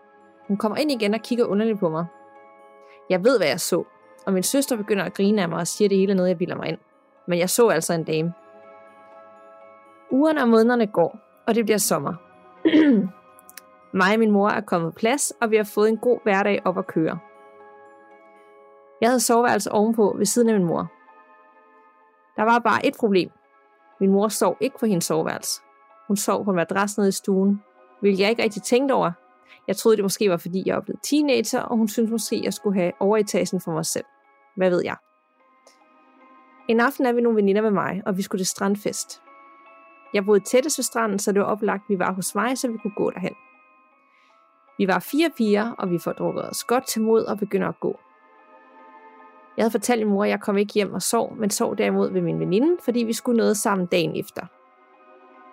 [0.48, 2.06] Hun kommer ind igen og kigger underligt på mig.
[3.10, 3.84] Jeg ved, hvad jeg så,
[4.26, 6.56] og min søster begynder at grine af mig og siger det hele noget, jeg bilder
[6.56, 6.78] mig ind.
[7.28, 8.32] Men jeg så altså en dame.
[10.10, 12.14] Ugerne og månederne går, og det bliver sommer.
[14.00, 16.62] mig og min mor er kommet på plads, og vi har fået en god hverdag
[16.64, 17.18] op at køre.
[19.00, 20.92] Jeg havde soveværelse ovenpå ved siden af min mor.
[22.36, 23.30] Der var bare et problem.
[24.00, 25.60] Min mor sov ikke på hendes soveværelse.
[26.08, 27.62] Hun sov på en madras nede i stuen,
[28.00, 29.12] hvilket jeg ikke rigtig tænkte over.
[29.68, 32.52] Jeg troede, det måske var, fordi jeg var blevet teenager, og hun syntes måske, jeg
[32.52, 34.04] skulle have overetagen for mig selv.
[34.56, 34.96] Hvad ved jeg?
[36.68, 39.22] En aften er vi nogle veninder med mig, og vi skulle til strandfest.
[40.14, 42.78] Jeg boede tættest ved stranden, så det var oplagt, vi var hos mig, så vi
[42.82, 43.34] kunne gå derhen.
[44.78, 47.80] Vi var fire piger, og vi får drukket os godt til mod og begynder at
[47.80, 48.00] gå.
[49.56, 52.12] Jeg havde fortalt min mor, at jeg kom ikke hjem og sov, men sov derimod
[52.12, 54.46] ved min veninde, fordi vi skulle noget sammen dagen efter.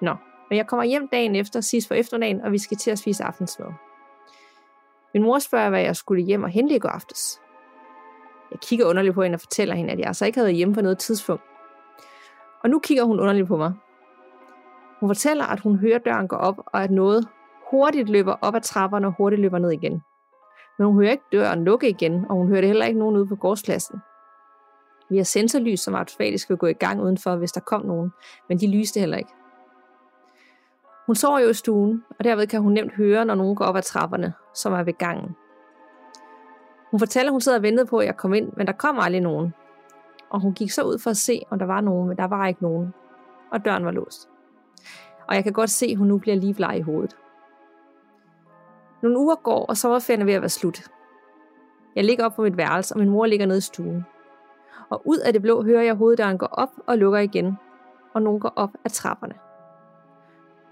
[0.02, 0.16] Nå,
[0.50, 3.24] men jeg kommer hjem dagen efter, sidst for eftermiddagen, og vi skal til at spise
[3.24, 3.89] aftensmad.
[5.14, 7.42] Min mor spørger, hvad jeg skulle hjem og hente i går aftes.
[8.52, 10.74] Jeg kigger underligt på hende og fortæller hende, at jeg altså ikke havde været hjemme
[10.74, 11.44] på noget tidspunkt.
[12.64, 13.74] Og nu kigger hun underligt på mig.
[15.00, 17.28] Hun fortæller, at hun hører døren gå op, og at noget
[17.72, 20.02] hurtigt løber op ad trapperne og hurtigt løber ned igen.
[20.78, 23.28] Men hun hører ikke døren lukke igen, og hun hører det heller ikke nogen ude
[23.28, 24.00] på gårdspladsen.
[25.10, 28.12] Vi har sensorlys, som automatisk vil gå i gang udenfor, hvis der kom nogen,
[28.50, 29.32] men de lyste heller ikke.
[31.10, 33.76] Hun sover jo i stuen, og derved kan hun nemt høre, når nogen går op
[33.76, 35.36] ad trapperne, som er ved gangen.
[36.92, 39.00] Hun fortæller, at hun sidder og ventede på, at jeg kom ind, men der kom
[39.00, 39.54] aldrig nogen.
[40.30, 42.48] Og hun gik så ud for at se, om der var nogen, men der var
[42.48, 42.94] ikke nogen.
[43.52, 44.30] Og døren var låst.
[45.28, 47.18] Og jeg kan godt se, at hun nu bliver lige bleg i hovedet.
[49.02, 50.80] Nogle uger går, og sommerferien er ved at være slut.
[51.96, 54.06] Jeg ligger op på mit værelse, og min mor ligger nede i stuen.
[54.90, 57.58] Og ud af det blå hører jeg hoveddøren gå op og lukker igen,
[58.14, 59.49] og nogen går op ad trapperne.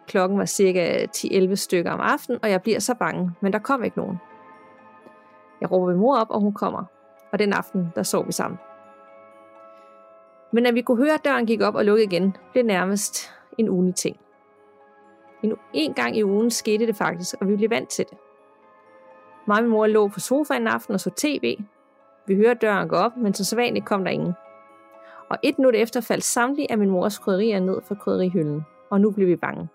[0.08, 3.84] Klokken var cirka 10-11 stykker om aftenen, og jeg bliver så bange, men der kom
[3.84, 4.18] ikke nogen.
[5.62, 6.84] Jeg råber min mor op, og hun kommer.
[7.32, 8.60] Og den aften, der sov vi sammen.
[10.52, 13.70] Men at vi kunne høre, at døren gik op og lukkede igen, blev nærmest en
[13.70, 14.18] ugen ting.
[15.44, 18.18] En, en gang i ugen skete det faktisk, og vi blev vant til det.
[19.48, 21.58] Mig og min mor lå på sofaen en aften og så tv.
[22.28, 24.34] Vi hørte døren gå op, men så sædvanligt kom der ingen.
[25.30, 29.12] Og et minut efter faldt samtlige af min mors krydderier ned fra krydderihylden, og nu
[29.12, 29.68] blev vi bange.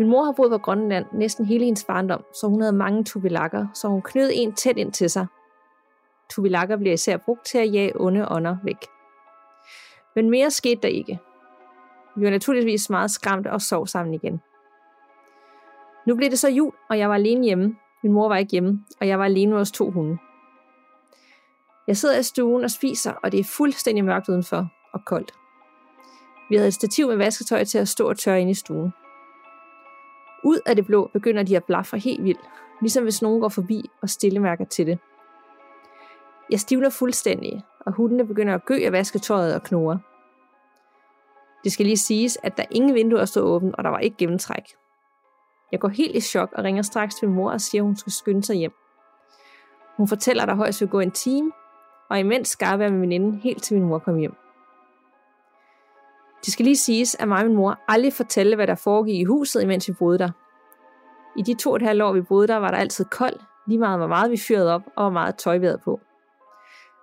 [0.00, 3.66] Min mor har boet på Grønland næsten hele hendes barndom, så hun havde mange tubilakker,
[3.74, 5.26] så hun knød en tæt ind til sig.
[6.30, 8.76] Tubilakker bliver især brugt til at jage onde ånder væk.
[10.16, 11.18] Men mere skete der ikke.
[12.16, 14.40] Vi var naturligvis meget skræmte og sov sammen igen.
[16.06, 17.76] Nu blev det så jul, og jeg var alene hjemme.
[18.02, 20.18] Min mor var ikke hjemme, og jeg var alene med os to hunde.
[21.86, 25.32] Jeg sidder i stuen og spiser, og det er fuldstændig mørkt udenfor og koldt.
[26.50, 28.92] Vi havde et stativ med vasketøj til at stå og tørre ind i stuen.
[30.44, 32.48] Ud af det blå begynder de at blaffe helt vildt,
[32.80, 34.98] ligesom hvis nogen går forbi og stillemærker til det.
[36.50, 40.00] Jeg stivner fuldstændig, og hundene begynder at gø af vasketøjet og knurre.
[41.64, 44.64] Det skal lige siges, at der ingen vinduer stod åbent, og der var ikke gennemtræk.
[45.72, 47.96] Jeg går helt i chok og ringer straks til min mor og siger, at hun
[47.96, 48.72] skal skynde sig hjem.
[49.96, 51.52] Hun fortæller, at der højst vil gå en time,
[52.10, 54.34] og imens skarper jeg med veninden helt til min mor kom hjem.
[56.44, 59.24] Det skal lige siges, at mig og min mor aldrig fortalte, hvad der foregik i
[59.24, 60.30] huset, imens vi boede der.
[61.36, 63.78] I de to og et halvt år, vi boede der, var der altid koldt, lige
[63.78, 66.00] meget hvor meget vi fyrede op, og hvor meget tøj vi havde på.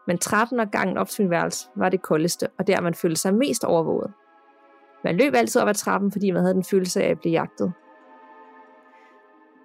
[0.08, 3.22] Men trappen og gangen op til min værelse var det koldeste, og der man følte
[3.22, 4.14] sig mest overvåget.
[5.04, 7.74] Man løb altid op ad trappen, fordi man havde den følelse af at blive jagtet.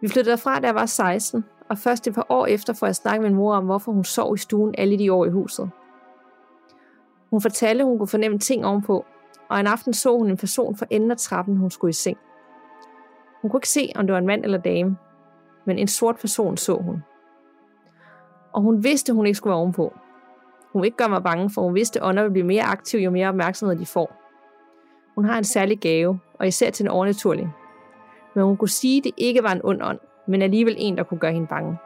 [0.01, 2.97] Vi flyttede derfra, da jeg var 16, og først et par år efter får jeg
[2.97, 5.71] snakket med min mor om, hvorfor hun sov i stuen alle de år i huset.
[7.31, 9.05] Hun fortalte, at hun kunne fornemme ting ovenpå,
[9.53, 12.19] og en aften så hun en person for enden af trappen, hun skulle i seng.
[13.43, 14.97] Hun kunne ikke se, om det var en mand eller dame,
[15.67, 17.03] men en sort person så hun.
[18.53, 19.93] Og hun vidste, hun ikke skulle være ovenpå.
[20.73, 23.03] Hun ville ikke gøre mig bange, for hun vidste, at ånder vil blive mere aktive,
[23.03, 24.13] jo mere opmærksomhed de får.
[25.15, 27.51] Hun har en særlig gave, og især til en overnaturlig.
[28.35, 29.99] Men hun kunne sige, at det ikke var en ond ånd,
[30.29, 31.79] men alligevel en, der kunne gøre hende bange.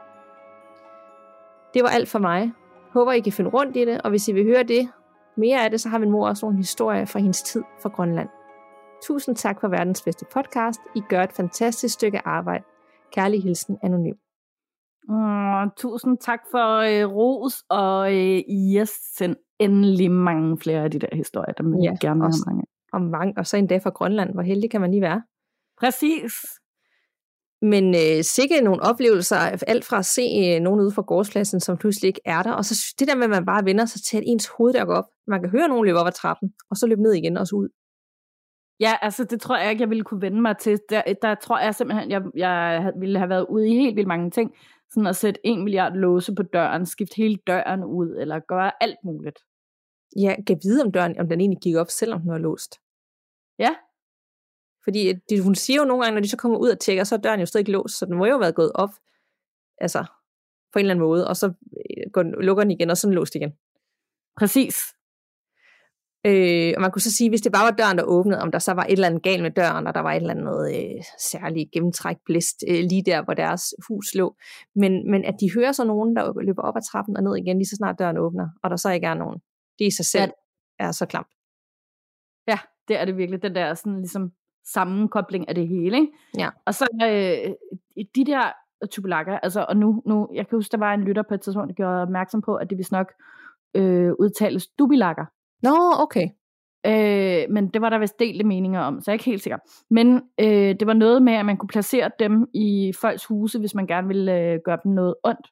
[1.73, 2.51] Det var alt for mig.
[2.93, 4.89] Håber, I kan finde rundt i det, og hvis I vil høre det,
[5.37, 8.29] mere af det, så har min mor også nogle historier fra hendes tid fra Grønland.
[9.03, 10.79] Tusind tak for verdens bedste podcast.
[10.95, 12.63] I gør et fantastisk stykke arbejde.
[13.11, 14.15] Kærlig hilsen, Anonym.
[15.09, 18.39] Oh, tusind tak for øh, ros, og øh,
[18.75, 22.63] yes, send endelig mange flere af de der historier, der vil ja, gerne have mange
[22.93, 23.33] Og, mange.
[23.37, 24.33] og så endda fra Grønland.
[24.33, 25.21] Hvor heldig kan man lige være?
[25.79, 26.33] Præcis.
[27.61, 31.77] Men øh, sikkert nogle oplevelser, alt fra at se øh, nogen ude fra gårdspladsen, som
[31.77, 34.17] pludselig ikke er der, og så det der med, at man bare vender sig til,
[34.17, 35.09] at ens hoved der går op.
[35.27, 37.55] Man kan høre nogen løbe op ad trappen, og så løbe ned igen og så
[37.55, 37.69] ud.
[38.79, 40.79] Ja, altså det tror jeg ikke, jeg ville kunne vende mig til.
[40.89, 44.31] Der, der tror jeg simpelthen, jeg, jeg ville have været ude i helt vildt mange
[44.31, 44.55] ting.
[44.91, 48.97] Sådan at sætte en milliard låse på døren, skifte hele døren ud, eller gøre alt
[49.05, 49.39] muligt.
[50.19, 52.75] Ja, kan vide om døren, om den egentlig gik op, selvom den var låst.
[53.59, 53.75] Ja,
[54.87, 57.15] fordi de, hun siger jo nogle gange, når de så kommer ud og tjekker, så
[57.15, 58.89] er døren jo stadig ikke låst, så den må jo have været gået op,
[59.77, 60.05] altså
[60.73, 63.07] på en eller anden måde, og så øh, går den, lukker den igen, og så
[63.07, 63.51] den låst igen.
[64.37, 64.75] Præcis.
[66.25, 68.59] Øh, og man kunne så sige, hvis det bare var døren, der åbnede, om der
[68.59, 71.03] så var et eller andet galt med døren, og der var et eller andet øh,
[71.31, 74.35] særligt gennemtræk blæst øh, lige der, hvor deres hus lå.
[74.75, 77.57] Men, men at de hører så nogen, der løber op ad trappen og ned igen,
[77.57, 79.39] lige så snart døren åbner, og der så ikke er nogen.
[79.79, 80.31] Det i sig selv
[80.79, 80.85] ja.
[80.85, 81.31] er så klamt.
[82.47, 83.41] Ja, det er det virkelig.
[83.41, 84.31] Den der sådan ligesom
[84.73, 85.97] sammenkobling af det hele.
[85.97, 86.11] Ikke?
[86.37, 86.49] Ja.
[86.65, 87.53] Og så øh,
[88.15, 88.51] de der
[88.93, 89.39] Chupalaka.
[89.43, 91.75] Altså, og nu, nu, jeg kan huske, der var en lytter på et tidspunkt, der
[91.75, 93.13] gjorde opmærksom på, at det vist nok
[93.75, 95.25] øh, udtales Dubilakker.
[95.63, 96.29] Nå, okay.
[96.85, 99.57] Øh, men det var der vist delte meninger om, så jeg er ikke helt sikker.
[99.89, 103.75] Men øh, det var noget med, at man kunne placere dem i folks huse, hvis
[103.75, 105.47] man gerne ville øh, gøre dem noget ondt.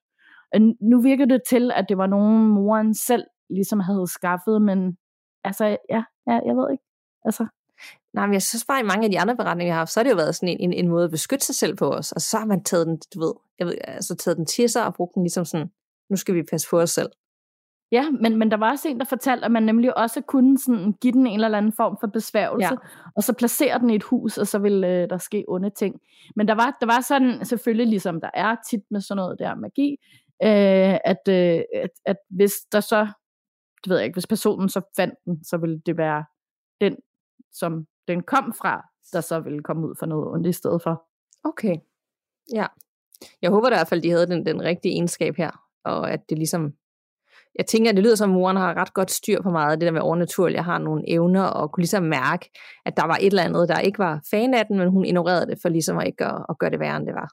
[0.53, 4.97] Og nu virker det til, at det var nogen moren selv ligesom havde skaffet, men
[5.43, 6.83] altså, ja, ja jeg ved ikke.
[7.25, 7.47] Altså,
[8.15, 9.99] Nej, men jeg synes bare, i mange af de andre beretninger, jeg har haft, så
[9.99, 12.11] har det jo været sådan en, en, en måde at beskytte sig selv på os.
[12.11, 14.85] Og så har man taget den, du ved, jeg ved, altså taget den til sig
[14.85, 15.71] og brugt den ligesom sådan,
[16.09, 17.09] nu skal vi passe på os selv.
[17.91, 20.93] Ja, men, men der var også en, der fortalte, at man nemlig også kunne sådan
[21.01, 22.77] give den en eller anden form for besværgelse, ja.
[23.15, 26.01] og så placere den i et hus, og så ville øh, der ske onde ting.
[26.35, 29.55] Men der var, der var sådan, selvfølgelig ligesom der er tit med sådan noget der
[29.55, 29.91] magi,
[30.43, 33.07] øh, at, øh, at, at hvis der så,
[33.83, 36.23] det ved jeg ikke, hvis personen så fandt den, så ville det være
[36.81, 36.95] den,
[37.51, 41.03] som den kom fra, der så ville komme ud for noget ondt i stedet for.
[41.43, 41.75] Okay,
[42.53, 42.65] ja.
[43.41, 45.51] Jeg håber i hvert fald, de havde den, den rigtige egenskab her,
[45.83, 46.73] og at det ligesom
[47.55, 49.79] jeg tænker, at det lyder som, at moren har ret godt styr på meget af
[49.79, 50.55] det der med overnaturligt.
[50.55, 52.49] Jeg har nogle evner og kunne ligesom mærke,
[52.85, 55.47] at der var et eller andet, der ikke var fan af den, men hun ignorerede
[55.47, 57.29] det for ligesom at ikke at, at gøre det værre, end det var.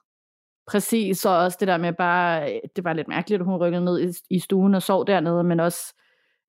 [0.67, 3.99] Præcis, så også det der med bare, det var lidt mærkeligt, at hun rykkede ned
[3.99, 5.95] i, i stuen og sov dernede, men også,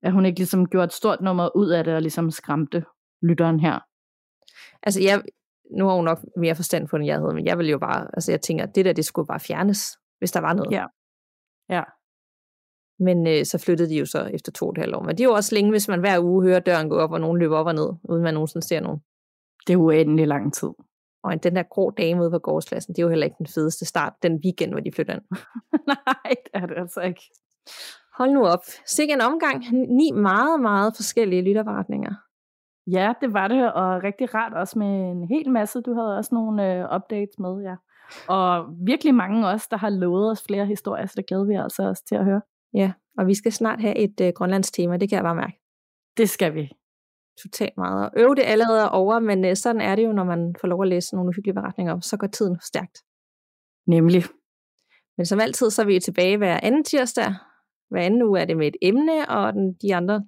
[0.03, 2.85] at hun ikke ligesom gjorde et stort nummer ud af det og ligesom skræmte
[3.21, 3.79] lytteren her.
[4.85, 5.21] Altså, jeg,
[5.77, 8.07] nu har hun nok mere forstand på, end jeg havde, men jeg vil jo bare,
[8.13, 10.71] altså jeg tænker, at det der, det skulle bare fjernes, hvis der var noget.
[10.71, 10.85] Ja.
[11.69, 11.83] Ja.
[12.99, 15.03] Men øh, så flyttede de jo så efter to og et halvt år.
[15.03, 17.19] Men det er jo også længe, hvis man hver uge hører døren gå op, og
[17.19, 18.99] nogen løber op og ned, uden man nogensinde ser nogen.
[19.67, 20.69] Det er uendelig lang tid.
[21.23, 23.85] Og den der grå dame ude på gårdspladsen, det er jo heller ikke den fedeste
[23.85, 25.21] start, den weekend, hvor de flytter ind.
[25.93, 27.21] Nej, det er det altså ikke.
[28.17, 28.63] Hold nu op.
[28.85, 29.63] Sikke en omgang.
[29.71, 32.13] Ni meget, meget forskellige lytterberetninger.
[32.87, 35.81] Ja, det var det, og rigtig rart også med en hel masse.
[35.81, 37.75] Du havde også nogle øh, updates med, ja.
[38.27, 41.83] Og virkelig mange også, der har lovet os flere historier, så det glæder vi altså
[41.83, 42.41] også til at høre.
[42.73, 45.59] Ja, og vi skal snart have et øh, grønlands tema, det kan jeg bare mærke.
[46.17, 46.71] Det skal vi.
[47.43, 48.05] Totalt meget.
[48.05, 50.81] Og øve det allerede over, men øh, sådan er det jo, når man får lov
[50.81, 52.97] at læse nogle uhyggelige beretninger så går tiden stærkt.
[53.87, 54.23] Nemlig.
[55.17, 57.35] Men som altid, så er vi tilbage hver anden tirsdag.
[57.89, 60.25] Hver anden uge er det med et emne, og den, de andre,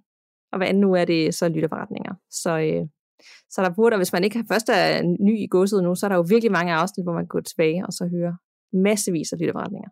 [0.57, 2.13] og hver anden uge er det så lytterberetninger.
[2.29, 2.84] Så, øh,
[3.49, 6.15] så der burde, hvis man ikke først er ny i godset nu, så er der
[6.15, 8.34] jo virkelig mange afsnit, hvor man går tilbage og så hører
[8.73, 9.89] massevis af lytterberetninger.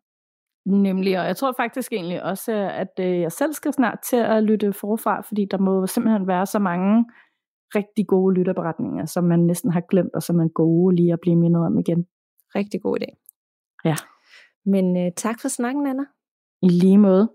[0.66, 4.44] Nemlig, og jeg tror faktisk egentlig også, at øh, jeg selv skal snart til at
[4.44, 7.06] lytte forfra, fordi der må simpelthen være så mange
[7.76, 11.36] rigtig gode lytterberetninger, som man næsten har glemt, og som er gode lige at blive
[11.36, 12.06] mindet om igen.
[12.56, 13.10] Rigtig god idé.
[13.86, 13.96] Ja.
[14.66, 16.04] Men øh, tak for snakken, Anna.
[16.62, 17.32] I lige måde.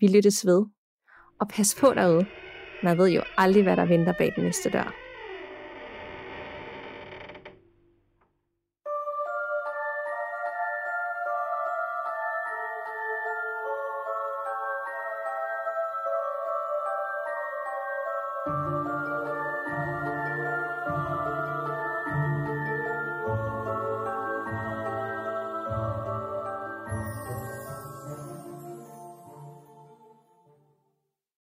[0.00, 0.64] Vi lyttes ved.
[1.40, 2.26] Og pas på derude.
[2.82, 5.05] Man ved jo aldrig, hvad der venter bag den næste dør.